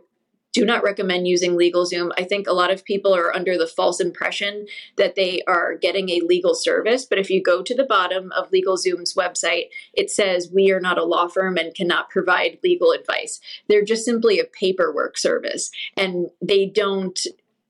do 0.57 0.65
not 0.65 0.83
recommend 0.83 1.29
using 1.29 1.53
LegalZoom. 1.53 2.13
I 2.17 2.25
think 2.25 2.47
a 2.47 2.55
lot 2.55 2.73
of 2.73 2.83
people 2.83 3.15
are 3.15 3.37
under 3.37 3.59
the 3.59 3.67
false 3.67 4.01
impression 4.01 4.67
that 4.97 5.15
they 5.15 5.43
are 5.47 5.77
getting 5.77 6.09
a 6.09 6.21
legal 6.21 6.55
service. 6.55 7.05
But 7.05 7.19
if 7.19 7.29
you 7.29 7.43
go 7.43 7.63
to 7.63 7.75
the 7.75 7.85
bottom 7.85 8.33
of 8.33 8.51
LegalZoom's 8.51 9.13
website, 9.13 9.69
it 9.93 10.11
says, 10.11 10.51
We 10.51 10.71
are 10.71 10.81
not 10.81 10.97
a 10.97 11.05
law 11.05 11.29
firm 11.29 11.59
and 11.59 11.75
cannot 11.75 12.09
provide 12.09 12.59
legal 12.65 12.93
advice. 12.93 13.39
They're 13.69 13.85
just 13.85 14.07
simply 14.07 14.41
a 14.41 14.45
paperwork 14.45 15.19
service. 15.19 15.71
And 15.95 16.31
they 16.41 16.65
don't 16.65 17.21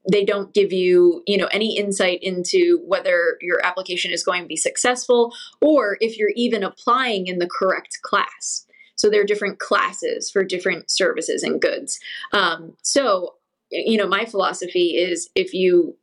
they 0.09 0.24
don't 0.24 0.55
give 0.55 0.72
you 0.72 1.24
you 1.26 1.37
know 1.37 1.47
any 1.47 1.76
insight 1.76 2.20
into 2.22 2.80
whether 2.84 3.37
your 3.41 3.59
application 3.66 4.12
is 4.12 4.22
going 4.22 4.43
to 4.43 4.47
be 4.47 4.57
successful 4.57 5.34
or 5.61 5.99
if 6.01 6.16
you're 6.16 6.30
even 6.37 6.62
applying 6.62 7.26
in 7.26 7.41
the 7.41 7.49
correct 7.49 7.99
class 8.03 8.66
so 8.97 9.09
there 9.09 9.21
are 9.21 9.27
different 9.27 9.59
classes 9.59 10.31
for 10.31 10.43
different 10.43 10.91
services 10.91 11.43
and 11.43 11.61
goods. 11.61 12.01
Um, 12.33 12.77
so, 12.83 13.35
you 13.71 13.97
know, 13.97 14.09
my 14.09 14.25
philosophy 14.25 14.97
is 14.97 15.31
if 15.35 15.55
you 15.55 15.97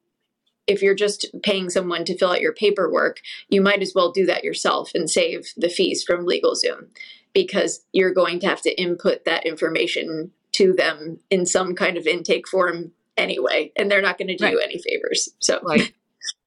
if 0.65 0.81
you're 0.81 0.95
just 0.95 1.25
paying 1.43 1.69
someone 1.69 2.05
to 2.05 2.17
fill 2.17 2.31
out 2.31 2.39
your 2.39 2.53
paperwork, 2.53 3.19
you 3.49 3.61
might 3.61 3.81
as 3.81 3.91
well 3.93 4.13
do 4.13 4.25
that 4.25 4.45
yourself 4.45 4.91
and 4.95 5.09
save 5.09 5.51
the 5.57 5.67
fees 5.67 6.03
from 6.03 6.25
LegalZoom 6.25 6.87
because 7.33 7.83
you're 7.91 8.13
going 8.13 8.39
to 8.39 8.47
have 8.47 8.61
to 8.61 8.81
input 8.81 9.25
that 9.25 9.45
information 9.45 10.31
to 10.53 10.71
them 10.71 11.19
in 11.29 11.45
some 11.45 11.75
kind 11.75 11.97
of 11.97 12.07
intake 12.07 12.47
form 12.47 12.91
anyway, 13.17 13.71
and 13.75 13.91
they're 13.91 14.01
not 14.01 14.17
going 14.17 14.27
to 14.27 14.37
do 14.37 14.45
right. 14.45 14.53
you 14.53 14.59
any 14.59 14.77
favors. 14.77 15.29
So, 15.39 15.59
right. 15.63 15.91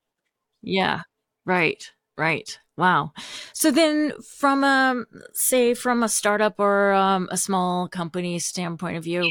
yeah, 0.62 1.02
right, 1.44 1.90
right. 2.16 2.58
Wow. 2.76 3.12
So 3.52 3.70
then, 3.70 4.12
from 4.22 4.62
a 4.62 5.04
say 5.32 5.74
from 5.74 6.02
a 6.02 6.08
startup 6.08 6.60
or 6.60 6.92
um, 6.92 7.28
a 7.30 7.36
small 7.36 7.88
company 7.88 8.38
standpoint 8.38 8.98
of 8.98 9.04
view, 9.04 9.30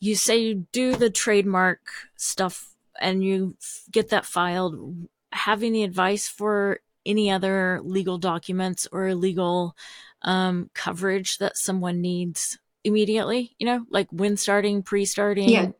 you 0.00 0.16
say 0.16 0.38
you 0.38 0.66
do 0.72 0.96
the 0.96 1.10
trademark 1.10 1.80
stuff 2.16 2.74
and 3.00 3.22
you 3.22 3.56
get 3.90 4.10
that 4.10 4.24
filed. 4.24 5.08
Having 5.30 5.74
the 5.74 5.82
advice 5.82 6.26
for 6.26 6.80
any 7.04 7.30
other 7.30 7.80
legal 7.84 8.18
documents 8.18 8.88
or 8.90 9.14
legal 9.14 9.76
um, 10.22 10.70
coverage 10.74 11.38
that 11.38 11.56
someone 11.56 12.00
needs 12.00 12.58
immediately, 12.82 13.54
you 13.58 13.66
know, 13.66 13.84
like 13.90 14.08
when 14.10 14.36
starting, 14.36 14.82
pre-starting, 14.82 15.48
yeah. 15.48 15.70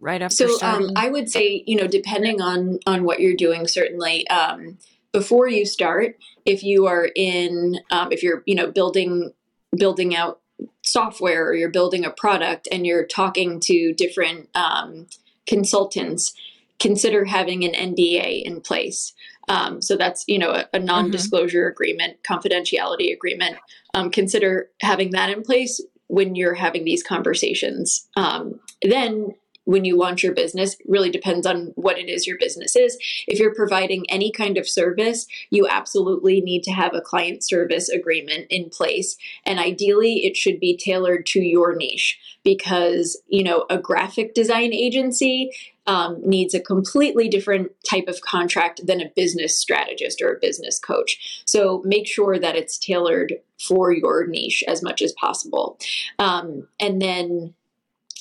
right 0.00 0.20
after. 0.20 0.48
So 0.48 0.66
um, 0.66 0.90
I 0.96 1.08
would 1.08 1.30
say, 1.30 1.62
you 1.66 1.76
know, 1.76 1.86
depending 1.86 2.40
on 2.40 2.78
on 2.86 3.04
what 3.04 3.20
you're 3.20 3.36
doing, 3.36 3.66
certainly. 3.66 4.28
Um, 4.28 4.78
before 5.12 5.48
you 5.48 5.66
start 5.66 6.16
if 6.44 6.62
you 6.62 6.86
are 6.86 7.10
in 7.16 7.80
um, 7.90 8.10
if 8.12 8.22
you're 8.22 8.42
you 8.46 8.54
know 8.54 8.70
building 8.70 9.32
building 9.76 10.14
out 10.14 10.40
software 10.82 11.46
or 11.46 11.54
you're 11.54 11.70
building 11.70 12.04
a 12.04 12.10
product 12.10 12.68
and 12.70 12.86
you're 12.86 13.06
talking 13.06 13.60
to 13.60 13.92
different 13.94 14.48
um, 14.54 15.06
consultants 15.46 16.34
consider 16.78 17.24
having 17.24 17.64
an 17.64 17.94
nda 17.94 18.42
in 18.42 18.60
place. 18.60 19.14
Um, 19.48 19.82
so 19.82 19.96
that's 19.96 20.24
you 20.26 20.38
know 20.38 20.50
a, 20.50 20.68
a 20.72 20.78
non-disclosure 20.78 21.64
mm-hmm. 21.64 21.72
agreement 21.72 22.22
confidentiality 22.22 23.12
agreement. 23.12 23.56
Um, 23.94 24.10
consider 24.10 24.70
having 24.80 25.10
that 25.10 25.30
in 25.30 25.42
place 25.42 25.80
when 26.06 26.34
you're 26.34 26.54
having 26.54 26.84
these 26.84 27.02
conversations. 27.02 28.08
Um, 28.16 28.60
then 28.82 29.34
when 29.70 29.84
you 29.84 29.96
launch 29.96 30.24
your 30.24 30.34
business 30.34 30.74
really 30.88 31.10
depends 31.10 31.46
on 31.46 31.72
what 31.76 31.96
it 31.96 32.08
is 32.08 32.26
your 32.26 32.36
business 32.38 32.74
is. 32.74 32.98
If 33.28 33.38
you're 33.38 33.54
providing 33.54 34.04
any 34.10 34.32
kind 34.32 34.58
of 34.58 34.68
service, 34.68 35.28
you 35.50 35.68
absolutely 35.68 36.40
need 36.40 36.64
to 36.64 36.72
have 36.72 36.92
a 36.92 37.00
client 37.00 37.44
service 37.44 37.88
agreement 37.88 38.48
in 38.50 38.68
place. 38.68 39.16
And 39.46 39.60
ideally, 39.60 40.24
it 40.24 40.36
should 40.36 40.58
be 40.58 40.76
tailored 40.76 41.24
to 41.26 41.40
your 41.40 41.76
niche 41.76 42.18
because, 42.42 43.22
you 43.28 43.44
know, 43.44 43.66
a 43.70 43.78
graphic 43.78 44.34
design 44.34 44.72
agency 44.72 45.52
um, 45.86 46.20
needs 46.20 46.52
a 46.52 46.60
completely 46.60 47.28
different 47.28 47.70
type 47.88 48.08
of 48.08 48.20
contract 48.22 48.84
than 48.84 49.00
a 49.00 49.12
business 49.14 49.56
strategist 49.56 50.20
or 50.20 50.32
a 50.32 50.40
business 50.40 50.80
coach. 50.80 51.42
So 51.44 51.80
make 51.84 52.08
sure 52.08 52.40
that 52.40 52.56
it's 52.56 52.76
tailored 52.76 53.34
for 53.60 53.92
your 53.92 54.26
niche 54.26 54.64
as 54.66 54.82
much 54.82 55.00
as 55.00 55.12
possible. 55.12 55.78
Um, 56.18 56.66
and 56.80 57.00
then 57.00 57.54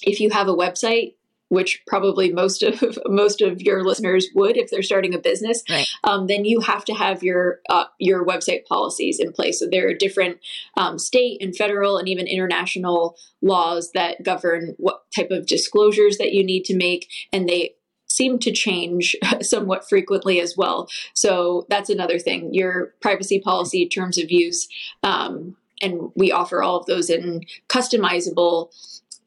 if 0.04 0.20
you 0.20 0.30
have 0.30 0.48
a 0.48 0.56
website, 0.56 1.14
which 1.50 1.82
probably 1.86 2.32
most 2.32 2.64
of 2.64 2.98
most 3.06 3.42
of 3.42 3.62
your 3.62 3.84
listeners 3.84 4.28
would 4.34 4.58
if 4.58 4.70
they're 4.70 4.82
starting 4.82 5.14
a 5.14 5.20
business, 5.20 5.64
right. 5.70 5.88
um, 6.04 6.28
then 6.28 6.46
you 6.46 6.62
have 6.62 6.86
to 6.86 6.94
have 6.94 7.22
your 7.22 7.60
uh, 7.70 7.86
your 8.00 8.26
website 8.26 8.66
policies 8.66 9.20
in 9.20 9.32
place. 9.32 9.60
So 9.60 9.68
there 9.70 9.88
are 9.90 9.94
different 9.94 10.40
um, 10.78 10.98
state 10.98 11.42
and 11.42 11.56
federal 11.56 11.98
and 11.98 12.08
even 12.08 12.28
international 12.28 13.18
laws 13.42 13.92
that 13.94 14.24
govern 14.24 14.76
what 14.78 15.04
type 15.16 15.32
of 15.32 15.46
disclosures 15.46 16.18
that 16.18 16.34
you 16.34 16.44
need 16.44 16.64
to 16.66 16.76
make, 16.76 17.10
and 17.34 17.50
they 17.50 17.76
seem 18.08 18.40
to 18.40 18.52
change 18.52 19.16
somewhat 19.42 19.88
frequently 19.88 20.40
as 20.40 20.56
well. 20.58 20.90
So 21.14 21.66
that's 21.70 21.90
another 21.90 22.20
thing. 22.20 22.54
Your 22.54 22.94
privacy 23.02 23.40
policy, 23.40 23.88
terms 23.88 24.18
of 24.18 24.32
use, 24.32 24.68
um, 25.04 25.56
and 25.82 26.12
we 26.16 26.32
offer 26.32 26.62
all 26.62 26.78
of 26.78 26.86
those 26.86 27.10
in 27.10 27.46
customizable 27.70 28.70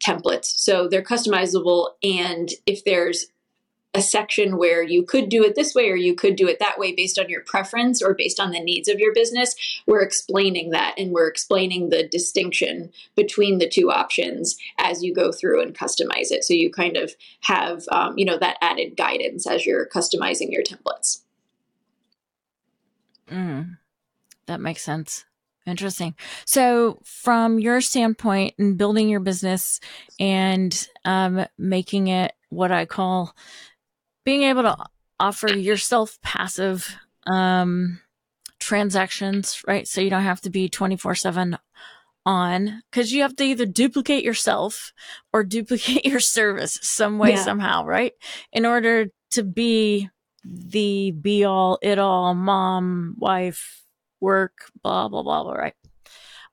templates. 0.05 0.47
So 0.47 0.89
they're 0.89 1.03
customizable. 1.03 1.91
And 2.03 2.51
if 2.67 2.85
there's 2.85 3.27
a 3.95 4.01
section 4.01 4.57
where 4.57 4.83
you 4.83 5.03
could 5.03 5.29
do 5.29 5.45
it 5.45 5.55
this 5.55 5.75
way 5.75 5.91
or 5.91 5.97
you 5.97 6.15
could 6.15 6.35
do 6.35 6.49
it 6.49 6.59
that 6.59 6.79
way 6.79 6.95
based 6.95 7.19
on 7.19 7.29
your 7.29 7.43
preference 7.43 8.01
or 8.01 8.15
based 8.15 8.41
on 8.41 8.51
the 8.51 8.61
needs 8.61 8.89
of 8.89 8.99
your 8.99 9.13
business, 9.13 9.55
we're 9.87 10.01
explaining 10.01 10.71
that 10.71 10.95
and 10.97 11.13
we're 11.13 11.29
explaining 11.29 11.91
the 11.91 12.09
distinction 12.09 12.91
between 13.17 13.59
the 13.59 13.69
two 13.69 13.91
options 13.91 14.57
as 14.79 15.03
you 15.03 15.15
go 15.15 15.31
through 15.31 15.61
and 15.61 15.77
customize 15.77 16.31
it. 16.31 16.43
So 16.43 16.55
you 16.55 16.71
kind 16.71 16.97
of 16.97 17.13
have, 17.43 17.85
um, 17.93 18.17
you 18.17 18.25
know, 18.25 18.39
that 18.39 18.57
added 18.63 18.97
guidance 18.97 19.47
as 19.47 19.67
you're 19.67 19.87
customizing 19.87 20.51
your 20.51 20.63
templates. 20.63 21.21
Mm, 23.31 23.77
that 24.47 24.61
makes 24.61 24.83
sense. 24.83 25.27
Interesting. 25.67 26.15
So, 26.45 26.99
from 27.05 27.61
your 27.61 27.81
standpoint 27.81 28.55
in 28.59 28.77
building 28.77 29.09
your 29.09 29.21
business 29.21 29.79
and 30.19 30.89
um, 31.05 31.47
making 31.57 32.09
it 32.09 32.33
what 32.49 32.73
I 32.73 32.85
call 32.85 33.35
being 34.25 34.43
able 34.43 34.63
to 34.63 34.77
offer 35.19 35.49
yourself 35.49 36.19
passive 36.23 36.97
um, 37.27 38.01
transactions, 38.59 39.63
right? 39.67 39.87
So 39.87 40.01
you 40.01 40.11
don't 40.11 40.23
have 40.23 40.41
to 40.43 40.51
be 40.51 40.69
24 40.69 41.15
7 41.15 41.59
on 42.25 42.83
because 42.91 43.13
you 43.13 43.23
have 43.23 43.35
to 43.37 43.45
either 43.45 43.67
duplicate 43.67 44.25
yourself 44.25 44.93
or 45.33 45.43
duplicate 45.43 46.05
your 46.07 46.21
service 46.21 46.79
some 46.83 47.19
way, 47.19 47.31
yeah. 47.31 47.45
somehow, 47.45 47.85
right? 47.85 48.13
In 48.53 48.65
order 48.65 49.07
to 49.33 49.43
be 49.43 50.09
the 50.45 51.13
be 51.13 51.45
all, 51.45 51.79
it 51.83 51.99
all 51.99 52.35
mom, 52.35 53.15
wife, 53.19 53.82
work, 54.23 54.71
blah, 54.83 55.09
blah, 55.09 55.23
blah, 55.23 55.43
blah, 55.43 55.53
right? 55.53 55.75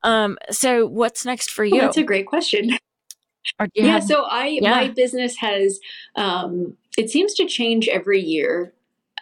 Um, 0.04 0.38
so 0.50 0.86
what's 0.86 1.26
next 1.26 1.52
for 1.52 1.64
you? 1.64 1.76
Well, 1.76 1.82
that's 1.86 1.98
a 1.98 2.04
great 2.04 2.26
question. 2.26 2.72
yeah, 3.74 3.94
have, 3.94 4.04
so 4.04 4.24
I 4.24 4.60
yeah. 4.62 4.72
my 4.72 4.88
business 4.90 5.38
has 5.38 5.80
um 6.16 6.78
it 6.98 7.10
seems 7.10 7.34
to 7.36 7.46
change 7.46 7.88
every 7.88 8.22
year 8.22 8.74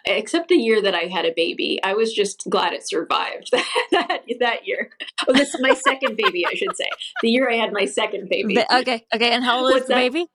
except 0.04 0.48
the 0.48 0.56
year 0.56 0.80
that 0.82 0.94
I 0.94 1.02
had 1.02 1.24
a 1.24 1.32
baby. 1.34 1.80
I 1.82 1.94
was 1.94 2.12
just 2.12 2.48
glad 2.48 2.72
it 2.72 2.86
survived 2.86 3.50
that 3.90 4.22
that 4.40 4.66
year. 4.66 4.90
Oh, 5.26 5.32
this 5.32 5.54
is 5.54 5.60
my 5.60 5.74
second 5.74 6.16
baby, 6.16 6.46
I 6.46 6.54
should 6.54 6.76
say. 6.76 6.88
The 7.22 7.28
year 7.28 7.50
I 7.50 7.56
had 7.56 7.72
my 7.72 7.84
second 7.84 8.28
baby. 8.28 8.54
But, 8.54 8.72
okay, 8.80 9.04
okay. 9.14 9.30
And 9.30 9.44
how 9.44 9.58
old 9.58 9.72
What's 9.72 9.82
is 9.82 9.88
the 9.88 9.94
that? 9.94 10.00
baby? 10.00 10.26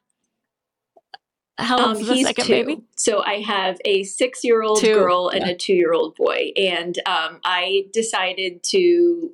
How 1.64 1.88
old 1.88 1.98
um, 1.98 2.06
the 2.06 2.24
second 2.24 2.46
two. 2.46 2.52
baby? 2.52 2.82
So 2.96 3.24
I 3.24 3.42
have 3.42 3.78
a 3.86 4.04
six-year-old 4.04 4.82
girl 4.82 5.30
and 5.30 5.46
yeah. 5.46 5.52
a 5.52 5.56
two-year-old 5.56 6.16
boy, 6.16 6.52
and 6.56 6.98
um, 7.06 7.40
I 7.44 7.86
decided 7.94 8.64
to. 8.72 9.32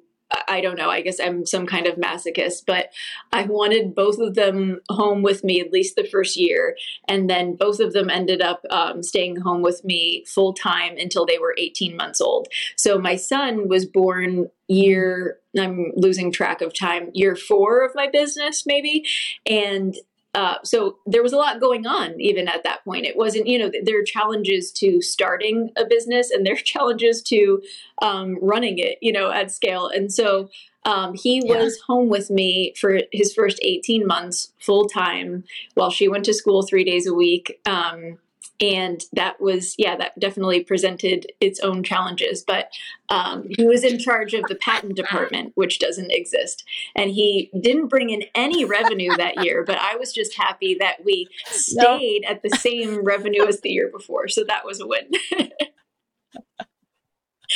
I 0.48 0.62
don't 0.62 0.78
know. 0.78 0.92
I 0.92 1.02
guess 1.02 1.20
I'm 1.20 1.44
some 1.44 1.66
kind 1.66 1.88
of 1.88 1.96
masochist, 1.96 2.66
but 2.68 2.92
I 3.34 3.46
wanted 3.46 3.96
both 3.96 4.20
of 4.20 4.36
them 4.36 4.80
home 4.88 5.24
with 5.24 5.44
me 5.44 5.60
at 5.60 5.72
least 5.72 5.96
the 5.96 6.04
first 6.04 6.38
year, 6.38 6.78
and 7.08 7.28
then 7.28 7.56
both 7.56 7.80
of 7.80 7.94
them 7.94 8.12
ended 8.12 8.40
up 8.40 8.62
um, 8.70 9.02
staying 9.02 9.38
home 9.38 9.64
with 9.64 9.84
me 9.84 10.24
full 10.28 10.54
time 10.54 10.98
until 11.00 11.26
they 11.26 11.40
were 11.40 11.56
18 11.58 11.98
months 11.98 12.22
old. 12.22 12.48
So 12.76 13.00
my 13.00 13.16
son 13.16 13.68
was 13.68 13.88
born 13.88 14.52
year 14.68 15.40
I'm 15.58 15.92
losing 15.96 16.32
track 16.32 16.62
of 16.62 16.78
time, 16.78 17.10
year 17.14 17.36
four 17.36 17.84
of 17.84 17.96
my 17.96 18.08
business, 18.08 18.66
maybe. 18.66 19.04
And 19.46 19.96
uh, 20.40 20.56
so 20.64 20.96
there 21.06 21.22
was 21.22 21.34
a 21.34 21.36
lot 21.36 21.60
going 21.60 21.86
on 21.86 22.16
even 22.18 22.48
at 22.48 22.64
that 22.64 22.82
point. 22.86 23.06
It 23.06 23.18
wasn't, 23.18 23.46
you 23.46 23.60
know, 23.60 23.70
there 23.84 24.00
are 24.00 24.06
challenges 24.06 24.72
to 24.74 25.02
starting 25.02 25.70
a 25.76 25.84
business 25.84 26.32
and 26.32 26.46
there 26.46 26.54
are 26.54 26.58
challenges 26.64 27.22
to 27.24 27.62
um, 28.02 28.38
running 28.42 28.78
it, 28.78 28.98
you 29.02 29.12
know, 29.12 29.32
at 29.32 29.52
scale. 29.52 29.90
And 29.90 30.14
so 30.14 30.50
um, 30.86 31.14
he 31.14 31.42
yeah. 31.44 31.58
was 31.58 31.78
home 31.82 32.08
with 32.08 32.30
me 32.30 32.74
for 32.80 33.02
his 33.12 33.34
first 33.34 33.60
18 33.62 34.08
months 34.08 34.54
full 34.62 34.88
time 34.88 35.44
while 35.74 35.92
she 35.92 36.08
went 36.08 36.24
to 36.24 36.34
school 36.34 36.62
three 36.64 36.86
days 36.86 37.06
a 37.06 37.14
week. 37.14 37.60
Um, 37.66 38.18
and 38.62 39.04
that 39.14 39.40
was 39.40 39.76
yeah 39.78 39.96
that 39.96 40.20
definitely 40.20 40.64
presented 40.64 41.32
its 41.40 41.60
own 41.60 41.84
challenges. 41.84 42.44
But 42.46 42.72
um, 43.10 43.48
he 43.58 43.66
was 43.66 43.84
in 43.84 44.00
charge 44.00 44.34
of 44.34 44.44
the 44.48 44.56
patent 44.56 44.96
department 44.96 45.54
which 45.56 45.80
doesn't 45.80 46.12
exist. 46.12 46.64
And 46.96 47.12
he 47.12 47.50
didn't 47.60 47.88
bring 47.88 48.10
in 48.10 48.24
any 48.36 48.66
revenue 48.66 49.16
that 49.18 49.44
year 49.44 49.64
but 49.66 49.78
i 49.80 49.96
was 49.96 50.14
just 50.14 50.36
happy 50.36 50.76
that 50.80 51.04
we 51.04 51.28
stayed 51.46 52.24
at 52.28 52.42
the 52.44 52.50
same 52.58 53.04
revenue 53.04 53.46
as 53.46 53.62
the 53.62 53.70
year 53.70 53.90
before. 53.92 54.28
So 54.28 54.44
that 54.48 54.66
was 54.66 54.80
a 54.80 54.88
win. 54.88 55.12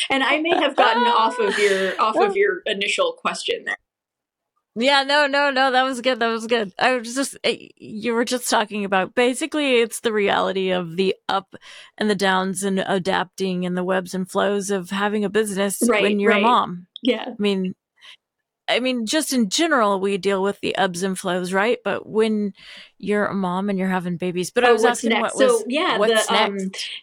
And 0.10 0.24
i 0.24 0.40
may 0.42 0.56
have 0.56 0.76
gotten 0.76 1.04
off 1.04 1.40
of 1.40 1.58
your 1.60 2.00
off 2.02 2.16
of 2.16 2.36
your 2.36 2.62
initial 2.66 3.14
question 3.14 3.64
there 3.66 3.78
yeah, 4.76 5.04
no, 5.04 5.28
no, 5.28 5.52
no, 5.52 5.72
that 5.72 5.84
was 5.84 6.02
good. 6.02 6.20
That 6.20 6.30
was 6.30 6.48
good. 6.48 6.74
I 6.80 6.98
was 6.98 7.14
just, 7.14 7.38
eh, 7.44 7.68
you 7.78 8.14
were 8.14 8.26
just 8.26 8.50
talking 8.50 8.86
about 8.86 9.14
basically 9.14 9.82
it's 9.82 10.00
the 10.00 10.14
reality 10.14 10.72
of 10.72 10.96
the 10.96 11.16
up 11.30 11.56
and 11.98 12.10
the 12.10 12.16
downs 12.16 12.64
and 12.64 12.80
adapting 12.80 13.66
and 13.66 13.78
the 13.78 13.84
webs 13.84 14.14
and 14.14 14.30
flows 14.30 14.72
of 14.72 14.90
having 14.90 15.24
a 15.24 15.30
business 15.30 15.80
right, 15.88 16.02
when 16.02 16.20
you're 16.20 16.32
right. 16.32 16.42
a 16.42 16.46
mom. 16.46 16.88
Yeah. 17.04 17.26
I 17.28 17.36
mean, 17.38 17.76
I 18.68 18.80
mean, 18.80 19.06
just 19.06 19.34
in 19.34 19.50
general, 19.50 20.00
we 20.00 20.18
deal 20.18 20.42
with 20.42 20.60
the 20.62 20.76
ebbs 20.76 21.04
and 21.04 21.20
flows, 21.20 21.54
right? 21.54 21.78
But 21.84 22.08
when 22.08 22.54
you're 22.98 23.26
a 23.26 23.34
mom 23.34 23.70
and 23.70 23.78
you're 23.78 23.90
having 23.90 24.18
babies, 24.18 24.52
but 24.52 24.64
oh, 24.64 24.70
I 24.70 24.72
was 24.72 24.86
asking 24.86 25.12
next? 25.12 25.36
what 25.36 25.50
was, 25.50 25.60
so 25.60 25.66
yeah, 25.68 25.98
the, 25.98 26.34
um, 26.34 26.58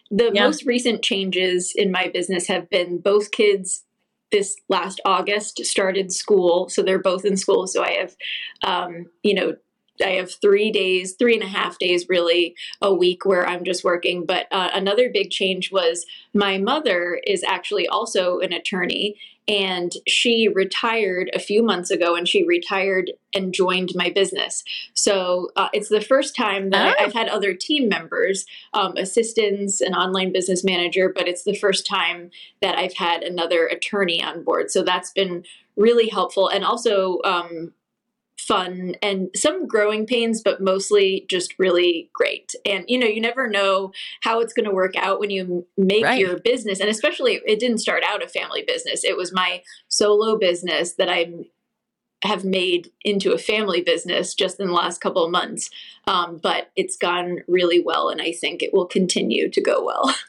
the 0.09 0.31
yeah. 0.33 0.45
most 0.45 0.65
recent 0.65 1.03
changes 1.03 1.71
in 1.75 1.91
my 1.91 2.09
business 2.11 2.47
have 2.47 2.69
been 2.69 2.97
both 2.97 3.31
kids 3.31 3.85
this 4.31 4.55
last 4.69 5.01
August 5.05 5.63
started 5.65 6.11
school. 6.11 6.69
So 6.69 6.81
they're 6.81 6.99
both 6.99 7.25
in 7.25 7.37
school. 7.37 7.67
So 7.67 7.83
I 7.83 7.91
have, 7.91 8.15
um, 8.63 9.05
you 9.23 9.33
know, 9.33 9.55
I 10.01 10.11
have 10.11 10.31
three 10.31 10.71
days, 10.71 11.15
three 11.17 11.35
and 11.35 11.43
a 11.43 11.47
half 11.47 11.77
days 11.77 12.07
really 12.09 12.55
a 12.81 12.93
week 12.93 13.25
where 13.25 13.47
I'm 13.47 13.63
just 13.63 13.83
working. 13.83 14.25
But 14.25 14.47
uh, 14.51 14.69
another 14.73 15.09
big 15.09 15.29
change 15.31 15.71
was 15.71 16.05
my 16.33 16.57
mother 16.57 17.19
is 17.25 17.43
actually 17.43 17.87
also 17.87 18.39
an 18.39 18.53
attorney 18.53 19.17
and 19.47 19.91
she 20.07 20.47
retired 20.47 21.29
a 21.33 21.39
few 21.39 21.63
months 21.63 21.89
ago 21.89 22.15
and 22.15 22.27
she 22.27 22.45
retired 22.45 23.11
and 23.33 23.53
joined 23.53 23.89
my 23.95 24.09
business 24.09 24.63
so 24.93 25.49
uh, 25.55 25.67
it's 25.73 25.89
the 25.89 26.01
first 26.01 26.35
time 26.35 26.69
that 26.69 26.95
oh. 26.99 27.03
i've 27.03 27.13
had 27.13 27.27
other 27.27 27.53
team 27.53 27.89
members 27.89 28.45
um, 28.73 28.95
assistants 28.97 29.81
an 29.81 29.93
online 29.93 30.31
business 30.31 30.63
manager 30.63 31.11
but 31.13 31.27
it's 31.27 31.43
the 31.43 31.55
first 31.55 31.85
time 31.87 32.29
that 32.61 32.77
i've 32.77 32.93
had 32.93 33.23
another 33.23 33.65
attorney 33.65 34.23
on 34.23 34.43
board 34.43 34.69
so 34.69 34.83
that's 34.83 35.11
been 35.11 35.43
really 35.75 36.07
helpful 36.07 36.47
and 36.47 36.63
also 36.63 37.19
um, 37.23 37.73
fun 38.41 38.95
and 39.01 39.29
some 39.35 39.67
growing 39.67 40.05
pains, 40.05 40.41
but 40.41 40.61
mostly 40.61 41.25
just 41.29 41.53
really 41.59 42.09
great. 42.13 42.55
And 42.65 42.83
you 42.87 42.97
know, 42.97 43.07
you 43.07 43.21
never 43.21 43.47
know 43.47 43.91
how 44.21 44.39
it's 44.39 44.53
going 44.53 44.65
to 44.65 44.73
work 44.73 44.95
out 44.95 45.19
when 45.19 45.29
you 45.29 45.65
make 45.77 46.03
right. 46.03 46.19
your 46.19 46.39
business. 46.39 46.79
And 46.79 46.89
especially, 46.89 47.41
it 47.45 47.59
didn't 47.59 47.79
start 47.79 48.03
out 48.07 48.23
a 48.23 48.27
family 48.27 48.63
business, 48.65 49.03
it 49.03 49.15
was 49.15 49.31
my 49.31 49.61
solo 49.87 50.37
business 50.37 50.93
that 50.93 51.09
I 51.09 51.31
have 52.23 52.45
made 52.45 52.91
into 53.03 53.33
a 53.33 53.37
family 53.37 53.81
business 53.81 54.35
just 54.35 54.59
in 54.59 54.67
the 54.67 54.73
last 54.73 55.01
couple 55.01 55.25
of 55.25 55.31
months. 55.31 55.71
Um, 56.05 56.39
but 56.41 56.71
it's 56.75 56.97
gone 56.97 57.39
really 57.47 57.79
well, 57.79 58.09
and 58.09 58.21
I 58.21 58.31
think 58.31 58.61
it 58.61 58.73
will 58.73 58.85
continue 58.85 59.49
to 59.49 59.61
go 59.61 59.83
well. 59.83 60.13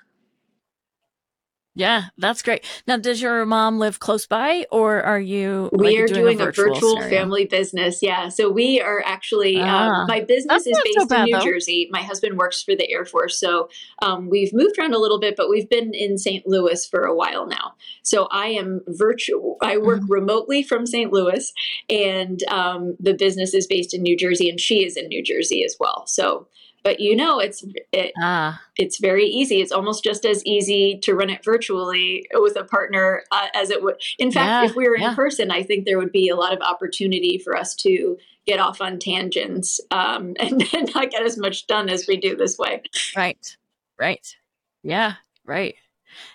Yeah, 1.74 2.04
that's 2.18 2.42
great. 2.42 2.66
Now, 2.86 2.98
does 2.98 3.22
your 3.22 3.46
mom 3.46 3.78
live 3.78 3.98
close 3.98 4.26
by, 4.26 4.66
or 4.70 5.02
are 5.02 5.20
you? 5.20 5.70
We 5.72 5.86
like, 5.86 6.00
are 6.00 6.06
doing, 6.06 6.20
doing 6.20 6.40
a 6.40 6.44
virtual, 6.44 6.66
a 6.66 6.74
virtual 6.74 7.00
family 7.08 7.46
business. 7.46 8.02
Yeah, 8.02 8.28
so 8.28 8.50
we 8.50 8.78
are 8.80 9.02
actually. 9.06 9.58
Um, 9.58 9.68
ah, 9.68 10.04
my 10.06 10.20
business 10.20 10.66
is 10.66 10.78
based 10.84 11.08
so 11.08 11.16
in 11.16 11.24
New 11.24 11.38
though. 11.38 11.44
Jersey. 11.44 11.88
My 11.90 12.02
husband 12.02 12.36
works 12.36 12.62
for 12.62 12.74
the 12.76 12.90
Air 12.90 13.06
Force, 13.06 13.40
so 13.40 13.70
um, 14.02 14.28
we've 14.28 14.52
moved 14.52 14.78
around 14.78 14.92
a 14.92 14.98
little 14.98 15.18
bit, 15.18 15.34
but 15.34 15.48
we've 15.48 15.68
been 15.68 15.94
in 15.94 16.18
St. 16.18 16.46
Louis 16.46 16.86
for 16.86 17.04
a 17.04 17.14
while 17.14 17.46
now. 17.46 17.72
So 18.02 18.28
I 18.30 18.48
am 18.48 18.82
virtual. 18.88 19.56
I 19.62 19.78
work 19.78 20.00
mm-hmm. 20.00 20.12
remotely 20.12 20.62
from 20.62 20.86
St. 20.86 21.10
Louis, 21.10 21.54
and 21.88 22.42
um, 22.48 22.96
the 23.00 23.14
business 23.14 23.54
is 23.54 23.66
based 23.66 23.94
in 23.94 24.02
New 24.02 24.16
Jersey, 24.16 24.50
and 24.50 24.60
she 24.60 24.84
is 24.84 24.98
in 24.98 25.08
New 25.08 25.22
Jersey 25.22 25.64
as 25.64 25.76
well. 25.80 26.06
So 26.06 26.48
but 26.82 27.00
you 27.00 27.14
know 27.14 27.38
it's 27.38 27.64
it, 27.92 28.12
ah. 28.20 28.60
it's 28.76 28.98
very 28.98 29.26
easy. 29.26 29.60
It's 29.60 29.72
almost 29.72 30.04
just 30.04 30.24
as 30.24 30.44
easy 30.44 30.98
to 31.02 31.14
run 31.14 31.30
it 31.30 31.44
virtually 31.44 32.26
with 32.34 32.56
a 32.56 32.64
partner 32.64 33.22
uh, 33.30 33.48
as 33.54 33.70
it 33.70 33.82
would 33.82 33.96
in 34.18 34.30
fact 34.30 34.46
yeah, 34.46 34.64
if 34.64 34.76
we 34.76 34.88
were 34.88 34.94
in 34.94 35.02
yeah. 35.02 35.14
person 35.14 35.50
i 35.50 35.62
think 35.62 35.84
there 35.84 35.98
would 35.98 36.12
be 36.12 36.28
a 36.28 36.36
lot 36.36 36.52
of 36.52 36.60
opportunity 36.60 37.38
for 37.38 37.56
us 37.56 37.74
to 37.74 38.16
get 38.46 38.58
off 38.58 38.80
on 38.80 38.98
tangents 38.98 39.80
um, 39.90 40.34
and, 40.40 40.62
and 40.74 40.94
not 40.94 41.10
get 41.10 41.22
as 41.22 41.38
much 41.38 41.66
done 41.66 41.88
as 41.88 42.06
we 42.06 42.16
do 42.16 42.36
this 42.36 42.58
way. 42.58 42.82
Right. 43.16 43.56
Right. 43.98 44.36
Yeah. 44.82 45.14
Right. 45.44 45.76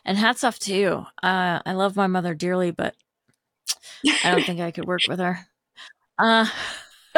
And 0.06 0.18
hats 0.18 0.44
off 0.44 0.60
to 0.60 0.74
you. 0.74 1.06
Uh, 1.22 1.60
i 1.66 1.74
love 1.74 1.96
my 1.96 2.08
mother 2.08 2.34
dearly 2.34 2.72
but 2.72 2.96
i 4.24 4.32
don't 4.32 4.46
think 4.46 4.60
i 4.60 4.72
could 4.72 4.86
work 4.86 5.02
with 5.08 5.20
her. 5.20 5.40
Uh 6.18 6.48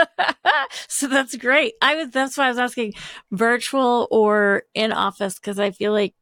so 0.87 1.07
that's 1.07 1.35
great. 1.35 1.73
I 1.81 1.95
was 1.95 2.09
that's 2.09 2.37
why 2.37 2.45
I 2.45 2.49
was 2.49 2.59
asking 2.59 2.93
virtual 3.31 4.07
or 4.11 4.63
in 4.73 4.91
office 4.91 5.35
because 5.35 5.59
I 5.59 5.71
feel 5.71 5.91
like 5.91 6.13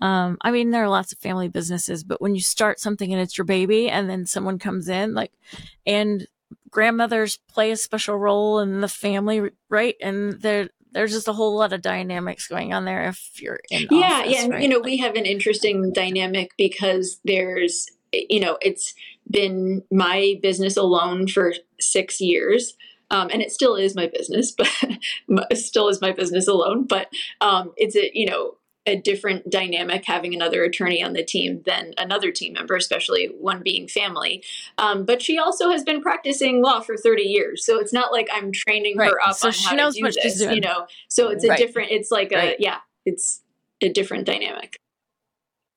um 0.00 0.38
I 0.40 0.50
mean 0.50 0.70
there 0.70 0.84
are 0.84 0.88
lots 0.88 1.12
of 1.12 1.18
family 1.18 1.48
businesses, 1.48 2.04
but 2.04 2.20
when 2.20 2.34
you 2.34 2.40
start 2.40 2.80
something 2.80 3.12
and 3.12 3.20
it's 3.20 3.38
your 3.38 3.44
baby 3.44 3.88
and 3.88 4.08
then 4.08 4.26
someone 4.26 4.58
comes 4.58 4.88
in 4.88 5.14
like 5.14 5.32
and 5.86 6.26
grandmothers 6.70 7.38
play 7.48 7.70
a 7.70 7.76
special 7.76 8.16
role 8.16 8.58
in 8.58 8.80
the 8.80 8.88
family, 8.88 9.50
right? 9.68 9.94
And 10.00 10.40
there 10.40 10.68
there's 10.94 11.12
just 11.12 11.28
a 11.28 11.32
whole 11.32 11.56
lot 11.56 11.72
of 11.72 11.82
dynamics 11.82 12.46
going 12.46 12.72
on 12.72 12.84
there 12.84 13.08
if 13.08 13.42
you're 13.42 13.60
in 13.70 13.86
yeah 13.90 14.20
office, 14.20 14.32
yeah 14.32 14.46
right? 14.48 14.62
you 14.62 14.68
know 14.68 14.78
we 14.78 14.96
have 14.96 15.16
an 15.16 15.26
interesting 15.26 15.92
dynamic 15.92 16.52
because 16.56 17.20
there's 17.24 17.86
you 18.12 18.40
know 18.40 18.56
it's 18.62 18.94
been 19.28 19.82
my 19.90 20.38
business 20.40 20.76
alone 20.76 21.26
for 21.26 21.52
six 21.80 22.20
years 22.20 22.74
um, 23.14 23.30
and 23.32 23.40
it 23.40 23.52
still 23.52 23.76
is 23.76 23.94
my 23.94 24.08
business, 24.08 24.50
but 24.50 24.68
still 25.56 25.88
is 25.88 26.00
my 26.00 26.10
business 26.10 26.48
alone. 26.48 26.84
But 26.84 27.08
um, 27.40 27.72
it's 27.76 27.94
a 27.94 28.10
you 28.12 28.26
know 28.26 28.56
a 28.86 28.96
different 28.96 29.48
dynamic 29.48 30.04
having 30.04 30.34
another 30.34 30.62
attorney 30.62 31.02
on 31.02 31.14
the 31.14 31.22
team 31.22 31.62
than 31.64 31.94
another 31.96 32.30
team 32.30 32.52
member, 32.52 32.74
especially 32.74 33.26
one 33.26 33.62
being 33.62 33.88
family. 33.88 34.42
Um, 34.76 35.06
but 35.06 35.22
she 35.22 35.38
also 35.38 35.70
has 35.70 35.82
been 35.84 36.02
practicing 36.02 36.60
law 36.60 36.80
for 36.80 36.98
30 36.98 37.22
years, 37.22 37.64
so 37.64 37.78
it's 37.78 37.92
not 37.92 38.12
like 38.12 38.28
I'm 38.32 38.52
training 38.52 38.98
right. 38.98 39.10
her 39.10 39.20
up 39.26 39.36
so 39.36 39.48
on 39.48 39.54
how 39.54 39.90
to 39.90 39.92
do 39.92 40.10
this. 40.10 40.40
You 40.40 40.60
know, 40.60 40.86
so 41.08 41.28
it's 41.28 41.44
a 41.44 41.48
right. 41.50 41.58
different. 41.58 41.92
It's 41.92 42.10
like 42.10 42.32
a 42.32 42.36
right. 42.36 42.56
yeah, 42.58 42.78
it's 43.06 43.42
a 43.80 43.88
different 43.88 44.26
dynamic. 44.26 44.76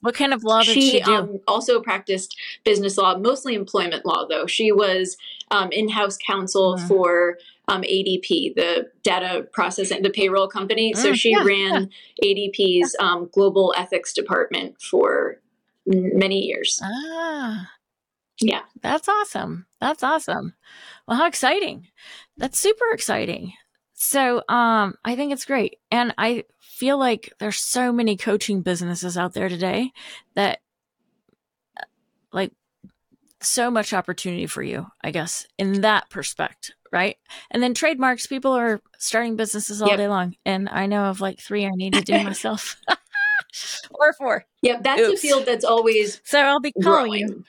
What 0.01 0.15
kind 0.15 0.33
of 0.33 0.43
law 0.43 0.61
did 0.61 0.73
she, 0.73 0.91
she 0.91 0.99
do? 1.01 1.13
Um, 1.13 1.39
also 1.47 1.81
practiced 1.81 2.37
business 2.63 2.97
law, 2.97 3.17
mostly 3.17 3.55
employment 3.55 4.05
law, 4.05 4.25
though. 4.27 4.45
She 4.45 4.71
was 4.71 5.17
um, 5.49 5.71
in-house 5.71 6.17
counsel 6.17 6.75
mm. 6.75 6.87
for 6.87 7.37
um, 7.67 7.81
ADP, 7.81 8.55
the 8.55 8.89
data 9.03 9.47
processing, 9.51 10.03
the 10.03 10.09
payroll 10.09 10.47
company. 10.47 10.93
Mm, 10.93 10.97
so 10.97 11.13
she 11.13 11.31
yeah, 11.31 11.43
ran 11.43 11.89
yeah. 12.21 12.33
ADP's 12.33 12.95
yeah. 12.99 13.05
Um, 13.05 13.29
global 13.33 13.73
ethics 13.77 14.13
department 14.13 14.81
for 14.81 15.41
many 15.85 16.45
years. 16.45 16.79
Ah, 16.83 17.69
yeah, 18.39 18.61
that's 18.81 19.09
awesome. 19.09 19.65
That's 19.81 20.03
awesome. 20.03 20.53
Well, 21.07 21.17
how 21.17 21.27
exciting! 21.27 21.87
That's 22.37 22.59
super 22.59 22.91
exciting. 22.91 23.53
So, 23.93 24.43
um, 24.47 24.93
I 25.03 25.15
think 25.15 25.33
it's 25.33 25.45
great, 25.45 25.77
and 25.91 26.13
I 26.17 26.43
feel 26.77 26.99
like 26.99 27.33
there's 27.39 27.59
so 27.59 27.91
many 27.91 28.15
coaching 28.15 28.61
businesses 28.61 29.17
out 29.17 29.33
there 29.33 29.49
today 29.49 29.91
that 30.35 30.59
like 32.31 32.51
so 33.41 33.71
much 33.71 33.93
opportunity 33.93 34.45
for 34.45 34.61
you, 34.61 34.85
I 35.03 35.09
guess, 35.09 35.47
in 35.57 35.81
that 35.81 36.07
perspective, 36.11 36.75
right? 36.91 37.17
And 37.49 37.63
then 37.63 37.73
trademarks, 37.73 38.27
people 38.27 38.51
are 38.51 38.79
starting 38.99 39.35
businesses 39.35 39.81
all 39.81 39.87
yep. 39.87 39.97
day 39.97 40.07
long. 40.07 40.35
And 40.45 40.69
I 40.69 40.85
know 40.85 41.05
of 41.05 41.19
like 41.19 41.39
three 41.39 41.65
I 41.65 41.71
need 41.71 41.93
to 41.93 42.01
do 42.01 42.13
myself. 42.23 42.75
or 43.89 44.13
four. 44.13 44.45
Yep, 44.61 44.83
that's 44.83 45.01
Oops. 45.01 45.17
a 45.17 45.27
field 45.27 45.45
that's 45.47 45.65
always 45.65 46.21
So 46.25 46.39
I'll 46.39 46.59
be 46.59 46.73
calling 46.73 47.09
growing. 47.09 47.27
you. 47.27 47.43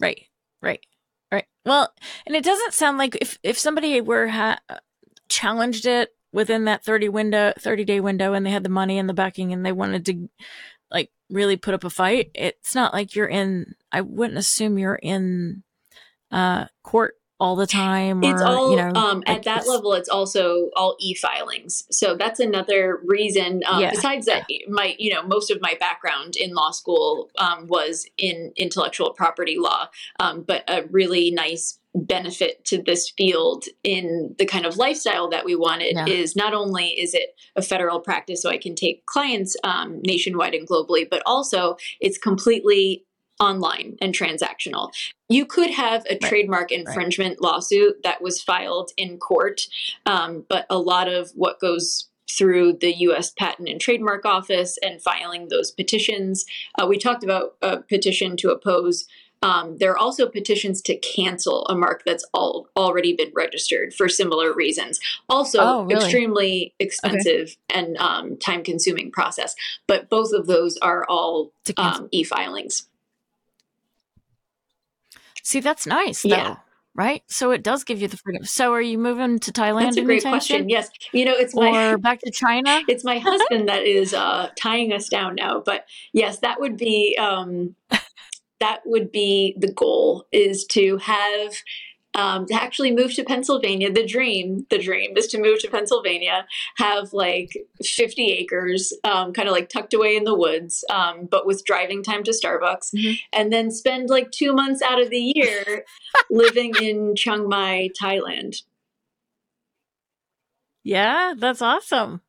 Right, 0.00 0.26
right, 0.62 0.80
right. 1.32 1.46
Well, 1.66 1.92
and 2.24 2.36
it 2.36 2.44
doesn't 2.44 2.72
sound 2.72 2.98
like 2.98 3.18
if 3.20 3.36
if 3.42 3.58
somebody 3.58 4.00
were 4.00 4.28
ha- 4.28 4.60
uh, 4.68 4.78
challenged 5.28 5.86
it 5.86 6.14
within 6.32 6.64
that 6.64 6.84
30 6.84 7.08
window 7.08 7.52
30 7.58 7.84
day 7.84 8.00
window 8.00 8.32
and 8.32 8.44
they 8.44 8.50
had 8.50 8.62
the 8.62 8.68
money 8.68 8.98
and 8.98 9.08
the 9.08 9.14
backing 9.14 9.52
and 9.52 9.64
they 9.64 9.72
wanted 9.72 10.04
to 10.06 10.28
like 10.90 11.10
really 11.28 11.56
put 11.56 11.74
up 11.74 11.84
a 11.84 11.90
fight 11.90 12.30
it's 12.34 12.74
not 12.74 12.92
like 12.92 13.14
you're 13.14 13.26
in 13.26 13.74
i 13.92 14.00
wouldn't 14.00 14.38
assume 14.38 14.78
you're 14.78 14.94
in 14.94 15.62
uh 16.30 16.66
court 16.82 17.14
all 17.40 17.56
the 17.56 17.66
time? 17.66 18.22
Or, 18.22 18.30
it's 18.30 18.42
all 18.42 18.70
you 18.70 18.76
know, 18.76 18.92
um, 18.94 19.22
at 19.26 19.42
that 19.44 19.66
level. 19.66 19.94
It's 19.94 20.08
also 20.08 20.68
all 20.76 20.96
e-filings. 21.00 21.84
So 21.90 22.14
that's 22.14 22.38
another 22.38 23.00
reason. 23.04 23.62
Um, 23.66 23.80
yeah. 23.80 23.90
Besides 23.90 24.26
that, 24.26 24.46
my 24.68 24.94
you 24.98 25.12
know 25.12 25.22
most 25.22 25.50
of 25.50 25.60
my 25.60 25.74
background 25.80 26.36
in 26.36 26.54
law 26.54 26.70
school 26.70 27.30
um, 27.38 27.66
was 27.66 28.06
in 28.18 28.52
intellectual 28.56 29.12
property 29.12 29.56
law, 29.58 29.88
um, 30.20 30.42
but 30.42 30.62
a 30.68 30.84
really 30.90 31.30
nice 31.30 31.78
benefit 31.94 32.64
to 32.64 32.80
this 32.80 33.10
field 33.10 33.64
in 33.82 34.34
the 34.38 34.46
kind 34.46 34.64
of 34.64 34.76
lifestyle 34.76 35.28
that 35.28 35.44
we 35.44 35.56
wanted 35.56 35.94
yeah. 35.94 36.06
is 36.06 36.36
not 36.36 36.54
only 36.54 36.88
is 36.88 37.14
it 37.14 37.34
a 37.56 37.62
federal 37.62 37.98
practice 37.98 38.40
so 38.40 38.48
i 38.48 38.56
can 38.56 38.76
take 38.76 39.04
clients 39.06 39.56
um, 39.64 40.00
nationwide 40.02 40.54
and 40.54 40.68
globally 40.68 41.04
but 41.10 41.20
also 41.26 41.76
it's 42.00 42.16
completely 42.16 43.04
online 43.40 43.96
and 44.02 44.14
transactional. 44.14 44.90
You 45.28 45.46
could 45.46 45.70
have 45.70 46.04
a 46.10 46.12
right. 46.12 46.20
trademark 46.20 46.70
infringement 46.70 47.38
right. 47.40 47.52
lawsuit 47.52 48.02
that 48.04 48.20
was 48.22 48.42
filed 48.42 48.90
in 48.96 49.16
court, 49.16 49.62
um, 50.06 50.44
but 50.48 50.66
a 50.68 50.78
lot 50.78 51.08
of 51.08 51.30
what 51.34 51.58
goes 51.58 52.10
through 52.30 52.74
the 52.74 52.94
US 52.98 53.30
Patent 53.30 53.68
and 53.68 53.80
Trademark 53.80 54.24
Office 54.24 54.78
and 54.82 55.02
filing 55.02 55.48
those 55.48 55.70
petitions. 55.70 56.44
Uh, 56.80 56.86
we 56.86 56.98
talked 56.98 57.24
about 57.24 57.56
a 57.62 57.78
petition 57.78 58.36
to 58.38 58.50
oppose. 58.50 59.06
Um, 59.42 59.78
there 59.78 59.92
are 59.92 59.98
also 59.98 60.28
petitions 60.28 60.82
to 60.82 60.96
cancel 60.96 61.66
a 61.66 61.74
mark 61.74 62.02
that's 62.04 62.24
all, 62.34 62.68
already 62.76 63.14
been 63.14 63.32
registered 63.34 63.94
for 63.94 64.08
similar 64.08 64.52
reasons. 64.52 65.00
Also, 65.28 65.58
oh, 65.60 65.82
really? 65.84 65.94
extremely 66.04 66.74
expensive 66.78 67.56
okay. 67.70 67.80
and 67.80 67.96
um, 67.96 68.36
time 68.36 68.62
consuming 68.62 69.10
process. 69.10 69.54
But 69.86 70.10
both 70.10 70.32
of 70.32 70.46
those 70.46 70.76
are 70.78 71.06
all 71.08 71.52
um, 71.78 72.08
e 72.10 72.22
filings. 72.22 72.86
See, 75.42 75.60
that's 75.60 75.86
nice. 75.86 76.22
Though, 76.22 76.28
yeah. 76.28 76.56
Right. 76.94 77.22
So 77.28 77.50
it 77.52 77.62
does 77.62 77.84
give 77.84 78.02
you 78.02 78.08
the 78.08 78.16
freedom. 78.16 78.44
So 78.44 78.74
are 78.74 78.80
you 78.80 78.98
moving 78.98 79.38
to 79.40 79.52
Thailand? 79.52 79.82
That's 79.82 79.96
a 79.96 80.02
great 80.02 80.22
question. 80.22 80.68
Yes. 80.68 80.90
You 81.12 81.24
know, 81.24 81.34
it's 81.34 81.54
my, 81.54 81.92
or 81.92 81.98
back 81.98 82.20
to 82.20 82.30
China. 82.30 82.82
It's 82.88 83.04
my 83.04 83.18
husband 83.18 83.68
that 83.68 83.84
is 83.84 84.12
uh, 84.12 84.50
tying 84.56 84.92
us 84.92 85.08
down 85.08 85.36
now. 85.36 85.60
But 85.64 85.86
yes, 86.12 86.40
that 86.40 86.60
would 86.60 86.76
be 86.76 87.16
um, 87.18 87.76
that 88.60 88.80
would 88.84 89.10
be 89.10 89.54
the 89.58 89.72
goal 89.72 90.26
is 90.32 90.64
to 90.66 90.98
have 90.98 91.54
um, 92.14 92.46
to 92.46 92.54
actually 92.54 92.94
move 92.94 93.14
to 93.14 93.24
Pennsylvania. 93.24 93.92
The 93.92 94.06
dream, 94.06 94.66
the 94.70 94.78
dream 94.78 95.16
is 95.16 95.26
to 95.28 95.40
move 95.40 95.60
to 95.60 95.70
Pennsylvania, 95.70 96.46
have 96.76 97.12
like 97.12 97.56
50 97.82 98.32
acres, 98.32 98.92
um, 99.04 99.32
kind 99.32 99.48
of 99.48 99.52
like 99.52 99.68
tucked 99.68 99.94
away 99.94 100.16
in 100.16 100.24
the 100.24 100.34
woods, 100.34 100.84
um, 100.90 101.28
but 101.30 101.46
with 101.46 101.64
driving 101.64 102.02
time 102.02 102.24
to 102.24 102.32
Starbucks, 102.32 102.94
mm-hmm. 102.94 103.12
and 103.32 103.52
then 103.52 103.70
spend 103.70 104.10
like 104.10 104.30
two 104.30 104.52
months 104.52 104.82
out 104.82 105.00
of 105.00 105.10
the 105.10 105.32
year 105.34 105.84
living 106.30 106.74
in 106.80 107.14
Chiang 107.14 107.48
Mai, 107.48 107.90
Thailand. 108.00 108.62
Yeah, 110.82 111.34
that's 111.36 111.62
awesome. 111.62 112.22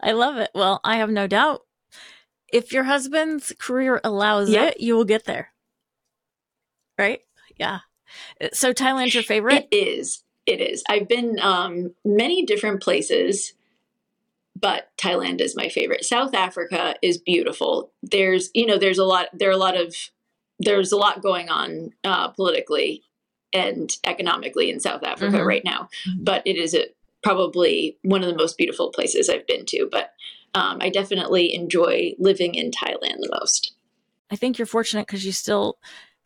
I 0.00 0.12
love 0.12 0.36
it. 0.36 0.50
Well, 0.54 0.80
I 0.84 0.96
have 0.96 1.10
no 1.10 1.26
doubt 1.26 1.62
if 2.52 2.72
your 2.72 2.84
husband's 2.84 3.52
career 3.58 4.00
allows 4.04 4.48
yep. 4.50 4.74
it, 4.74 4.80
you 4.80 4.96
will 4.96 5.04
get 5.04 5.24
there. 5.24 5.52
Right? 6.98 7.20
Yeah. 7.56 7.80
So 8.52 8.72
Thailand's 8.72 9.14
your 9.14 9.22
favorite? 9.22 9.68
It 9.70 9.76
is. 9.76 10.22
It 10.46 10.60
is. 10.60 10.82
I've 10.88 11.08
been 11.08 11.38
um, 11.40 11.94
many 12.04 12.44
different 12.44 12.82
places, 12.82 13.52
but 14.56 14.90
Thailand 14.96 15.40
is 15.40 15.54
my 15.54 15.68
favorite. 15.68 16.04
South 16.04 16.34
Africa 16.34 16.96
is 17.02 17.18
beautiful. 17.18 17.92
There's, 18.02 18.50
you 18.54 18.66
know, 18.66 18.78
there's 18.78 18.98
a 18.98 19.04
lot. 19.04 19.28
There 19.32 19.50
are 19.50 19.52
a 19.52 19.58
lot 19.58 19.76
of 19.76 19.94
there's 20.58 20.90
a 20.90 20.96
lot 20.96 21.22
going 21.22 21.48
on 21.48 21.92
uh, 22.02 22.28
politically 22.28 23.02
and 23.52 23.90
economically 24.04 24.70
in 24.70 24.80
South 24.80 25.02
Africa 25.04 25.36
mm-hmm. 25.36 25.46
right 25.46 25.64
now. 25.64 25.88
Mm-hmm. 26.08 26.24
But 26.24 26.42
it 26.46 26.56
is 26.56 26.74
a, 26.74 26.86
probably 27.22 27.98
one 28.02 28.22
of 28.22 28.28
the 28.28 28.36
most 28.36 28.56
beautiful 28.58 28.90
places 28.90 29.28
I've 29.28 29.46
been 29.46 29.64
to. 29.66 29.88
But 29.90 30.12
um, 30.54 30.78
I 30.80 30.88
definitely 30.88 31.54
enjoy 31.54 32.14
living 32.18 32.54
in 32.54 32.70
Thailand 32.70 33.20
the 33.20 33.38
most. 33.40 33.72
I 34.30 34.36
think 34.36 34.58
you're 34.58 34.66
fortunate 34.66 35.06
because 35.06 35.24
you 35.24 35.32
still 35.32 35.78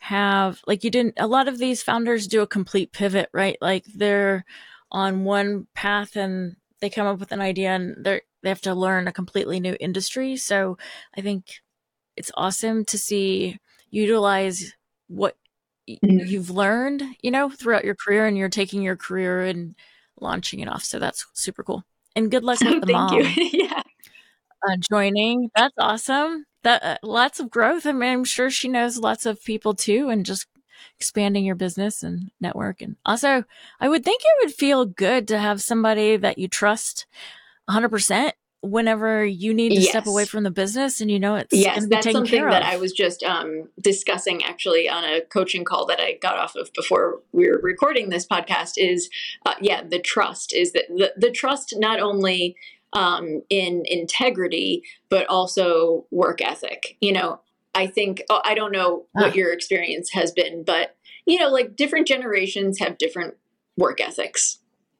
have 0.03 0.61
like 0.66 0.82
you 0.82 0.90
didn't 0.90 1.14
a 1.16 1.28
lot 1.28 1.46
of 1.46 1.59
these 1.59 1.80
founders 1.80 2.26
do 2.26 2.42
a 2.42 2.46
complete 2.46 2.90
pivot 2.90 3.28
right? 3.32 3.57
Like 3.61 3.84
they're 3.84 4.44
on 4.90 5.22
one 5.22 5.68
path 5.76 6.16
and 6.16 6.57
they 6.80 6.90
come 6.90 7.07
up 7.07 7.20
with 7.20 7.30
an 7.30 7.40
idea 7.40 7.70
and 7.70 8.05
they 8.05 8.20
they 8.42 8.48
have 8.48 8.61
to 8.62 8.74
learn 8.74 9.07
a 9.07 9.12
completely 9.12 9.61
new 9.61 9.76
industry. 9.78 10.36
So 10.36 10.76
i 11.16 11.20
think 11.20 11.62
it's 12.16 12.32
awesome 12.36 12.84
to 12.86 12.98
see 12.98 13.59
utilize 13.90 14.72
what 15.07 15.36
mm-hmm. 15.88 16.26
you've 16.26 16.50
learned 16.50 17.05
you 17.22 17.30
know 17.30 17.48
throughout 17.48 17.84
your 17.84 17.94
career 17.94 18.26
and 18.26 18.36
you're 18.36 18.48
taking 18.48 18.82
your 18.82 18.96
career 18.96 19.42
and 19.42 19.76
launching 20.20 20.59
it 20.59 20.68
off. 20.68 20.82
So 20.82 20.98
that's 20.98 21.26
super 21.32 21.62
cool. 21.62 21.84
And 22.16 22.28
good 22.28 22.42
luck 22.42 22.61
with 22.64 22.80
the 22.80 22.86
Thank 22.86 22.92
mom 22.92 23.22
yeah. 23.53 23.82
uh, 24.68 24.76
joining. 24.90 25.48
That's 25.55 25.74
awesome 25.78 26.44
that 26.62 26.82
uh, 26.82 26.98
lots 27.02 27.40
of 27.40 27.50
growth. 27.50 27.86
I 27.86 27.92
mean, 27.92 28.10
I'm 28.10 28.24
sure 28.24 28.50
she 28.50 28.68
knows 28.68 28.98
lots 28.98 29.26
of 29.26 29.44
people 29.44 29.74
too, 29.74 30.08
and 30.08 30.26
just 30.26 30.46
expanding 30.98 31.44
your 31.44 31.54
business 31.54 32.02
and 32.02 32.30
network. 32.40 32.80
And 32.82 32.96
also, 33.04 33.44
I 33.80 33.88
would 33.88 34.04
think 34.04 34.22
it 34.24 34.44
would 34.44 34.54
feel 34.54 34.84
good 34.84 35.28
to 35.28 35.38
have 35.38 35.62
somebody 35.62 36.16
that 36.16 36.38
you 36.38 36.48
trust 36.48 37.06
100% 37.70 38.32
whenever 38.62 39.24
you 39.24 39.52
need 39.52 39.70
to 39.70 39.80
yes. 39.80 39.88
step 39.88 40.06
away 40.06 40.24
from 40.24 40.44
the 40.44 40.50
business 40.50 41.00
and 41.00 41.10
you 41.10 41.18
know 41.18 41.34
it's 41.34 41.52
yes 41.52 41.84
that's 41.88 42.10
something 42.10 42.44
that 42.44 42.62
i 42.62 42.76
was 42.76 42.92
just 42.92 43.24
um, 43.24 43.68
discussing 43.80 44.40
actually 44.44 44.88
on 44.88 45.02
a 45.02 45.20
coaching 45.20 45.64
call 45.64 45.84
that 45.84 45.98
i 45.98 46.16
got 46.22 46.38
off 46.38 46.54
of 46.54 46.72
before 46.72 47.20
we 47.32 47.48
were 47.48 47.58
recording 47.60 48.08
this 48.08 48.24
podcast 48.24 48.74
is 48.76 49.10
uh, 49.46 49.54
yeah 49.60 49.82
the 49.82 49.98
trust 49.98 50.54
is 50.54 50.70
that 50.72 50.84
the, 50.88 51.12
the 51.16 51.32
trust 51.32 51.74
not 51.76 51.98
only 51.98 52.54
um, 52.93 53.43
in 53.49 53.82
integrity, 53.86 54.82
but 55.09 55.26
also 55.28 56.07
work 56.11 56.40
ethic. 56.43 56.97
You 57.01 57.12
know, 57.12 57.40
I 57.74 57.86
think, 57.86 58.22
oh, 58.30 58.43
I 58.45 58.55
don't 58.55 58.72
know 58.72 59.07
what 59.12 59.34
your 59.34 59.53
experience 59.53 60.11
has 60.12 60.32
been, 60.32 60.62
but, 60.64 60.97
you 61.26 61.38
know, 61.38 61.49
like 61.49 61.76
different 61.76 62.07
generations 62.07 62.78
have 62.80 62.99
different 62.99 63.34
work 63.76 64.01
ethics 64.01 64.59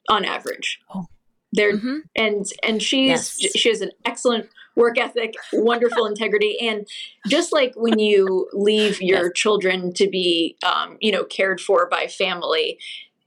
on 0.09 0.25
average. 0.25 0.81
Oh. 0.95 1.07
There 1.55 1.75
mm-hmm. 1.75 1.99
and 2.17 2.47
and 2.63 2.83
she's 2.83 3.39
yes. 3.39 3.53
she 3.55 3.69
has 3.69 3.83
an 3.83 3.91
excellent 4.07 4.49
work 4.75 4.99
ethic, 4.99 5.35
wonderful 5.53 6.07
integrity, 6.07 6.57
and 6.61 6.89
just 7.29 7.53
like 7.53 7.75
when 7.77 7.99
you 7.99 8.49
leave 8.55 9.03
your 9.03 9.25
yes. 9.25 9.33
children 9.35 9.93
to 9.95 10.09
be, 10.09 10.57
um, 10.65 10.97
you 11.01 11.13
know, 11.13 11.25
cared 11.25 11.61
for 11.61 11.91
by 11.91 12.07
family, 12.07 12.79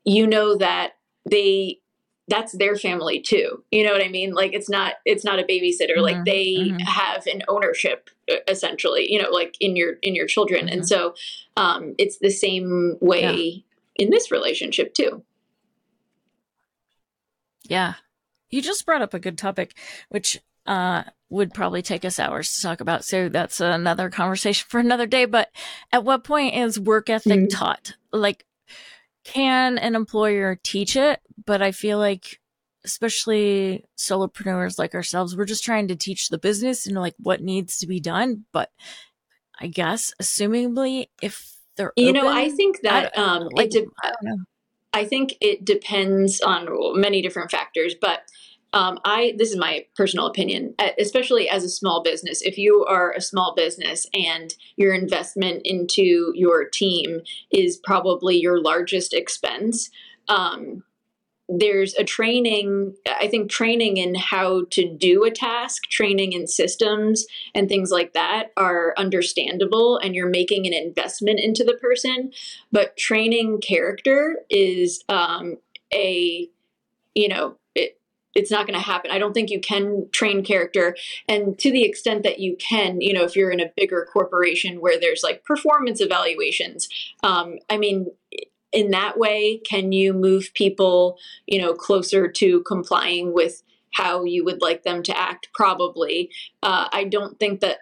you 0.05 0.25
know 0.25 0.57
that 0.57 0.93
they 1.29 1.79
that's 2.27 2.53
their 2.53 2.75
family 2.75 3.19
too 3.19 3.63
you 3.71 3.83
know 3.83 3.91
what 3.91 4.03
i 4.03 4.07
mean 4.07 4.33
like 4.33 4.53
it's 4.53 4.69
not 4.69 4.95
it's 5.05 5.23
not 5.23 5.39
a 5.39 5.43
babysitter 5.43 5.95
mm-hmm. 5.95 6.01
like 6.01 6.25
they 6.25 6.55
mm-hmm. 6.55 6.77
have 6.79 7.25
an 7.27 7.41
ownership 7.47 8.09
essentially 8.47 9.11
you 9.11 9.21
know 9.21 9.29
like 9.29 9.55
in 9.59 9.75
your 9.75 9.93
in 10.01 10.15
your 10.15 10.25
children 10.25 10.65
mm-hmm. 10.65 10.73
and 10.73 10.87
so 10.87 11.13
um 11.57 11.93
it's 11.97 12.17
the 12.19 12.29
same 12.29 12.97
way 12.99 13.63
yeah. 13.95 14.03
in 14.03 14.09
this 14.09 14.31
relationship 14.31 14.93
too 14.93 15.23
yeah 17.63 17.95
you 18.49 18.61
just 18.61 18.85
brought 18.85 19.01
up 19.01 19.13
a 19.13 19.19
good 19.19 19.37
topic 19.37 19.75
which 20.09 20.41
uh 20.65 21.03
would 21.29 21.53
probably 21.53 21.81
take 21.81 22.05
us 22.05 22.19
hours 22.19 22.55
to 22.55 22.61
talk 22.61 22.81
about 22.81 23.03
so 23.03 23.29
that's 23.29 23.59
another 23.59 24.09
conversation 24.09 24.65
for 24.69 24.79
another 24.79 25.05
day 25.05 25.25
but 25.25 25.49
at 25.91 26.03
what 26.03 26.23
point 26.23 26.55
is 26.55 26.79
work 26.79 27.09
ethic 27.09 27.33
mm-hmm. 27.33 27.47
taught 27.47 27.93
like 28.11 28.45
can 29.25 29.77
an 29.77 29.95
employer 29.95 30.57
teach 30.63 30.95
it? 30.95 31.19
But 31.45 31.61
I 31.61 31.71
feel 31.71 31.97
like, 31.97 32.39
especially 32.85 33.83
solopreneurs 33.97 34.79
like 34.79 34.95
ourselves, 34.95 35.35
we're 35.35 35.45
just 35.45 35.65
trying 35.65 35.89
to 35.89 35.95
teach 35.95 36.29
the 36.29 36.37
business 36.37 36.87
and 36.87 36.95
like 36.95 37.15
what 37.17 37.41
needs 37.41 37.77
to 37.79 37.87
be 37.87 37.99
done. 37.99 38.45
But 38.53 38.71
I 39.59 39.67
guess, 39.67 40.13
assumingly, 40.21 41.07
if 41.21 41.57
they're 41.75 41.91
you 41.97 42.09
open, 42.09 42.21
know, 42.21 42.27
I 42.29 42.49
think 42.49 42.81
that 42.83 43.11
I, 43.17 43.21
um, 43.21 43.49
like, 43.53 43.71
de- 43.71 43.87
I, 44.01 44.11
I 44.93 45.05
think 45.05 45.35
it 45.41 45.65
depends 45.65 46.39
on 46.39 46.67
many 46.99 47.21
different 47.21 47.51
factors, 47.51 47.95
but 47.99 48.21
um, 48.75 48.99
I 49.05 49.33
this 49.37 49.51
is 49.51 49.57
my 49.57 49.85
personal 49.95 50.27
opinion, 50.27 50.75
especially 50.99 51.49
as 51.49 51.63
a 51.63 51.69
small 51.69 52.03
business. 52.03 52.41
If 52.41 52.57
you 52.57 52.85
are 52.85 53.13
a 53.13 53.21
small 53.21 53.55
business 53.55 54.05
and 54.13 54.53
your 54.75 54.93
investment 54.93 55.61
into 55.63 56.33
your 56.35 56.65
team 56.65 57.21
is 57.51 57.77
probably 57.77 58.35
your 58.35 58.61
largest 58.61 59.13
expense, 59.13 59.89
um, 60.27 60.83
there's 61.47 61.93
a 61.93 62.03
training 62.03 62.95
i 63.21 63.27
think 63.27 63.51
training 63.51 63.97
in 63.97 64.15
how 64.15 64.63
to 64.71 64.89
do 64.97 65.23
a 65.23 65.29
task 65.29 65.83
training 65.91 66.33
in 66.33 66.47
systems 66.47 67.27
and 67.53 67.69
things 67.69 67.91
like 67.91 68.13
that 68.13 68.51
are 68.57 68.95
understandable 68.97 69.97
and 69.97 70.15
you're 70.15 70.27
making 70.27 70.65
an 70.65 70.73
investment 70.73 71.39
into 71.39 71.63
the 71.63 71.75
person 71.75 72.31
but 72.71 72.97
training 72.97 73.61
character 73.61 74.39
is 74.49 75.03
um, 75.07 75.57
a 75.93 76.49
you 77.13 77.27
know 77.27 77.55
it's 78.35 78.51
not 78.51 78.67
going 78.67 78.77
to 78.77 78.85
happen. 78.85 79.11
I 79.11 79.17
don't 79.17 79.33
think 79.33 79.49
you 79.49 79.61
can 79.61 80.09
train 80.11 80.43
character. 80.43 80.95
And 81.27 81.57
to 81.59 81.71
the 81.71 81.83
extent 81.83 82.23
that 82.23 82.39
you 82.39 82.57
can, 82.57 82.99
you 83.01 83.13
know, 83.13 83.23
if 83.23 83.35
you're 83.35 83.49
in 83.49 83.61
a 83.61 83.71
bigger 83.75 84.07
corporation 84.11 84.81
where 84.81 84.99
there's 84.99 85.23
like 85.23 85.45
performance 85.45 86.01
evaluations, 86.01 86.89
um, 87.23 87.55
I 87.69 87.77
mean, 87.77 88.07
in 88.71 88.91
that 88.91 89.17
way, 89.17 89.61
can 89.65 89.93
you 89.93 90.13
move 90.13 90.51
people, 90.53 91.17
you 91.47 91.59
know, 91.59 91.73
closer 91.73 92.27
to 92.27 92.61
complying 92.63 93.33
with 93.33 93.63
how 93.93 94.25
you 94.25 94.43
would 94.43 94.61
like 94.61 94.83
them 94.83 95.01
to 95.03 95.17
act? 95.17 95.47
Probably. 95.53 96.29
Uh, 96.61 96.89
I 96.91 97.05
don't 97.05 97.39
think 97.39 97.61
that 97.61 97.79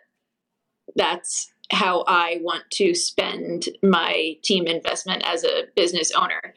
that's 0.95 1.51
how 1.71 2.03
I 2.07 2.39
want 2.41 2.69
to 2.73 2.93
spend 2.93 3.65
my 3.81 4.37
team 4.43 4.67
investment 4.67 5.23
as 5.25 5.43
a 5.43 5.63
business 5.75 6.11
owner. 6.11 6.53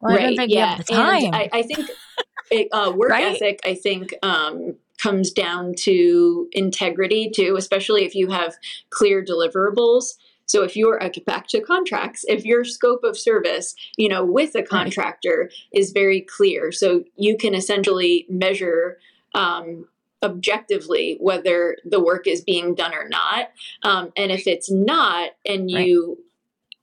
Well, 0.00 0.16
right. 0.16 0.48
yeah. 0.48 0.80
And 0.90 1.34
I, 1.34 1.48
I 1.52 1.62
think 1.62 1.88
it, 2.50 2.68
uh, 2.72 2.92
work 2.94 3.10
right? 3.10 3.34
ethic, 3.34 3.60
I 3.64 3.74
think, 3.74 4.14
um, 4.22 4.76
comes 4.98 5.32
down 5.32 5.74
to 5.76 6.48
integrity 6.52 7.30
too, 7.34 7.56
especially 7.58 8.04
if 8.04 8.14
you 8.14 8.30
have 8.30 8.54
clear 8.90 9.24
deliverables. 9.24 10.14
So 10.46 10.62
if 10.62 10.76
you're 10.76 11.00
back 11.26 11.48
to 11.48 11.60
contracts, 11.60 12.24
if 12.28 12.44
your 12.44 12.64
scope 12.64 13.02
of 13.02 13.18
service, 13.18 13.74
you 13.96 14.08
know, 14.08 14.24
with 14.24 14.54
a 14.54 14.62
contractor 14.62 15.50
right. 15.50 15.80
is 15.80 15.92
very 15.92 16.20
clear, 16.20 16.70
so 16.70 17.04
you 17.16 17.36
can 17.36 17.54
essentially 17.54 18.26
measure 18.28 18.98
um, 19.34 19.88
objectively 20.22 21.16
whether 21.20 21.76
the 21.84 22.00
work 22.00 22.26
is 22.26 22.40
being 22.40 22.74
done 22.74 22.94
or 22.94 23.08
not. 23.08 23.50
Um, 23.82 24.12
and 24.16 24.30
if 24.30 24.46
it's 24.46 24.70
not, 24.70 25.30
and 25.46 25.70
you 25.70 26.08
right. 26.08 26.18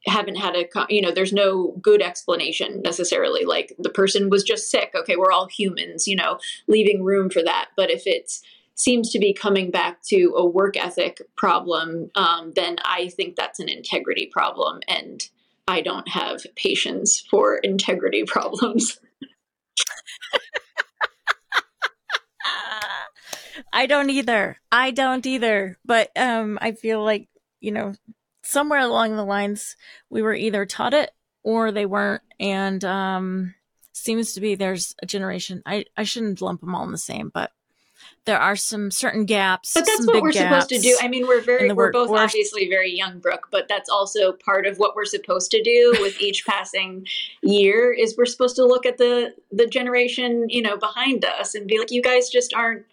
Haven't 0.06 0.36
had 0.36 0.56
a, 0.56 0.68
you 0.90 1.02
know, 1.02 1.12
there's 1.12 1.34
no 1.34 1.76
good 1.82 2.02
explanation 2.02 2.82
necessarily. 2.82 3.46
Like 3.46 3.76
the 3.78 3.90
person 3.90 4.30
was 4.30 4.44
just 4.44 4.70
sick. 4.70 4.92
Okay, 4.96 5.16
we're 5.16 5.32
all 5.32 5.48
humans, 5.48 6.08
you 6.08 6.16
know, 6.16 6.40
leaving 6.68 7.04
room 7.04 7.30
for 7.30 7.44
that. 7.44 7.70
But 7.76 7.92
if 7.92 8.04
it 8.06 8.32
seems 8.76 9.12
to 9.12 9.20
be 9.20 9.34
coming 9.34 9.70
back 9.70 10.02
to 10.04 10.34
a 10.36 10.46
work 10.46 10.76
ethic 10.76 11.22
problem, 11.38 12.10
um, 12.16 12.54
then 12.56 12.78
I 12.84 13.10
think 13.10 13.36
that's 13.36 13.60
an 13.60 13.70
integrity 13.70 14.30
problem. 14.32 14.80
And 14.88 15.22
I 15.68 15.82
don't 15.82 16.08
have 16.10 16.42
patience 16.56 17.20
for 17.20 17.58
integrity 17.58 18.24
problems. 18.28 19.00
I 23.74 23.86
don't 23.86 24.10
either. 24.10 24.58
I 24.72 24.92
don't 24.92 25.26
either. 25.26 25.78
But 25.86 26.12
um, 26.18 26.58
I 26.62 26.72
feel 26.72 27.04
like, 27.04 27.28
you 27.60 27.72
know, 27.72 27.94
somewhere 28.52 28.80
along 28.80 29.16
the 29.16 29.24
lines, 29.24 29.78
we 30.10 30.22
were 30.22 30.36
either 30.36 30.66
taught 30.66 30.94
it 30.94 31.12
or 31.44 31.72
they 31.72 31.86
weren't. 31.86 32.22
And 32.40 32.84
um, 32.84 33.56
seems 33.94 34.34
to 34.34 34.42
be 34.42 34.56
there's 34.56 34.96
a 35.02 35.06
generation. 35.06 35.62
I, 35.66 35.86
I 35.96 36.04
shouldn't 36.04 36.42
lump 36.42 36.62
them 36.62 36.76
all 36.76 36.84
in 36.84 36.92
the 36.92 36.98
same, 36.98 37.32
but 37.34 37.52
there 38.26 38.40
are 38.40 38.56
some 38.56 38.92
certain 38.92 39.26
gaps. 39.26 39.74
But 39.74 39.86
that's 39.86 40.06
what 40.06 40.22
we're 40.22 40.32
supposed 40.32 40.70
to 40.70 40.80
do. 40.80 40.98
I 41.02 41.08
mean, 41.08 41.28
we're 41.28 41.42
very 41.42 41.72
we're 41.72 41.92
both 41.92 42.12
obviously 42.12 42.68
very 42.70 42.92
young, 42.96 43.20
Brooke, 43.20 43.48
but 43.52 43.68
that's 43.68 43.90
also 43.90 44.34
part 44.34 44.68
of 44.68 44.78
what 44.78 44.96
we're 44.96 45.06
supposed 45.06 45.50
to 45.52 45.64
do 45.64 45.96
with 46.00 46.20
each 46.22 46.46
passing 46.48 47.08
year 47.42 47.92
is 47.92 48.16
we're 48.18 48.26
supposed 48.26 48.56
to 48.58 48.66
look 48.66 48.86
at 48.86 48.98
the 48.98 49.34
the 49.52 49.66
generation, 49.66 50.48
you 50.50 50.62
know, 50.62 50.78
behind 50.78 51.26
us 51.26 51.56
and 51.56 51.68
be 51.68 51.80
like, 51.80 51.92
you 51.92 52.02
guys 52.02 52.30
just 52.30 52.54
aren't 52.54 52.86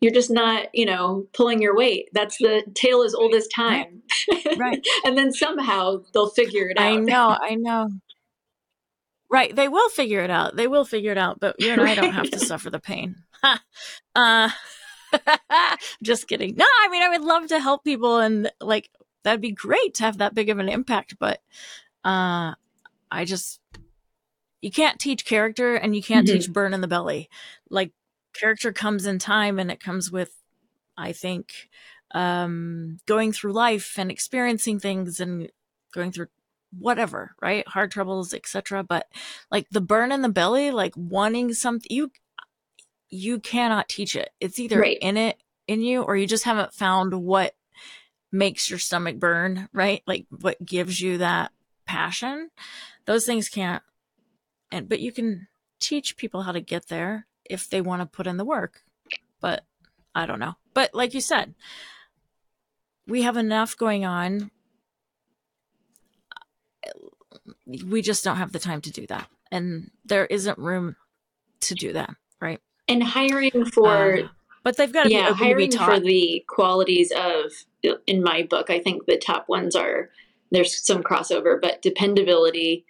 you're 0.00 0.12
just 0.12 0.30
not, 0.30 0.68
you 0.74 0.86
know, 0.86 1.26
pulling 1.32 1.60
your 1.60 1.76
weight. 1.76 2.08
That's 2.12 2.38
the 2.38 2.64
tale 2.74 3.02
as 3.02 3.14
old 3.14 3.34
as 3.34 3.46
time. 3.48 4.02
Right. 4.56 4.84
and 5.04 5.16
then 5.16 5.32
somehow 5.32 6.02
they'll 6.12 6.30
figure 6.30 6.68
it 6.68 6.78
out. 6.78 6.84
I 6.84 6.96
know, 6.96 7.36
I 7.40 7.54
know. 7.54 7.90
Right. 9.30 9.54
They 9.54 9.68
will 9.68 9.90
figure 9.90 10.20
it 10.20 10.30
out. 10.30 10.56
They 10.56 10.66
will 10.66 10.84
figure 10.84 11.12
it 11.12 11.18
out, 11.18 11.38
but 11.38 11.56
you 11.58 11.70
and. 11.70 11.82
I 11.82 11.94
don't 11.94 12.12
have 12.12 12.30
to 12.30 12.38
suffer 12.40 12.70
the 12.70 12.80
pain. 12.80 13.16
uh 14.14 14.50
just 16.02 16.28
kidding. 16.28 16.56
No, 16.56 16.66
I 16.82 16.88
mean 16.88 17.02
I 17.02 17.10
would 17.10 17.22
love 17.22 17.48
to 17.48 17.60
help 17.60 17.84
people 17.84 18.18
and 18.18 18.50
like 18.60 18.90
that'd 19.22 19.40
be 19.40 19.52
great 19.52 19.94
to 19.94 20.04
have 20.04 20.18
that 20.18 20.34
big 20.34 20.48
of 20.48 20.58
an 20.58 20.68
impact, 20.68 21.16
but 21.18 21.40
uh 22.04 22.54
I 23.10 23.24
just 23.24 23.60
you 24.62 24.70
can't 24.70 24.98
teach 24.98 25.24
character 25.24 25.74
and 25.74 25.94
you 25.94 26.02
can't 26.02 26.26
mm-hmm. 26.26 26.38
teach 26.38 26.52
burn 26.52 26.74
in 26.74 26.80
the 26.80 26.88
belly. 26.88 27.28
Like 27.68 27.92
character 28.32 28.72
comes 28.72 29.06
in 29.06 29.18
time 29.18 29.58
and 29.58 29.70
it 29.70 29.80
comes 29.80 30.10
with 30.10 30.36
i 30.96 31.12
think 31.12 31.68
um 32.12 32.98
going 33.06 33.32
through 33.32 33.52
life 33.52 33.94
and 33.98 34.10
experiencing 34.10 34.78
things 34.78 35.20
and 35.20 35.50
going 35.92 36.12
through 36.12 36.26
whatever 36.78 37.34
right? 37.42 37.66
Hard 37.66 37.90
troubles 37.90 38.32
etc 38.32 38.84
but 38.84 39.06
like 39.50 39.68
the 39.70 39.80
burn 39.80 40.12
in 40.12 40.22
the 40.22 40.28
belly 40.28 40.70
like 40.70 40.94
wanting 40.96 41.52
something 41.52 41.88
you 41.90 42.10
you 43.12 43.40
cannot 43.40 43.88
teach 43.88 44.14
it. 44.14 44.30
It's 44.38 44.60
either 44.60 44.78
right. 44.80 44.98
in 45.00 45.16
it 45.16 45.42
in 45.66 45.82
you 45.82 46.02
or 46.02 46.16
you 46.16 46.26
just 46.26 46.44
haven't 46.44 46.72
found 46.72 47.12
what 47.12 47.54
makes 48.30 48.70
your 48.70 48.78
stomach 48.78 49.18
burn 49.18 49.68
right? 49.72 50.02
Like 50.06 50.26
what 50.30 50.64
gives 50.64 51.00
you 51.00 51.18
that 51.18 51.50
passion. 51.86 52.50
Those 53.04 53.26
things 53.26 53.48
can't 53.48 53.82
and 54.70 54.88
but 54.88 55.00
you 55.00 55.10
can 55.10 55.48
teach 55.80 56.16
people 56.16 56.42
how 56.42 56.52
to 56.52 56.60
get 56.60 56.86
there 56.86 57.26
if 57.50 57.68
they 57.68 57.80
want 57.80 58.02
to 58.02 58.06
put 58.06 58.26
in 58.26 58.36
the 58.36 58.44
work. 58.44 58.82
But 59.40 59.64
I 60.14 60.26
don't 60.26 60.38
know. 60.38 60.54
But 60.74 60.94
like 60.94 61.14
you 61.14 61.20
said, 61.20 61.54
we 63.06 63.22
have 63.22 63.36
enough 63.36 63.76
going 63.76 64.04
on. 64.04 64.50
We 67.66 68.02
just 68.02 68.24
don't 68.24 68.36
have 68.36 68.52
the 68.52 68.58
time 68.58 68.80
to 68.82 68.90
do 68.90 69.06
that. 69.08 69.28
And 69.50 69.90
there 70.04 70.26
isn't 70.26 70.58
room 70.58 70.96
to 71.62 71.74
do 71.74 71.92
that, 71.92 72.10
right? 72.40 72.60
And 72.88 73.02
hiring 73.02 73.64
for 73.66 74.14
uh, 74.14 74.28
but 74.62 74.76
they've 74.76 74.92
got 74.92 75.04
to 75.04 75.10
yeah, 75.10 75.30
be 75.30 75.36
hiring 75.36 75.70
to 75.70 75.78
be 75.78 75.84
for 75.84 76.00
the 76.00 76.44
qualities 76.48 77.12
of 77.12 77.52
in 78.06 78.22
my 78.22 78.42
book, 78.42 78.70
I 78.70 78.78
think 78.78 79.06
the 79.06 79.16
top 79.16 79.48
ones 79.48 79.74
are 79.74 80.10
there's 80.50 80.84
some 80.84 81.02
crossover, 81.02 81.60
but 81.60 81.80
dependability, 81.80 82.84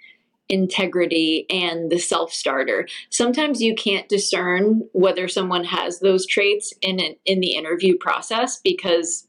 integrity 0.51 1.47
and 1.49 1.91
the 1.91 1.99
self 1.99 2.33
starter. 2.33 2.87
Sometimes 3.09 3.63
you 3.63 3.75
can't 3.75 4.09
discern 4.09 4.83
whether 4.93 5.29
someone 5.29 5.65
has 5.65 6.01
those 6.01 6.27
traits 6.27 6.73
in 6.83 7.01
an, 7.01 7.17
in 7.25 7.41
the 7.41 7.53
interview 7.53 7.97
process 7.97 8.61
because 8.63 9.27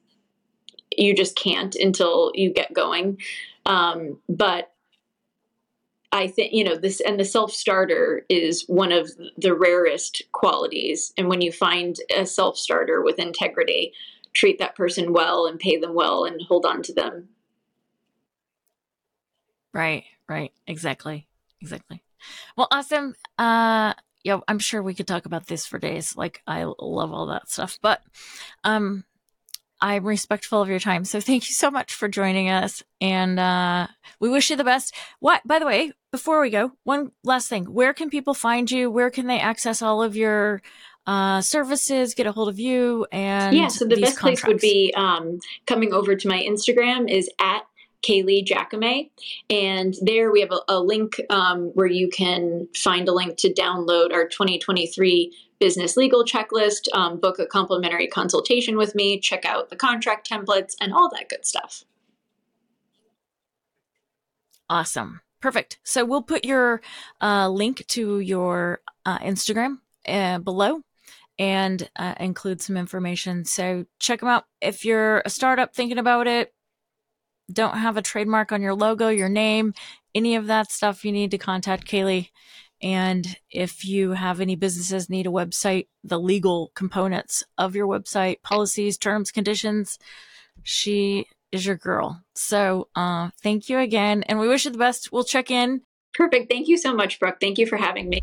you 0.98 1.16
just 1.16 1.38
can't 1.38 1.76
until 1.76 2.32
you 2.34 2.52
get 2.52 2.74
going. 2.74 3.18
Um, 3.66 4.20
but 4.28 4.74
I 6.12 6.28
think 6.28 6.52
you 6.52 6.66
know 6.66 6.76
this, 6.76 7.00
and 7.00 7.18
the 7.20 7.26
self 7.26 7.54
starter 7.54 8.26
is 8.28 8.66
one 8.68 8.92
of 8.92 9.10
the 9.38 9.54
rarest 9.54 10.24
qualities. 10.34 11.14
And 11.18 11.30
when 11.30 11.42
you 11.42 11.52
find 11.52 11.96
a 12.16 12.26
self 12.26 12.58
starter 12.58 13.02
with 13.02 13.20
integrity, 13.20 13.94
treat 14.34 14.60
that 14.60 14.76
person 14.76 15.14
well 15.14 15.46
and 15.46 15.60
pay 15.60 15.78
them 15.78 15.94
well 15.94 16.26
and 16.26 16.42
hold 16.42 16.66
on 16.66 16.82
to 16.84 16.94
them 16.94 17.30
Right, 19.74 20.04
right. 20.32 20.52
Exactly. 20.68 21.28
Exactly. 21.62 22.04
Well, 22.56 22.68
awesome. 22.72 23.16
Uh 23.38 23.94
yeah, 24.24 24.40
I'm 24.48 24.60
sure 24.60 24.84
we 24.84 24.94
could 24.94 25.08
talk 25.08 25.26
about 25.26 25.48
this 25.48 25.66
for 25.66 25.80
days. 25.80 26.16
Like 26.16 26.42
I 26.46 26.64
love 26.64 27.12
all 27.12 27.28
that 27.28 27.50
stuff. 27.50 27.80
But 27.82 28.02
um 28.64 29.04
I'm 29.84 30.06
respectful 30.06 30.62
of 30.62 30.70
your 30.70 30.80
time. 30.80 31.06
So 31.06 31.20
thank 31.20 31.50
you 31.50 31.56
so 31.56 31.72
much 31.72 31.94
for 31.94 32.08
joining 32.08 32.50
us. 32.50 32.84
And 33.00 33.40
uh 33.40 33.88
we 34.20 34.30
wish 34.30 34.50
you 34.50 34.56
the 34.56 34.64
best. 34.64 34.96
What 35.20 35.46
by 35.46 35.60
the 35.60 35.66
way, 35.66 35.92
before 36.12 36.42
we 36.42 36.50
go, 36.50 36.72
one 36.84 37.12
last 37.24 37.50
thing. 37.50 37.66
Where 37.66 37.94
can 37.94 38.10
people 38.10 38.34
find 38.34 38.70
you? 38.70 38.92
Where 38.92 39.10
can 39.10 39.28
they 39.28 39.40
access 39.40 39.82
all 39.82 40.04
of 40.04 40.16
your 40.16 40.62
uh, 41.08 41.42
services, 41.42 42.14
get 42.14 42.28
a 42.28 42.32
hold 42.32 42.50
of 42.50 42.60
you, 42.60 43.08
and 43.12 43.56
yeah. 43.56 43.68
So 43.68 43.86
the 43.86 44.00
best 44.00 44.18
contracts? 44.18 44.42
place 44.44 44.54
would 44.54 44.62
be 44.62 44.94
um, 44.96 45.40
coming 45.66 45.94
over 45.94 46.16
to 46.16 46.28
my 46.28 46.42
Instagram 46.44 47.10
is 47.10 47.30
at 47.40 47.64
Kailey 48.02 48.46
Jacomet. 48.46 49.10
And 49.50 49.96
there 50.02 50.32
we 50.32 50.42
have 50.42 50.52
a, 50.52 50.62
a 50.68 50.80
link 50.80 51.20
um, 51.30 51.72
where 51.74 51.88
you 51.88 52.10
can 52.10 52.68
find 52.76 53.08
a 53.08 53.14
link 53.14 53.38
to 53.38 53.54
download 53.54 54.14
our 54.14 54.28
2023 54.28 55.34
business 55.60 55.96
legal 55.96 56.26
checklist, 56.26 56.88
um, 56.94 57.20
book 57.20 57.38
a 57.40 57.46
complimentary 57.46 58.08
consultation 58.08 58.78
with 58.78 58.96
me, 58.96 59.20
check 59.20 59.46
out 59.46 59.70
the 59.70 59.76
contract 59.76 60.30
templates, 60.30 60.74
and 60.82 60.92
all 60.92 61.10
that 61.10 61.30
good 61.30 61.46
stuff. 61.46 61.84
Awesome. 64.70 65.22
Perfect. 65.42 65.80
So 65.84 66.06
we'll 66.06 66.22
put 66.22 66.46
your 66.46 66.82
uh, 67.20 67.50
link 67.50 67.86
to 67.88 68.20
your 68.20 68.82
uh, 69.06 69.20
Instagram 69.20 69.80
uh, 70.08 70.40
below 70.40 70.82
and 71.38 71.90
uh, 71.96 72.16
include 72.20 72.62
some 72.62 72.78
information. 72.78 73.46
So 73.46 73.86
check 74.00 74.20
them 74.20 74.30
out. 74.30 74.46
If 74.62 74.86
you're 74.86 75.22
a 75.26 75.30
startup 75.30 75.76
thinking 75.76 75.98
about 75.98 76.28
it, 76.28 76.54
don't 77.52 77.78
have 77.78 77.98
a 77.98 78.02
trademark 78.02 78.52
on 78.52 78.62
your 78.62 78.76
logo, 78.76 79.10
your 79.10 79.30
name, 79.30 79.74
any 80.14 80.36
of 80.36 80.48
that 80.48 80.72
stuff, 80.72 81.06
you 81.06 81.12
need 81.12 81.32
to 81.32 81.38
contact 81.38 81.88
Kailey. 81.88 82.30
And 82.82 83.38
if 83.52 83.86
you 83.86 84.12
have 84.12 84.42
any 84.42 84.56
businesses 84.56 85.10
need 85.10 85.28
a 85.28 85.32
website, 85.32 85.88
the 86.04 86.20
legal 86.20 86.72
components 86.74 87.44
of 87.58 87.76
your 87.76 87.88
website, 87.88 88.42
policies, 88.42 88.98
terms, 88.98 89.32
conditions, 89.32 90.00
she 90.64 91.28
is 91.52 91.66
your 91.66 91.76
girl. 91.76 92.24
So 92.34 92.88
uh, 92.96 93.30
thank 93.44 93.70
you 93.70 93.78
again. 93.78 94.24
And 94.24 94.40
we 94.40 94.48
wish 94.48 94.66
you 94.66 94.72
the 94.72 94.78
best. 94.78 95.12
We'll 95.12 95.24
check 95.24 95.52
in. 95.52 95.82
Perfect. 96.14 96.52
Thank 96.52 96.68
you 96.68 96.78
so 96.78 96.94
much, 96.94 97.20
Brooke. 97.20 97.38
Thank 97.40 97.58
you 97.58 97.68
for 97.68 97.78
having 97.78 98.10
me. 98.10 98.22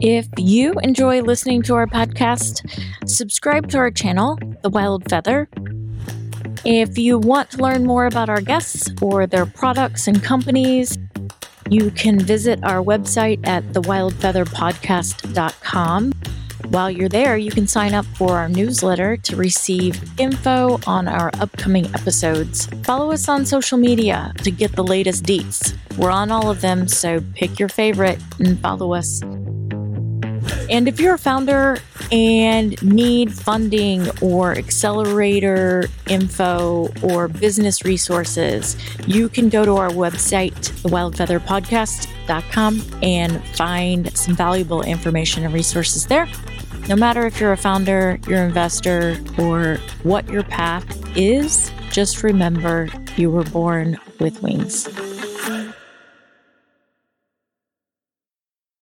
If 0.00 0.26
you 0.36 0.74
enjoy 0.82 1.22
listening 1.22 1.62
to 1.62 1.74
our 1.74 1.86
podcast, 1.86 2.68
subscribe 3.06 3.68
to 3.70 3.78
our 3.78 3.90
channel, 3.90 4.38
The 4.62 4.70
Wild 4.70 5.08
Feather 5.08 5.48
If 6.64 6.96
you 6.96 7.18
want 7.18 7.50
to 7.50 7.58
learn 7.58 7.84
more 7.84 8.06
about 8.06 8.30
our 8.30 8.40
guests 8.40 8.90
or 9.02 9.26
their 9.26 9.44
products 9.44 10.08
and 10.08 10.22
companies, 10.22 10.96
you 11.68 11.90
can 11.90 12.18
visit 12.18 12.64
our 12.64 12.82
website 12.82 13.46
at 13.46 13.62
thewildfeatherpodcast.com. 13.74 16.12
While 16.70 16.90
you're 16.90 17.10
there, 17.10 17.36
you 17.36 17.50
can 17.50 17.66
sign 17.66 17.92
up 17.92 18.06
for 18.06 18.38
our 18.38 18.48
newsletter 18.48 19.18
to 19.18 19.36
receive 19.36 20.18
info 20.18 20.80
on 20.86 21.06
our 21.06 21.30
upcoming 21.34 21.84
episodes. 21.94 22.64
Follow 22.82 23.12
us 23.12 23.28
on 23.28 23.44
social 23.44 23.76
media 23.76 24.32
to 24.38 24.50
get 24.50 24.72
the 24.72 24.84
latest 24.84 25.24
deets. 25.24 25.76
We're 25.98 26.10
on 26.10 26.30
all 26.30 26.50
of 26.50 26.62
them, 26.62 26.88
so 26.88 27.22
pick 27.34 27.58
your 27.58 27.68
favorite 27.68 28.18
and 28.38 28.58
follow 28.58 28.94
us. 28.94 29.20
And 30.70 30.88
if 30.88 30.98
you're 30.98 31.14
a 31.14 31.18
founder 31.18 31.78
and 32.10 32.82
need 32.82 33.32
funding 33.32 34.08
or 34.20 34.52
accelerator 34.52 35.84
info 36.08 36.88
or 37.02 37.28
business 37.28 37.84
resources, 37.84 38.76
you 39.06 39.28
can 39.28 39.48
go 39.48 39.64
to 39.64 39.76
our 39.76 39.90
website, 39.90 40.54
thewildfeatherpodcast.com, 40.82 42.82
and 43.02 43.44
find 43.48 44.16
some 44.16 44.34
valuable 44.34 44.82
information 44.82 45.44
and 45.44 45.52
resources 45.52 46.06
there. 46.06 46.28
No 46.88 46.96
matter 46.96 47.26
if 47.26 47.40
you're 47.40 47.52
a 47.52 47.56
founder, 47.56 48.18
you're 48.28 48.44
investor, 48.44 49.18
or 49.38 49.78
what 50.02 50.28
your 50.28 50.42
path 50.42 50.84
is, 51.16 51.70
just 51.90 52.22
remember 52.22 52.88
you 53.16 53.30
were 53.30 53.44
born 53.44 53.98
with 54.18 54.42
wings. 54.42 54.88